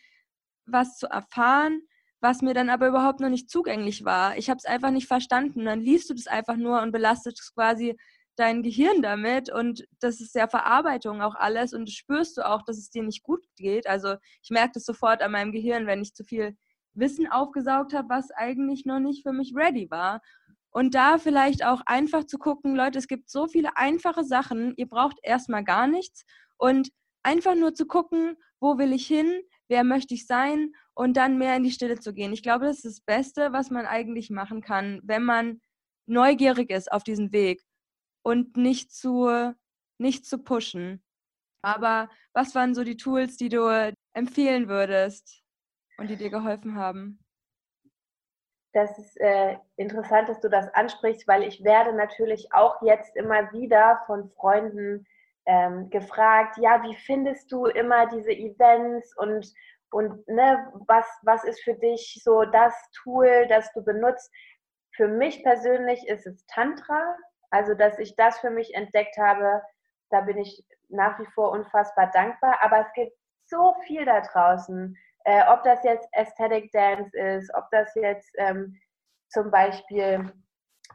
was 0.67 0.99
zu 0.99 1.07
erfahren, 1.07 1.81
was 2.21 2.43
mir 2.43 2.53
dann 2.53 2.69
aber 2.69 2.89
überhaupt 2.89 3.21
noch 3.21 3.31
nicht 3.31 3.49
zugänglich 3.49 4.05
war. 4.05 4.37
Ich 4.37 4.51
habe 4.51 4.59
es 4.59 4.67
einfach 4.67 4.91
nicht 4.91 5.07
verstanden. 5.07 5.65
Dann 5.65 5.81
liest 5.81 6.11
du 6.11 6.15
das 6.15 6.27
einfach 6.27 6.57
nur 6.57 6.83
und 6.83 6.93
belastest 6.93 7.55
quasi 7.55 7.97
dein 8.39 8.63
Gehirn 8.63 9.03
damit 9.03 9.53
und 9.53 9.87
das 10.01 10.21
ist 10.21 10.35
ja 10.35 10.49
Verarbeitung 10.49 11.23
auch 11.23 11.35
alles 11.35 11.73
und 11.73 11.91
spürst 11.91 12.37
du 12.37 12.47
auch, 12.47 12.63
dass 12.63 12.79
es 12.79 12.91
dir 12.91 13.03
nicht 13.03 13.23
gut 13.23 13.45
geht. 13.57 13.87
Also 13.87 14.15
ich 14.43 14.51
merke 14.51 14.73
das 14.75 14.85
sofort 14.85 15.23
an 15.23 15.33
meinem 15.33 15.53
Gehirn, 15.53 15.87
wenn 15.87 16.03
ich 16.03 16.15
zu 16.15 16.25
viel 16.25 16.57
Wissen 16.95 17.31
aufgesaugt 17.31 17.95
habe, 17.95 18.09
was 18.09 18.31
eigentlich 18.31 18.85
noch 18.85 19.01
nicht 19.01 19.23
für 19.23 19.33
mich 19.33 19.55
ready 19.55 19.91
war. 19.91 20.21
Und 20.71 20.95
da 20.95 21.19
vielleicht 21.19 21.65
auch 21.65 21.83
einfach 21.87 22.25
zu 22.25 22.39
gucken, 22.39 22.77
Leute, 22.77 22.99
es 22.99 23.09
gibt 23.09 23.31
so 23.31 23.47
viele 23.47 23.77
einfache 23.77 24.25
Sachen, 24.25 24.75
ihr 24.77 24.89
braucht 24.89 25.19
erstmal 25.23 25.65
gar 25.65 25.87
nichts 25.87 26.25
und 26.57 26.91
einfach 27.23 27.55
nur 27.55 27.75
zu 27.75 27.87
gucken, 27.87 28.37
wo 28.61 28.79
will 28.79 28.93
ich 28.93 29.07
hin, 29.07 29.41
wer 29.69 29.85
möchte 29.85 30.15
ich 30.15 30.27
sein 30.27 30.73
und 30.95 31.17
dann 31.17 31.39
mehr 31.39 31.57
in 31.57 31.65
die 31.65 31.71
Stille 31.71 31.99
zu 31.99 32.13
gehen. 32.13 32.33
Ich 32.33 32.43
glaube, 32.43 32.67
das 32.67 32.85
ist 32.85 32.85
das 32.85 33.01
Beste, 33.01 33.53
was 33.53 33.71
man 33.71 33.87
eigentlich 33.87 34.31
machen 34.31 34.61
kann, 34.61 35.01
wenn 35.03 35.25
man 35.25 35.61
neugierig 36.07 36.71
ist 36.71 36.91
auf 36.93 37.03
diesen 37.03 37.33
Weg 37.33 37.63
und 38.23 38.57
nicht 38.57 38.93
zu, 38.93 39.55
nicht 39.99 40.27
zu 40.27 40.39
pushen. 40.39 41.03
Aber 41.63 42.09
was 42.33 42.55
waren 42.55 42.75
so 42.75 42.85
die 42.85 42.97
Tools, 42.97 43.37
die 43.37 43.49
du 43.49 43.69
empfehlen 44.13 44.69
würdest 44.69 45.43
und 45.99 46.09
die 46.09 46.17
dir 46.17 46.31
geholfen 46.31 46.77
haben? 46.77 47.19
Das 48.73 48.99
ist 48.99 49.17
äh, 49.21 49.57
interessant, 49.77 50.29
dass 50.29 50.41
du 50.41 50.49
das 50.49 50.73
ansprichst, 50.75 51.27
weil 51.27 51.43
ich 51.43 51.65
werde 51.65 51.93
natürlich 51.95 52.53
auch 52.53 52.81
jetzt 52.83 53.17
immer 53.17 53.51
wieder 53.53 54.03
von 54.07 54.31
Freunden 54.33 55.07
ähm, 55.47 55.89
gefragt, 55.91 56.59
ja, 56.59 56.83
wie 56.83 56.95
findest 56.95 57.51
du 57.51 57.67
immer 57.67 58.07
diese 58.07 58.31
Events 58.31 59.17
und, 59.17 59.53
und 59.91 60.29
ne, 60.29 60.71
was, 60.87 61.07
was 61.23 61.43
ist 61.45 61.63
für 61.63 61.75
dich 61.75 62.21
so 62.23 62.45
das 62.45 62.75
Tool, 63.03 63.47
das 63.49 63.73
du 63.73 63.83
benutzt? 63.83 64.31
Für 64.95 65.09
mich 65.09 65.43
persönlich 65.43 66.07
ist 66.07 66.27
es 66.27 66.45
Tantra, 66.47 67.17
also 67.51 67.75
dass 67.75 67.99
ich 67.99 68.17
das 68.17 68.39
für 68.39 68.51
mich 68.51 68.75
entdeckt 68.75 69.17
habe, 69.19 69.63
da 70.11 70.21
bin 70.23 70.39
ich 70.39 70.65
nach 70.89 71.19
wie 71.19 71.27
vor 71.27 71.51
unfassbar 71.51 72.11
dankbar, 72.13 72.59
aber 72.63 72.81
es 72.81 72.93
gibt 72.95 73.13
so 73.47 73.75
viel 73.87 74.05
da 74.05 74.21
draußen, 74.21 74.97
äh, 75.25 75.43
ob 75.49 75.63
das 75.65 75.83
jetzt 75.85 76.09
Aesthetic 76.13 76.71
Dance 76.73 77.17
ist, 77.19 77.53
ob 77.55 77.65
das 77.71 77.95
jetzt 77.95 78.31
ähm, 78.39 78.79
zum 79.29 79.51
Beispiel 79.51 80.33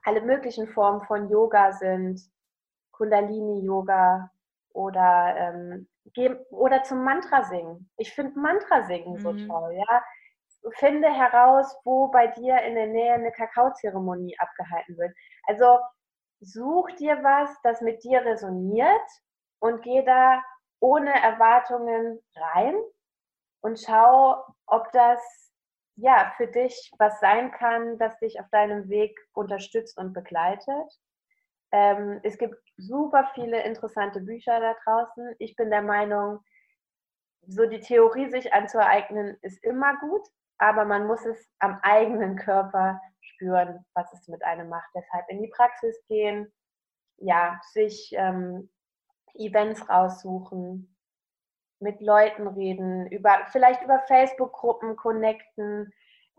alle 0.06 0.22
möglichen 0.22 0.68
Formen 0.68 1.06
von 1.06 1.30
Yoga 1.30 1.72
sind, 1.74 2.20
Kundalini-Yoga, 2.92 4.30
oder, 4.74 5.36
ähm, 5.38 5.88
oder 6.50 6.84
zum 6.84 7.04
Mantra 7.04 7.44
singen. 7.44 7.90
Ich 7.98 8.12
finde 8.14 8.38
Mantra 8.38 8.84
singen 8.84 9.20
so 9.20 9.32
mhm. 9.32 9.48
toll, 9.48 9.74
ja. 9.74 10.04
Finde 10.78 11.10
heraus, 11.10 11.76
wo 11.84 12.08
bei 12.08 12.28
dir 12.28 12.62
in 12.62 12.76
der 12.76 12.88
Nähe 12.88 13.14
eine 13.14 13.32
Kakaozeremonie 13.32 14.38
abgehalten 14.40 14.98
wird. 14.98 15.14
Also 15.46 15.78
such 16.44 16.96
dir 16.96 17.24
was, 17.24 17.50
das 17.64 17.82
mit 17.82 18.04
dir 18.04 18.24
resoniert 18.24 19.10
und 19.60 19.82
geh 19.82 20.04
da 20.04 20.44
ohne 20.80 21.14
Erwartungen 21.14 22.20
rein 22.36 22.76
und 23.62 23.80
schau, 23.80 24.44
ob 24.66 24.92
das 24.92 25.20
ja 25.96 26.34
für 26.38 26.48
dich 26.48 26.92
was 26.98 27.20
sein 27.20 27.52
kann, 27.52 27.98
das 27.98 28.18
dich 28.20 28.40
auf 28.40 28.50
deinem 28.50 28.90
Weg 28.90 29.18
unterstützt 29.34 29.98
und 29.98 30.14
begleitet. 30.14 31.00
Ähm, 31.72 32.20
es 32.24 32.38
gibt 32.38 32.56
super 32.78 33.32
viele 33.34 33.64
interessante 33.64 34.22
Bücher 34.22 34.60
da 34.60 34.76
draußen. 34.84 35.36
Ich 35.40 35.56
bin 35.56 35.70
der 35.70 35.82
Meinung, 35.82 36.40
so 37.48 37.66
die 37.66 37.80
Theorie 37.80 38.30
sich 38.30 38.54
anzueignen, 38.54 39.38
ist 39.42 39.64
immer 39.64 39.98
gut, 40.00 40.28
aber 40.58 40.86
man 40.86 41.08
muss 41.08 41.26
es 41.26 41.50
am 41.60 41.80
eigenen 41.82 42.36
Körper 42.36 43.00
spüren, 43.22 43.86
was 43.94 44.12
es 44.14 44.28
mit 44.28 44.44
einem 44.44 44.70
macht. 44.70 44.90
Deshalb 44.96 45.26
in 45.30 45.42
die 45.42 45.50
Praxis 45.50 45.98
gehen, 46.08 46.52
ja, 47.18 47.60
sich 47.72 48.14
ähm, 48.16 48.70
Events 49.36 49.90
raussuchen, 49.90 50.96
mit 51.80 52.00
Leuten 52.02 52.48
reden, 52.48 53.08
über, 53.08 53.46
vielleicht 53.52 53.84
über 53.84 54.00
Facebook-Gruppen 54.08 54.96
connecten, 54.96 55.92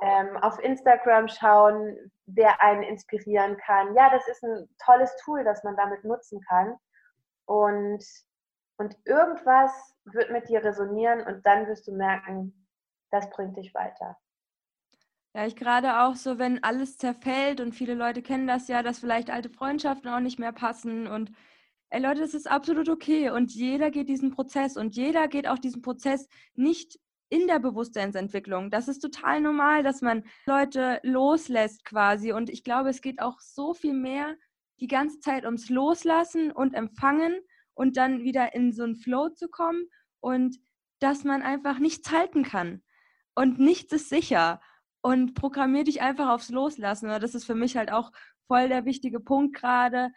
ähm, 0.03 0.37
auf 0.39 0.59
Instagram 0.59 1.29
schauen, 1.29 2.11
wer 2.27 2.61
einen 2.63 2.83
inspirieren 2.83 3.57
kann. 3.59 3.95
Ja, 3.95 4.11
das 4.11 4.27
ist 4.27 4.43
ein 4.43 4.69
tolles 4.85 5.15
Tool, 5.25 5.45
das 5.45 5.63
man 5.63 5.77
damit 5.77 6.03
nutzen 6.05 6.41
kann. 6.49 6.77
Und, 7.47 8.05
und 8.79 8.97
irgendwas 9.05 9.71
wird 10.05 10.31
mit 10.31 10.49
dir 10.49 10.65
resonieren 10.65 11.21
und 11.27 11.45
dann 11.47 11.67
wirst 11.69 11.87
du 11.87 11.93
merken, 11.93 12.64
das 13.15 13.31
bringt 13.31 13.57
dich 13.57 13.73
weiter. 13.75 14.19
Ja, 15.35 15.47
ich 15.47 15.57
gerade 15.57 16.01
auch 16.01 16.15
so, 16.17 16.39
wenn 16.39 16.63
alles 16.63 16.97
zerfällt 16.97 17.61
und 17.61 17.75
viele 17.75 17.95
Leute 17.95 18.23
kennen 18.23 18.47
das 18.47 18.69
ja, 18.69 18.83
dass 18.83 18.99
vielleicht 18.99 19.31
alte 19.31 19.51
Freundschaften 19.51 20.09
auch 20.11 20.21
nicht 20.21 20.39
mehr 20.39 20.53
passen 20.53 21.07
und 21.07 21.33
ey 21.91 22.01
Leute, 22.01 22.21
das 22.21 22.35
ist 22.35 22.51
absolut 22.51 22.89
okay 22.89 23.31
und 23.31 23.53
jeder 23.53 23.91
geht 23.91 24.09
diesen 24.09 24.31
Prozess 24.31 24.77
und 24.77 24.95
jeder 24.95 25.29
geht 25.29 25.49
auch 25.49 25.59
diesen 25.59 25.83
Prozess 25.83 26.29
nicht 26.55 26.99
in 27.31 27.47
der 27.47 27.59
Bewusstseinsentwicklung. 27.59 28.71
Das 28.71 28.87
ist 28.87 29.01
total 29.01 29.41
normal, 29.41 29.83
dass 29.83 30.03
man 30.03 30.25
Leute 30.47 31.01
loslässt 31.03 31.85
quasi. 31.85 32.33
Und 32.33 32.49
ich 32.49 32.63
glaube, 32.63 32.91
es 32.91 33.01
geht 33.01 33.21
auch 33.21 33.41
so 33.41 33.75
viel 33.75 33.95
mehr 33.95 34.37
die 34.79 34.87
ganze 34.87 35.19
Zeit 35.21 35.45
ums 35.45 35.69
Loslassen 35.69 36.53
und 36.53 36.75
Empfangen 36.75 37.35
und 37.75 37.97
dann 37.97 38.23
wieder 38.23 38.55
in 38.55 38.73
so 38.73 38.85
einen 38.85 38.95
Flow 38.95 39.31
zu 39.31 39.49
kommen 39.49 39.85
und 40.21 40.59
dass 41.01 41.25
man 41.25 41.43
einfach 41.43 41.79
nichts 41.79 42.13
halten 42.13 42.45
kann. 42.45 42.83
Und 43.35 43.59
nichts 43.59 43.93
ist 43.93 44.09
sicher. 44.09 44.61
Und 45.03 45.35
programmier 45.35 45.85
dich 45.85 46.01
einfach 46.01 46.31
aufs 46.31 46.51
Loslassen. 46.51 47.09
Das 47.09 47.35
ist 47.35 47.45
für 47.45 47.55
mich 47.55 47.77
halt 47.77 47.93
auch 47.93 48.11
voll 48.47 48.69
der 48.69 48.85
wichtige 48.85 49.21
Punkt 49.21 49.57
gerade. 49.57 50.11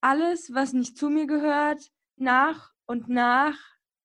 Alles, 0.00 0.54
was 0.54 0.72
nicht 0.72 0.96
zu 0.96 1.10
mir 1.10 1.26
gehört, 1.26 1.90
nach 2.16 2.72
und 2.86 3.08
nach 3.08 3.58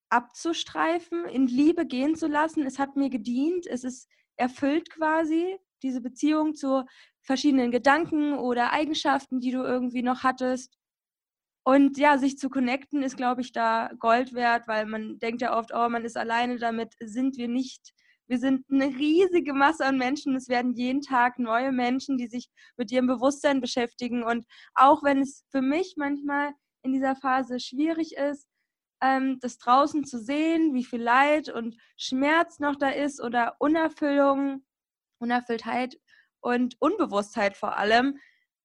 abzustreifen, 0.10 1.26
in 1.26 1.48
Liebe 1.48 1.86
gehen 1.86 2.16
zu 2.16 2.28
lassen. 2.28 2.66
Es 2.66 2.80
hat 2.80 2.96
mir 2.96 3.10
gedient, 3.10 3.68
es 3.68 3.84
ist 3.84 4.10
erfüllt 4.38 4.90
quasi, 4.90 5.58
diese 5.82 6.02
Beziehung 6.02 6.56
zu 6.56 6.86
verschiedenen 7.22 7.72
Gedanken 7.72 8.34
oder 8.38 8.72
Eigenschaften, 8.72 9.40
die 9.40 9.52
du 9.52 9.64
irgendwie 9.64 10.04
noch 10.04 10.24
hattest. 10.24 10.78
Und 11.64 11.98
ja, 11.98 12.18
sich 12.20 12.38
zu 12.38 12.50
connecten 12.50 13.02
ist, 13.02 13.18
glaube 13.18 13.42
ich, 13.42 13.52
da 13.52 13.90
Gold 13.98 14.34
wert, 14.34 14.68
weil 14.68 14.86
man 14.86 15.18
denkt 15.18 15.42
ja 15.42 15.58
oft, 15.58 15.72
oh, 15.74 15.90
man 15.90 16.06
ist 16.06 16.16
alleine, 16.16 16.58
damit 16.58 16.94
sind 17.00 17.38
wir 17.38 17.48
nicht 17.48 17.95
wir 18.28 18.40
sind 18.40 18.66
eine 18.72 18.88
riesige 18.88 19.54
Masse 19.54 19.86
an 19.86 19.98
Menschen. 19.98 20.36
Es 20.36 20.50
werden 20.50 20.74
jeden 20.74 21.02
Tag 21.02 21.38
neue 21.38 21.72
Menschen, 21.72 22.18
die 22.18 22.28
sich 22.28 22.50
mit 22.78 22.92
ihrem 22.92 23.08
Bewusstsein 23.08 23.62
beschäftigen. 23.62 24.24
Und 24.24 24.46
auch 24.74 25.04
wenn 25.04 25.22
es 25.22 25.46
für 25.50 25.62
mich 25.62 25.96
manchmal 25.98 26.52
in 26.82 26.94
dieser 26.94 27.16
Phase 27.16 27.60
schwierig 27.60 28.16
ist, 28.16 28.48
ähm, 29.02 29.40
das 29.42 29.58
draußen 29.58 30.06
zu 30.06 30.20
sehen, 30.20 30.74
wie 30.74 30.84
viel 30.84 31.02
Leid 31.02 31.50
und 31.50 31.76
Schmerz 31.98 32.60
noch 32.60 32.76
da 32.76 32.90
ist 32.90 33.22
oder 33.22 33.56
Unerfüllung, 33.60 34.66
Unerfülltheit 35.20 35.98
und 36.42 36.76
Unbewusstheit 36.80 37.56
vor 37.58 37.78
allem. 37.78 38.18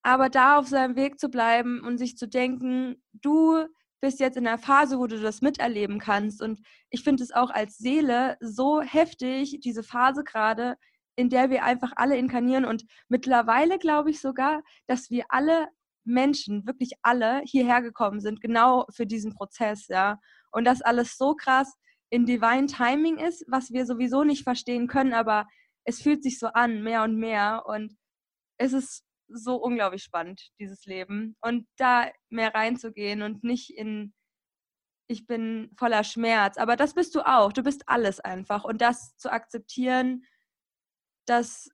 Aber 0.03 0.31
da 0.31 0.59
auf 0.59 0.69
seinem 0.69 0.97
Weg 0.97 1.21
zu 1.21 1.29
bleiben 1.29 1.81
und 1.81 1.99
sich 1.99 2.17
zu 2.17 2.27
denken, 2.27 3.03
du 3.13 3.67
bist 4.01 4.20
jetzt 4.20 4.36
in 4.36 4.46
einer 4.46 4.59
Phase, 4.59 4.98
wo 4.98 5.07
du 5.07 5.20
das 5.20 5.42
miterleben 5.42 5.98
kannst. 5.98 6.42
Und 6.42 6.61
ich 6.90 7.03
finde 7.05 7.22
es 7.22 7.32
auch 7.32 7.51
als 7.51 7.78
Seele 7.78 8.36
so 8.40 8.80
heftig, 8.80 9.61
diese 9.61 9.82
Phase 9.82 10.24
gerade, 10.24 10.76
in 11.16 11.28
der 11.28 11.51
wir 11.51 11.64
einfach 11.64 11.92
alle 11.96 12.16
inkarnieren. 12.16 12.64
Und 12.64 12.84
mittlerweile 13.09 13.78
glaube 13.78 14.11
ich 14.11 14.20
sogar, 14.20 14.62
dass 14.86 15.11
wir 15.11 15.24
alle 15.28 15.68
Menschen, 16.05 16.66
wirklich 16.66 16.92
alle, 17.03 17.42
hierher 17.44 17.82
gekommen 17.82 18.20
sind, 18.20 18.40
genau 18.40 18.86
für 18.90 19.07
diesen 19.07 19.34
Prozess, 19.34 19.88
ja. 19.88 20.18
Und 20.51 20.64
das 20.64 20.82
alles 20.82 21.16
so 21.16 21.34
krass 21.34 21.74
in 22.11 22.26
Divine 22.26 22.66
Timing 22.66 23.18
ist, 23.18 23.44
was 23.48 23.70
wir 23.70 23.86
sowieso 23.86 24.24
nicht 24.24 24.42
verstehen 24.42 24.88
können, 24.88 25.12
aber 25.14 25.46
es 25.84 26.03
fühlt 26.03 26.22
sich 26.22 26.38
so 26.38 26.48
an, 26.48 26.82
mehr 26.82 27.05
und 27.05 27.16
mehr. 27.16 27.64
Und 27.66 27.96
es 28.59 28.72
ist 28.72 29.05
so 29.33 29.57
unglaublich 29.57 30.03
spannend, 30.03 30.51
dieses 30.59 30.85
Leben. 30.87 31.37
Und 31.41 31.66
da 31.76 32.11
mehr 32.28 32.55
reinzugehen 32.55 33.22
und 33.22 33.45
nicht 33.45 33.70
in, 33.70 34.12
ich 35.09 35.26
bin 35.26 35.70
voller 35.76 36.05
Schmerz. 36.05 36.57
Aber 36.57 36.76
das 36.76 36.95
bist 36.95 37.14
du 37.14 37.20
auch. 37.22 37.53
Du 37.53 37.62
bist 37.62 37.89
alles 37.89 38.20
einfach. 38.20 38.64
Und 38.64 38.81
das 38.81 39.16
zu 39.16 39.31
akzeptieren, 39.33 40.24
das 41.26 41.70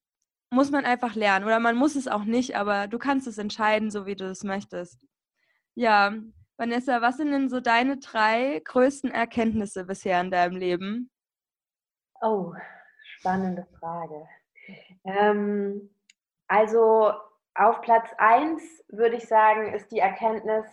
muss 0.50 0.70
man 0.70 0.84
einfach 0.84 1.14
lernen. 1.14 1.44
Oder 1.44 1.60
man 1.60 1.76
muss 1.76 1.96
es 1.96 2.08
auch 2.08 2.24
nicht, 2.24 2.56
aber 2.56 2.88
du 2.88 2.98
kannst 2.98 3.26
es 3.26 3.38
entscheiden, 3.38 3.90
so 3.90 4.06
wie 4.06 4.16
du 4.16 4.28
es 4.28 4.44
möchtest. 4.44 5.06
Ja, 5.74 6.14
Vanessa, 6.56 7.02
was 7.02 7.18
sind 7.18 7.32
denn 7.32 7.48
so 7.50 7.60
deine 7.60 7.98
drei 7.98 8.60
größten 8.64 9.10
Erkenntnisse 9.10 9.84
bisher 9.84 10.20
in 10.20 10.30
deinem 10.30 10.56
Leben? 10.56 11.10
Oh, 12.22 12.54
spannende 13.18 13.66
Frage. 13.78 14.26
Ähm, 15.04 15.90
also 16.48 17.12
auf 17.58 17.80
Platz 17.80 18.08
1 18.18 18.62
würde 18.88 19.16
ich 19.16 19.28
sagen, 19.28 19.72
ist 19.72 19.90
die 19.90 19.98
Erkenntnis, 19.98 20.66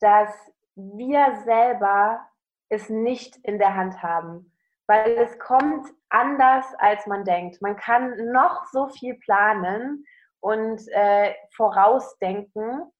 dass 0.00 0.30
wir 0.74 1.42
selber 1.44 2.26
es 2.68 2.88
nicht 2.88 3.36
in 3.38 3.58
der 3.58 3.74
Hand 3.74 4.02
haben, 4.02 4.52
weil 4.86 5.16
es 5.18 5.38
kommt 5.38 5.88
anders, 6.08 6.66
als 6.78 7.06
man 7.06 7.24
denkt. 7.24 7.60
Man 7.60 7.76
kann 7.76 8.32
noch 8.32 8.66
so 8.66 8.88
viel 8.88 9.14
planen 9.18 10.04
und 10.40 10.80
äh, 10.88 11.34
vorausdenken. 11.54 12.90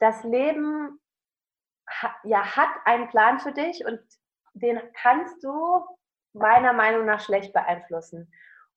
Das 0.00 0.22
Leben 0.24 1.00
ha, 1.88 2.14
ja, 2.24 2.56
hat 2.56 2.70
einen 2.84 3.08
Plan 3.08 3.40
für 3.40 3.52
dich 3.52 3.84
und 3.84 4.00
den 4.54 4.80
kannst 4.94 5.42
du 5.44 5.84
meiner 6.32 6.72
Meinung 6.72 7.06
nach 7.06 7.20
schlecht 7.20 7.52
beeinflussen. 7.52 8.32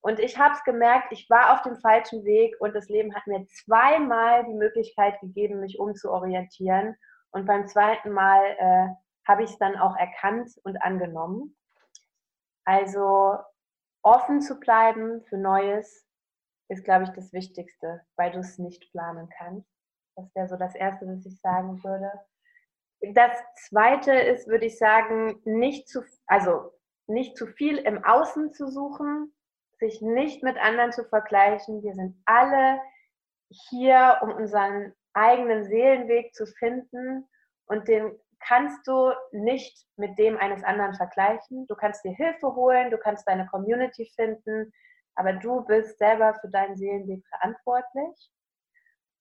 Und 0.06 0.20
ich 0.20 0.38
habe 0.38 0.53
es 0.53 0.64
gemerkt, 0.64 1.12
ich 1.12 1.28
war 1.32 1.51
auf 1.51 1.64
dem 1.64 1.78
falschen 1.78 2.24
Weg 2.26 2.56
und 2.60 2.76
das 2.76 2.89
Leben 2.89 3.16
hat 3.16 3.26
mir 3.26 3.43
zweimal 3.47 4.45
die 4.45 4.53
Möglichkeit 4.53 5.20
gegeben, 5.20 5.62
mich 5.62 5.80
umzuorientieren. 5.80 6.95
Und 7.32 7.47
beim 7.47 7.66
zweiten 7.68 8.12
Mal 8.12 8.39
äh, 8.60 8.88
habe 9.28 9.43
ich 9.43 9.49
es 9.49 9.58
dann 9.58 9.76
auch 9.76 9.95
erkannt 9.97 10.51
und 10.64 10.78
angenommen. 10.78 11.58
Also 12.66 13.36
offen 14.03 14.41
zu 14.41 14.60
bleiben 14.60 15.24
für 15.24 15.39
Neues 15.39 16.06
ist, 16.70 16.84
glaube 16.84 17.06
ich, 17.06 17.10
das 17.10 17.34
Wichtigste, 17.34 18.06
weil 18.16 18.30
du 18.30 18.41
es 18.41 18.60
nicht 18.60 18.91
planen 18.91 19.28
kannst. 19.36 19.68
Das 20.16 20.36
wäre 20.36 20.47
so 20.47 20.56
das 20.56 20.76
Erste, 20.76 21.08
was 21.08 21.26
ich 21.26 21.41
sagen 21.41 21.84
würde. 21.84 22.12
Das 23.16 23.32
Zweite 23.56 24.14
ist, 24.14 24.47
würde 24.47 24.68
ich 24.68 24.78
sagen, 24.78 25.41
nicht 25.45 25.89
zu, 25.89 26.03
also 26.28 26.74
nicht 27.08 27.36
zu 27.36 27.47
viel 27.47 27.80
im 27.80 28.06
Außen 28.06 28.53
zu 28.53 28.68
suchen, 28.68 29.35
sich 29.80 30.01
nicht 30.01 30.43
mit 30.43 30.57
anderen 30.57 30.91
zu 30.91 31.03
vergleichen. 31.05 31.84
Wir 31.84 31.93
sind 31.93 32.21
alle 32.26 32.80
hier, 33.49 34.19
um 34.21 34.32
unseren 34.32 34.93
eigenen 35.13 35.65
Seelenweg 35.65 36.34
zu 36.34 36.45
finden 36.45 37.28
und 37.67 37.88
den 37.88 38.17
kannst 38.39 38.86
du 38.88 39.11
nicht 39.32 39.88
mit 39.97 40.17
dem 40.19 40.38
eines 40.38 40.63
anderen 40.63 40.93
vergleichen. 40.93 41.65
Du 41.67 41.76
kannst 41.76 42.03
dir 42.03 42.13
Hilfe 42.13 42.53
holen, 42.53 42.91
du 42.91 42.97
kannst 42.97 43.28
deine 43.28 43.47
Community 43.47 44.11
finden, 44.15 44.71
aber 45.15 45.34
du 45.34 45.61
bist 45.65 45.97
selber 45.97 46.36
für 46.41 46.49
deinen 46.49 46.76
Seelenweg 46.76 47.26
verantwortlich. 47.28 48.32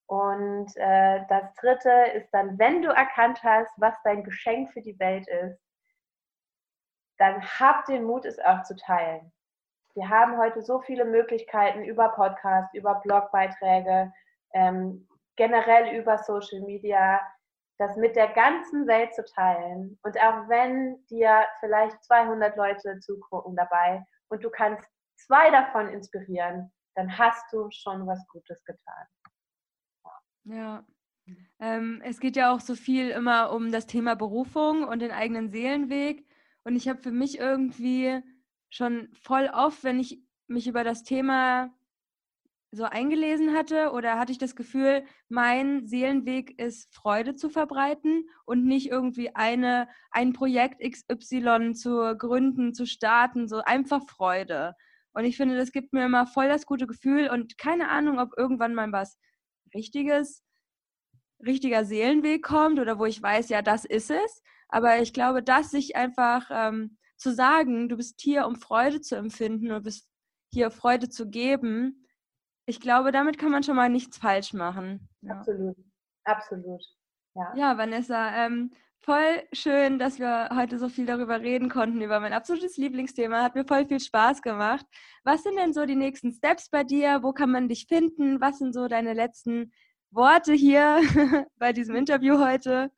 Und 0.07 0.70
äh, 0.76 1.24
das 1.28 1.55
Dritte 1.55 2.12
ist 2.14 2.28
dann, 2.32 2.59
wenn 2.59 2.82
du 2.82 2.90
erkannt 2.90 3.42
hast, 3.42 3.72
was 3.78 3.94
dein 4.05 4.22
Geschenk 4.22 4.72
für 4.72 4.82
die 4.82 4.98
Welt 4.98 5.26
ist, 5.28 5.59
dann 7.18 7.42
hab 7.42 7.86
den 7.86 8.05
Mut, 8.05 8.26
es 8.26 8.38
auch 8.38 8.64
zu 8.64 8.76
teilen. 8.76 9.32
Wir 9.95 10.09
haben 10.09 10.36
heute 10.38 10.62
so 10.62 10.80
viele 10.80 11.05
Möglichkeiten 11.05 11.84
über 11.84 12.09
Podcasts, 12.09 12.74
über 12.74 12.97
Blogbeiträge, 12.97 14.12
ähm, 14.53 15.09
generell 15.36 15.97
über 15.97 16.18
Social 16.18 16.61
Media, 16.62 17.20
das 17.78 17.97
mit 17.97 18.16
der 18.16 18.28
ganzen 18.32 18.86
Welt 18.86 19.14
zu 19.14 19.24
teilen. 19.24 19.99
Und 20.03 20.18
auch 20.20 20.49
wenn 20.49 21.05
dir 21.07 21.47
vielleicht 21.61 22.03
200 22.05 22.57
Leute 22.57 22.99
zugucken 23.01 23.55
dabei 23.57 24.05
und 24.28 24.42
du 24.42 24.51
kannst 24.51 24.88
zwei 25.16 25.51
davon 25.51 25.88
inspirieren, 25.88 26.72
dann 26.97 27.16
hast 27.16 27.53
du 27.53 27.68
schon 27.70 28.07
was 28.07 28.24
Gutes 28.28 28.64
getan. 28.64 29.07
Ja. 30.45 30.84
Ähm, 31.59 32.03
es 32.05 32.20
geht 32.20 32.36
ja 32.36 32.53
auch 32.53 32.61
so 32.61 32.74
viel 32.74 33.11
immer 33.11 33.53
um 33.53 33.72
das 33.72 33.86
Thema 33.86 34.14
Berufung 34.14 34.84
und 34.84 35.01
den 35.01 35.11
eigenen 35.11 35.51
Seelenweg. 35.51 36.28
Und 36.64 36.76
ich 36.76 36.88
habe 36.88 37.01
für 37.01 37.12
mich 37.12 37.38
irgendwie 37.38 38.22
schon 38.75 39.09
voll 39.12 39.49
oft, 39.55 39.85
wenn 39.85 40.01
ich 40.01 40.20
mich 40.49 40.66
über 40.66 40.83
das 40.83 41.05
Thema 41.05 41.72
so 42.72 42.83
eingelesen 42.83 43.55
hatte 43.55 43.93
oder 43.93 44.18
hatte 44.18 44.33
ich 44.33 44.39
das 44.39 44.57
Gefühl, 44.57 45.05
mein 45.29 45.87
Seelenweg 45.87 46.61
ist 46.61 46.93
Freude 46.93 47.37
zu 47.37 47.49
verbreiten 47.49 48.29
und 48.47 48.66
nicht 48.66 48.91
irgendwie 48.91 49.33
eine, 49.37 49.89
ein 50.11 50.33
Projekt 50.33 50.81
XY 50.83 51.75
zu 51.75 52.16
gründen, 52.18 52.75
zu 52.75 52.85
starten, 52.85 53.47
so 53.47 53.59
einfach 53.59 54.05
Freude. 54.09 54.75
Und 55.12 55.25
ich 55.25 55.37
finde, 55.37 55.57
das 55.57 55.70
gibt 55.70 55.93
mir 55.93 56.05
immer 56.07 56.27
voll 56.27 56.49
das 56.49 56.66
gute 56.66 56.89
Gefühl 56.89 57.31
und 57.31 57.57
keine 57.59 57.91
Ahnung, 57.91 58.18
ob 58.18 58.37
irgendwann 58.37 58.75
mal 58.75 58.91
was 58.91 59.16
Richtiges, 59.72 60.43
richtiger 61.47 61.85
Seelenweg 61.85 62.43
kommt 62.43 62.81
oder 62.81 62.99
wo 62.99 63.07
ich 63.07 63.22
weiß, 63.22 63.51
ja, 63.51 63.62
das 63.62 63.85
ist 63.85 64.11
es. 64.11 64.43
Aber 64.68 64.99
ich 65.01 65.12
glaube, 65.12 65.45
dass 65.45 65.70
sich 65.70 65.95
einfach 65.95 66.51
ähm, 66.53 66.97
zu 67.25 67.35
sagen, 67.35 67.89
du 67.89 67.97
bist 67.97 68.20
hier, 68.20 68.47
um 68.47 68.57
Freude 68.57 69.01
zu 69.01 69.16
empfinden 69.16 69.72
und 69.72 69.83
bist 69.83 70.07
hier 70.53 70.70
Freude 70.70 71.09
zu 71.09 71.31
geben, 71.31 72.07
ich 72.66 72.81
glaube, 72.81 73.12
damit 73.12 73.39
kann 73.39 73.51
man 73.51 73.62
schon 73.62 73.77
mal 73.77 73.89
nichts 73.89 74.18
falsch 74.18 74.53
machen. 74.53 75.09
Ja. 75.22 75.39
Absolut, 75.39 75.77
absolut. 76.25 76.83
Ja, 77.35 77.53
ja 77.57 77.79
Vanessa, 77.79 78.45
ähm, 78.45 78.72
voll 79.01 79.43
schön, 79.53 79.99
dass 79.99 80.18
wir 80.18 80.51
heute 80.55 80.79
so 80.79 80.91
viel 80.91 81.07
darüber 81.07 81.41
reden 81.41 81.70
konnten, 81.70 82.03
über 82.03 82.20
mein 82.20 82.35
absolutes 82.35 82.77
Lieblingsthema. 82.77 83.43
Hat 83.43 83.55
mir 83.55 83.64
voll 83.64 83.87
viel 83.87 84.01
Spaß 84.01 84.43
gemacht. 84.43 84.87
Was 85.25 85.43
sind 85.43 85.57
denn 85.57 85.72
so 85.72 85.87
die 85.87 85.97
nächsten 85.97 86.31
Steps 86.31 86.68
bei 86.68 86.85
dir? 86.85 87.22
Wo 87.22 87.33
kann 87.33 87.51
man 87.51 87.68
dich 87.68 87.87
finden? 87.87 88.41
Was 88.41 88.59
sind 88.59 88.75
so 88.75 88.87
deine 88.87 89.14
letzten 89.14 89.72
Worte 90.11 90.53
hier 90.53 91.01
bei 91.57 91.72
diesem 91.72 91.97
Interview 91.97 92.39
heute? 92.39 92.91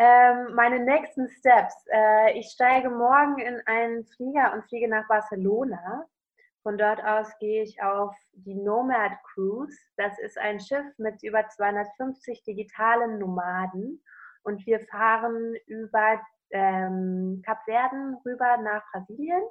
Ähm, 0.00 0.54
meine 0.54 0.78
nächsten 0.78 1.28
Steps. 1.28 1.74
Äh, 1.92 2.38
ich 2.38 2.50
steige 2.50 2.88
morgen 2.88 3.38
in 3.38 3.60
einen 3.66 4.04
Flieger 4.04 4.52
und 4.52 4.64
fliege 4.66 4.88
nach 4.88 5.08
Barcelona. 5.08 6.06
Von 6.62 6.78
dort 6.78 7.02
aus 7.02 7.36
gehe 7.40 7.64
ich 7.64 7.82
auf 7.82 8.14
die 8.32 8.54
Nomad 8.54 9.10
Cruise. 9.24 9.76
Das 9.96 10.16
ist 10.20 10.38
ein 10.38 10.60
Schiff 10.60 10.86
mit 10.98 11.20
über 11.24 11.48
250 11.48 12.44
digitalen 12.44 13.18
Nomaden. 13.18 14.00
Und 14.44 14.64
wir 14.66 14.78
fahren 14.86 15.56
über 15.66 16.20
ähm, 16.50 17.42
Verden 17.64 18.18
rüber 18.24 18.56
nach 18.58 18.84
Brasilien. 18.92 19.42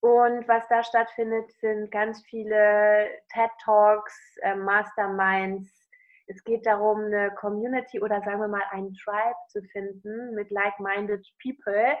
Und 0.00 0.48
was 0.48 0.66
da 0.68 0.82
stattfindet, 0.82 1.52
sind 1.60 1.90
ganz 1.90 2.22
viele 2.22 3.08
TED 3.30 3.50
Talks, 3.62 4.38
äh, 4.40 4.54
Masterminds, 4.54 5.83
es 6.26 6.42
geht 6.44 6.66
darum, 6.66 7.04
eine 7.04 7.30
Community 7.34 8.00
oder 8.00 8.22
sagen 8.22 8.40
wir 8.40 8.48
mal 8.48 8.64
einen 8.70 8.94
Tribe 8.94 9.36
zu 9.48 9.62
finden 9.72 10.34
mit 10.34 10.50
like-minded 10.50 11.26
people. 11.42 11.96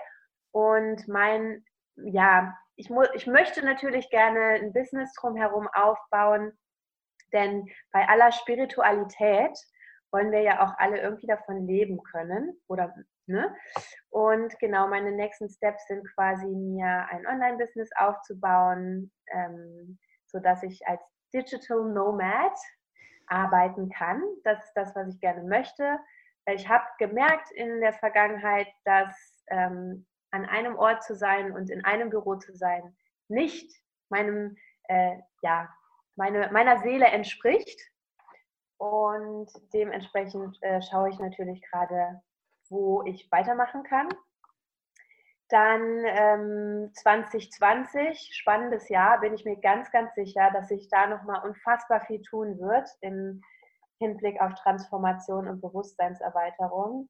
Und 0.52 1.06
mein, 1.08 1.64
ja, 1.96 2.56
ich, 2.76 2.90
ich 3.14 3.26
möchte 3.26 3.64
natürlich 3.64 4.10
gerne 4.10 4.60
ein 4.60 4.72
Business 4.72 5.12
drumherum 5.14 5.68
aufbauen, 5.74 6.52
denn 7.32 7.68
bei 7.92 8.08
aller 8.08 8.32
Spiritualität 8.32 9.58
wollen 10.12 10.30
wir 10.30 10.42
ja 10.42 10.64
auch 10.64 10.74
alle 10.78 11.00
irgendwie 11.00 11.26
davon 11.26 11.66
leben 11.66 12.02
können 12.02 12.60
oder 12.68 12.94
Ne? 13.26 13.54
Und 14.10 14.58
genau, 14.58 14.86
meine 14.86 15.12
nächsten 15.12 15.48
Steps 15.48 15.86
sind 15.86 16.06
quasi 16.14 16.46
mir 16.46 17.06
ein 17.10 17.26
Online-Business 17.26 17.88
aufzubauen, 17.96 19.10
ähm, 19.32 19.98
sodass 20.26 20.62
ich 20.62 20.86
als 20.86 21.00
Digital 21.32 21.84
Nomad 21.84 22.52
arbeiten 23.34 23.90
kann. 23.90 24.22
Das 24.44 24.64
ist 24.64 24.72
das, 24.74 24.94
was 24.94 25.08
ich 25.08 25.20
gerne 25.20 25.42
möchte. 25.42 25.98
Ich 26.46 26.68
habe 26.68 26.84
gemerkt 26.98 27.50
in 27.52 27.80
der 27.80 27.92
Vergangenheit, 27.92 28.68
dass 28.84 29.44
ähm, 29.48 30.06
an 30.30 30.46
einem 30.46 30.76
Ort 30.76 31.02
zu 31.02 31.14
sein 31.14 31.52
und 31.52 31.70
in 31.70 31.84
einem 31.84 32.10
Büro 32.10 32.36
zu 32.36 32.54
sein 32.54 32.96
nicht 33.28 33.70
meinem, 34.10 34.56
äh, 34.88 35.16
ja, 35.42 35.68
meine, 36.16 36.50
meiner 36.52 36.78
Seele 36.78 37.06
entspricht. 37.06 37.80
Und 38.76 39.50
dementsprechend 39.72 40.58
äh, 40.62 40.82
schaue 40.82 41.08
ich 41.08 41.18
natürlich 41.18 41.62
gerade, 41.70 42.20
wo 42.68 43.02
ich 43.04 43.30
weitermachen 43.30 43.82
kann. 43.84 44.08
Dann 45.54 46.04
ähm, 46.04 46.90
2020, 46.94 48.34
spannendes 48.34 48.88
Jahr, 48.88 49.20
bin 49.20 49.34
ich 49.34 49.44
mir 49.44 49.56
ganz, 49.60 49.88
ganz 49.92 50.12
sicher, 50.16 50.50
dass 50.52 50.66
sich 50.66 50.88
da 50.88 51.06
nochmal 51.06 51.48
unfassbar 51.48 52.00
viel 52.00 52.20
tun 52.22 52.58
wird 52.58 52.88
im 53.02 53.40
Hinblick 54.00 54.40
auf 54.40 54.52
Transformation 54.54 55.46
und 55.46 55.60
Bewusstseinserweiterung. 55.60 57.08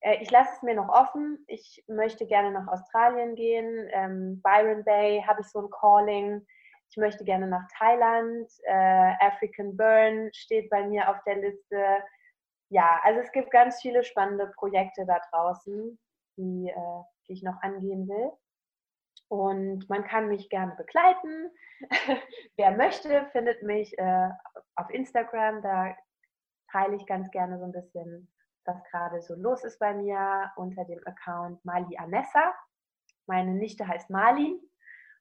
Äh, 0.00 0.22
ich 0.22 0.30
lasse 0.30 0.52
es 0.56 0.62
mir 0.62 0.74
noch 0.74 0.88
offen. 0.88 1.44
Ich 1.48 1.84
möchte 1.86 2.26
gerne 2.26 2.50
nach 2.50 2.66
Australien 2.66 3.34
gehen. 3.34 3.86
Ähm, 3.90 4.40
Byron 4.42 4.84
Bay 4.84 5.22
habe 5.26 5.42
ich 5.42 5.48
so 5.48 5.60
ein 5.60 5.70
Calling. 5.70 6.46
Ich 6.88 6.96
möchte 6.96 7.24
gerne 7.24 7.46
nach 7.46 7.68
Thailand. 7.76 8.50
Äh, 8.62 9.12
African 9.20 9.76
Burn 9.76 10.30
steht 10.32 10.70
bei 10.70 10.82
mir 10.86 11.10
auf 11.10 11.22
der 11.26 11.36
Liste. 11.36 11.84
Ja, 12.70 13.02
also 13.04 13.20
es 13.20 13.30
gibt 13.32 13.50
ganz 13.50 13.82
viele 13.82 14.02
spannende 14.02 14.46
Projekte 14.56 15.04
da 15.04 15.20
draußen, 15.30 15.98
die, 16.38 16.70
äh, 16.70 17.11
die 17.28 17.34
ich 17.34 17.42
noch 17.42 17.60
angehen 17.62 18.08
will. 18.08 18.32
Und 19.28 19.88
man 19.88 20.04
kann 20.04 20.28
mich 20.28 20.50
gerne 20.50 20.74
begleiten. 20.76 21.50
Wer 22.56 22.76
möchte, 22.76 23.26
findet 23.32 23.62
mich 23.62 23.96
äh, 23.98 24.28
auf 24.76 24.90
Instagram. 24.90 25.62
Da 25.62 25.96
teile 26.70 26.96
ich 26.96 27.06
ganz 27.06 27.30
gerne 27.30 27.58
so 27.58 27.64
ein 27.64 27.72
bisschen 27.72 28.28
was 28.64 28.82
gerade 28.90 29.20
so 29.20 29.34
los 29.34 29.64
ist 29.64 29.78
bei 29.78 29.94
mir 29.94 30.50
unter 30.56 30.84
dem 30.84 31.00
Account 31.06 31.64
Mali 31.64 31.96
Anessa. 31.96 32.54
Meine 33.26 33.54
Nichte 33.54 33.86
heißt 33.86 34.10
Marlin 34.10 34.60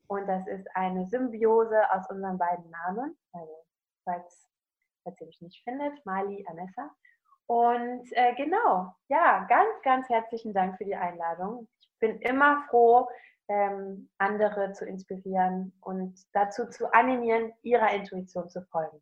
und 0.08 0.28
das 0.28 0.48
ist 0.48 0.68
eine 0.76 1.08
Symbiose 1.08 1.92
aus 1.92 2.10
unseren 2.10 2.38
beiden 2.38 2.70
Namen. 2.70 3.18
Also, 3.34 3.66
falls, 4.04 4.48
falls 5.04 5.20
ihr 5.22 5.28
mich 5.28 5.42
nicht 5.42 5.64
findet, 5.64 6.06
Mali 6.06 6.46
Anessa. 6.48 6.92
Und 7.48 8.08
äh, 8.14 8.34
genau, 8.36 8.94
ja, 9.10 9.46
ganz, 9.46 9.82
ganz 9.84 10.10
herzlichen 10.10 10.54
Dank 10.54 10.78
für 10.78 10.86
die 10.86 10.96
Einladung. 10.96 11.68
Ich 12.02 12.10
bin 12.10 12.20
immer 12.22 12.64
froh, 12.68 13.08
ähm, 13.48 14.10
andere 14.18 14.74
zu 14.74 14.86
inspirieren 14.86 15.72
und 15.82 16.16
dazu 16.34 16.68
zu 16.68 16.92
animieren, 16.94 17.54
ihrer 17.62 17.94
Intuition 17.94 18.50
zu 18.50 18.64
folgen. 18.72 19.00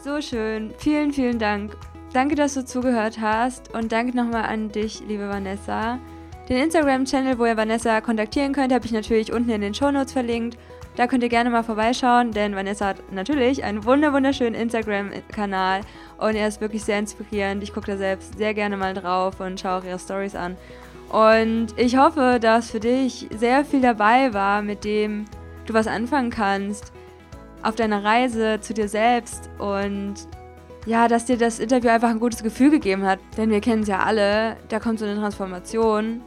So 0.00 0.20
schön. 0.20 0.74
Vielen, 0.78 1.12
vielen 1.12 1.38
Dank. 1.38 1.76
Danke, 2.12 2.34
dass 2.34 2.54
du 2.54 2.64
zugehört 2.64 3.20
hast 3.20 3.72
und 3.74 3.92
danke 3.92 4.16
nochmal 4.16 4.46
an 4.46 4.70
dich, 4.70 5.00
liebe 5.06 5.28
Vanessa. 5.28 6.00
Den 6.48 6.64
Instagram-Channel, 6.64 7.38
wo 7.38 7.46
ihr 7.46 7.56
Vanessa 7.56 8.00
kontaktieren 8.00 8.52
könnt, 8.52 8.72
habe 8.72 8.86
ich 8.86 8.92
natürlich 8.92 9.32
unten 9.32 9.50
in 9.50 9.60
den 9.60 9.74
Shownotes 9.74 10.12
verlinkt. 10.12 10.58
Da 10.96 11.06
könnt 11.06 11.22
ihr 11.22 11.28
gerne 11.28 11.50
mal 11.50 11.62
vorbeischauen, 11.62 12.32
denn 12.32 12.56
Vanessa 12.56 12.86
hat 12.86 13.12
natürlich 13.12 13.62
einen 13.62 13.84
wunderschönen 13.84 14.54
Instagram-Kanal 14.54 15.82
und 16.16 16.34
er 16.34 16.48
ist 16.48 16.62
wirklich 16.62 16.84
sehr 16.84 16.98
inspirierend. 16.98 17.62
Ich 17.62 17.74
gucke 17.74 17.86
da 17.86 17.98
selbst 17.98 18.38
sehr 18.38 18.54
gerne 18.54 18.78
mal 18.78 18.94
drauf 18.94 19.38
und 19.40 19.60
schaue 19.60 19.80
auch 19.80 19.84
ihre 19.84 19.98
Stories 19.98 20.34
an. 20.34 20.56
Und 21.10 21.68
ich 21.76 21.98
hoffe, 21.98 22.38
dass 22.40 22.70
für 22.70 22.80
dich 22.80 23.28
sehr 23.36 23.66
viel 23.66 23.82
dabei 23.82 24.32
war, 24.32 24.62
mit 24.62 24.84
dem 24.84 25.26
du 25.66 25.74
was 25.74 25.86
anfangen 25.86 26.30
kannst 26.30 26.92
auf 27.62 27.74
deiner 27.74 28.02
Reise 28.02 28.60
zu 28.60 28.72
dir 28.72 28.88
selbst 28.88 29.50
und 29.58 30.14
ja, 30.86 31.08
dass 31.08 31.24
dir 31.26 31.36
das 31.36 31.58
Interview 31.58 31.90
einfach 31.90 32.10
ein 32.10 32.20
gutes 32.20 32.42
Gefühl 32.42 32.70
gegeben 32.70 33.04
hat. 33.04 33.18
Denn 33.36 33.50
wir 33.50 33.60
kennen 33.60 33.82
es 33.82 33.88
ja 33.88 33.98
alle, 33.98 34.56
da 34.68 34.78
kommt 34.78 35.00
so 35.00 35.04
eine 35.04 35.16
Transformation. 35.16 36.22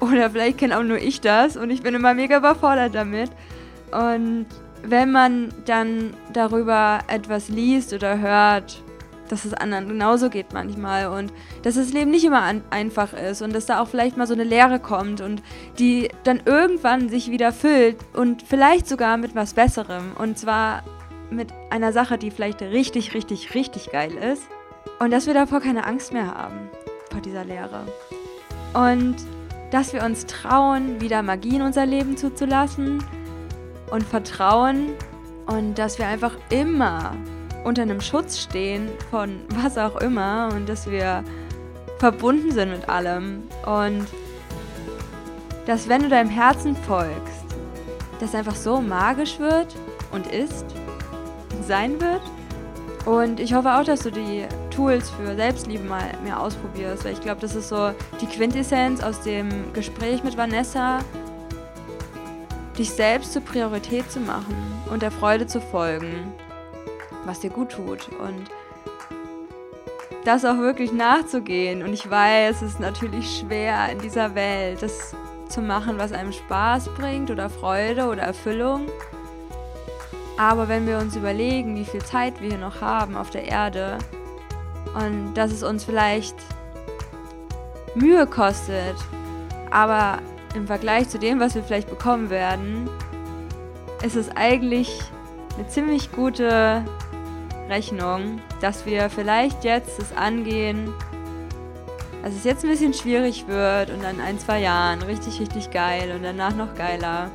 Oder 0.00 0.30
vielleicht 0.30 0.58
kenne 0.58 0.78
auch 0.78 0.82
nur 0.82 0.98
ich 0.98 1.20
das 1.20 1.56
und 1.56 1.70
ich 1.70 1.82
bin 1.82 1.94
immer 1.94 2.14
mega 2.14 2.36
überfordert 2.36 2.94
damit. 2.94 3.30
Und 3.94 4.46
wenn 4.82 5.12
man 5.12 5.48
dann 5.64 6.14
darüber 6.32 7.00
etwas 7.08 7.48
liest 7.48 7.92
oder 7.92 8.18
hört, 8.18 8.82
dass 9.28 9.44
es 9.44 9.54
anderen 9.54 9.88
genauso 9.88 10.28
geht 10.28 10.52
manchmal 10.52 11.06
und 11.08 11.32
dass 11.62 11.76
das 11.76 11.92
Leben 11.92 12.10
nicht 12.10 12.24
immer 12.24 12.42
an, 12.42 12.62
einfach 12.70 13.12
ist 13.14 13.40
und 13.40 13.54
dass 13.54 13.66
da 13.66 13.80
auch 13.80 13.88
vielleicht 13.88 14.16
mal 14.16 14.26
so 14.26 14.34
eine 14.34 14.44
Leere 14.44 14.78
kommt 14.78 15.20
und 15.20 15.42
die 15.78 16.10
dann 16.24 16.42
irgendwann 16.44 17.08
sich 17.08 17.30
wieder 17.30 17.52
füllt 17.52 17.96
und 18.12 18.42
vielleicht 18.42 18.86
sogar 18.86 19.16
mit 19.16 19.34
was 19.34 19.54
Besserem 19.54 20.12
und 20.18 20.38
zwar 20.38 20.82
mit 21.30 21.48
einer 21.70 21.92
Sache, 21.92 22.18
die 22.18 22.30
vielleicht 22.30 22.60
richtig, 22.60 23.14
richtig, 23.14 23.54
richtig 23.54 23.90
geil 23.90 24.12
ist 24.12 24.42
und 24.98 25.10
dass 25.10 25.26
wir 25.26 25.34
davor 25.34 25.60
keine 25.60 25.86
Angst 25.86 26.12
mehr 26.12 26.26
haben 26.26 26.68
vor 27.10 27.20
dieser 27.20 27.44
Leere. 27.44 27.86
Und 28.74 29.16
dass 29.70 29.92
wir 29.92 30.04
uns 30.04 30.26
trauen, 30.26 31.00
wieder 31.00 31.22
Magie 31.22 31.56
in 31.56 31.62
unser 31.62 31.86
Leben 31.86 32.16
zuzulassen 32.16 33.02
und 33.94 34.02
vertrauen 34.02 34.88
und 35.46 35.78
dass 35.78 35.98
wir 35.98 36.08
einfach 36.08 36.32
immer 36.50 37.14
unter 37.62 37.82
einem 37.82 38.00
Schutz 38.00 38.40
stehen 38.40 38.88
von 39.08 39.42
was 39.50 39.78
auch 39.78 40.00
immer 40.00 40.48
und 40.52 40.68
dass 40.68 40.90
wir 40.90 41.22
verbunden 42.00 42.50
sind 42.50 42.70
mit 42.70 42.88
allem 42.88 43.44
und 43.64 44.06
dass 45.64 45.88
wenn 45.88 46.02
du 46.02 46.08
deinem 46.08 46.28
Herzen 46.28 46.74
folgst, 46.74 47.44
das 48.18 48.34
einfach 48.34 48.56
so 48.56 48.80
magisch 48.80 49.38
wird 49.38 49.76
und 50.10 50.26
ist 50.26 50.66
sein 51.62 52.00
wird. 52.00 52.20
Und 53.06 53.38
ich 53.38 53.54
hoffe 53.54 53.72
auch, 53.74 53.84
dass 53.84 54.00
du 54.00 54.10
die 54.10 54.46
Tools 54.70 55.10
für 55.10 55.36
Selbstliebe 55.36 55.84
mal 55.84 56.10
mehr 56.24 56.40
ausprobierst, 56.40 57.04
weil 57.04 57.12
ich 57.12 57.20
glaube, 57.20 57.40
das 57.40 57.54
ist 57.54 57.68
so 57.68 57.92
die 58.20 58.26
Quintessenz 58.26 59.02
aus 59.02 59.20
dem 59.20 59.72
Gespräch 59.72 60.24
mit 60.24 60.36
Vanessa, 60.36 60.98
dich 62.78 62.90
selbst 62.90 63.32
zur 63.32 63.42
Priorität 63.42 64.10
zu 64.10 64.20
machen 64.20 64.54
und 64.90 65.02
der 65.02 65.10
Freude 65.10 65.46
zu 65.46 65.60
folgen 65.60 66.32
was 67.24 67.40
dir 67.40 67.50
gut 67.50 67.72
tut 67.72 68.08
und 68.20 68.44
das 70.24 70.44
auch 70.44 70.58
wirklich 70.58 70.92
nachzugehen. 70.92 71.82
Und 71.82 71.92
ich 71.92 72.08
weiß, 72.08 72.62
es 72.62 72.74
ist 72.74 72.80
natürlich 72.80 73.38
schwer 73.38 73.90
in 73.90 73.98
dieser 73.98 74.34
Welt, 74.34 74.82
das 74.82 75.14
zu 75.48 75.60
machen, 75.60 75.98
was 75.98 76.12
einem 76.12 76.32
Spaß 76.32 76.90
bringt 76.96 77.30
oder 77.30 77.50
Freude 77.50 78.06
oder 78.06 78.22
Erfüllung. 78.22 78.86
Aber 80.38 80.68
wenn 80.68 80.86
wir 80.86 80.98
uns 80.98 81.14
überlegen, 81.14 81.76
wie 81.76 81.84
viel 81.84 82.02
Zeit 82.02 82.40
wir 82.40 82.48
hier 82.48 82.58
noch 82.58 82.80
haben 82.80 83.16
auf 83.16 83.30
der 83.30 83.44
Erde 83.44 83.98
und 84.94 85.34
dass 85.34 85.52
es 85.52 85.62
uns 85.62 85.84
vielleicht 85.84 86.34
Mühe 87.94 88.26
kostet, 88.26 88.96
aber 89.70 90.18
im 90.54 90.66
Vergleich 90.66 91.08
zu 91.08 91.18
dem, 91.18 91.40
was 91.40 91.54
wir 91.54 91.62
vielleicht 91.62 91.90
bekommen 91.90 92.30
werden, 92.30 92.88
ist 94.04 94.16
es 94.16 94.34
eigentlich 94.36 95.00
eine 95.56 95.66
ziemlich 95.68 96.12
gute 96.12 96.84
Rechnung, 97.68 98.40
dass 98.60 98.86
wir 98.86 99.10
vielleicht 99.10 99.64
jetzt 99.64 99.98
es 99.98 100.16
angehen, 100.16 100.92
dass 102.22 102.34
es 102.34 102.44
jetzt 102.44 102.64
ein 102.64 102.70
bisschen 102.70 102.94
schwierig 102.94 103.46
wird 103.48 103.90
und 103.90 104.02
dann 104.02 104.20
ein, 104.20 104.38
zwei 104.38 104.60
Jahren 104.60 105.02
richtig, 105.02 105.40
richtig 105.40 105.70
geil 105.70 106.12
und 106.14 106.22
danach 106.22 106.54
noch 106.54 106.74
geiler. 106.74 107.30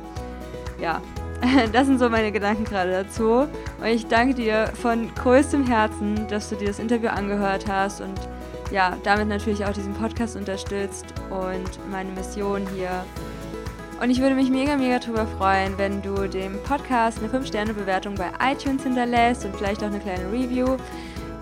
Ja, 0.80 1.00
das 1.72 1.86
sind 1.86 1.98
so 1.98 2.08
meine 2.08 2.32
Gedanken 2.32 2.64
gerade 2.64 2.90
dazu. 2.90 3.46
Und 3.80 3.86
ich 3.86 4.06
danke 4.06 4.34
dir 4.34 4.68
von 4.80 5.12
größtem 5.14 5.66
Herzen, 5.66 6.26
dass 6.28 6.50
du 6.50 6.56
dir 6.56 6.68
das 6.68 6.78
Interview 6.78 7.08
angehört 7.08 7.66
hast 7.68 8.00
und 8.00 8.18
ja, 8.70 8.96
damit 9.02 9.28
natürlich 9.28 9.64
auch 9.64 9.72
diesen 9.72 9.94
Podcast 9.94 10.36
unterstützt 10.36 11.06
und 11.30 11.90
meine 11.90 12.10
Mission 12.12 12.66
hier 12.74 13.04
und 14.00 14.08
ich 14.08 14.20
würde 14.20 14.34
mich 14.34 14.48
mega, 14.48 14.76
mega 14.76 14.98
darüber 14.98 15.26
freuen, 15.26 15.76
wenn 15.76 16.00
du 16.00 16.26
dem 16.26 16.58
Podcast 16.62 17.18
eine 17.18 17.28
5-Sterne-Bewertung 17.28 18.14
bei 18.14 18.30
iTunes 18.40 18.82
hinterlässt 18.82 19.44
und 19.44 19.54
vielleicht 19.54 19.82
auch 19.82 19.88
eine 19.88 20.00
kleine 20.00 20.32
Review. 20.32 20.78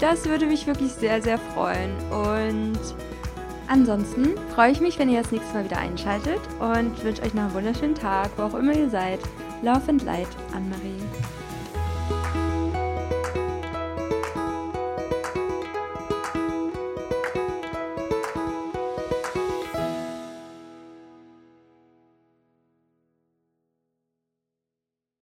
Das 0.00 0.24
würde 0.24 0.44
mich 0.44 0.66
wirklich 0.66 0.92
sehr, 0.92 1.22
sehr 1.22 1.38
freuen. 1.38 1.92
Und 2.10 2.80
ansonsten 3.68 4.34
freue 4.56 4.72
ich 4.72 4.80
mich, 4.80 4.98
wenn 4.98 5.08
ihr 5.08 5.22
das 5.22 5.30
nächste 5.30 5.54
Mal 5.54 5.64
wieder 5.66 5.78
einschaltet 5.78 6.40
und 6.58 7.04
wünsche 7.04 7.22
euch 7.22 7.34
noch 7.34 7.44
einen 7.44 7.54
wunderschönen 7.54 7.94
Tag, 7.94 8.30
wo 8.36 8.42
auch 8.42 8.54
immer 8.54 8.72
ihr 8.72 8.90
seid. 8.90 9.20
Love 9.62 9.82
and 9.88 10.02
Light, 10.02 10.28
Anne-Marie. 10.52 11.37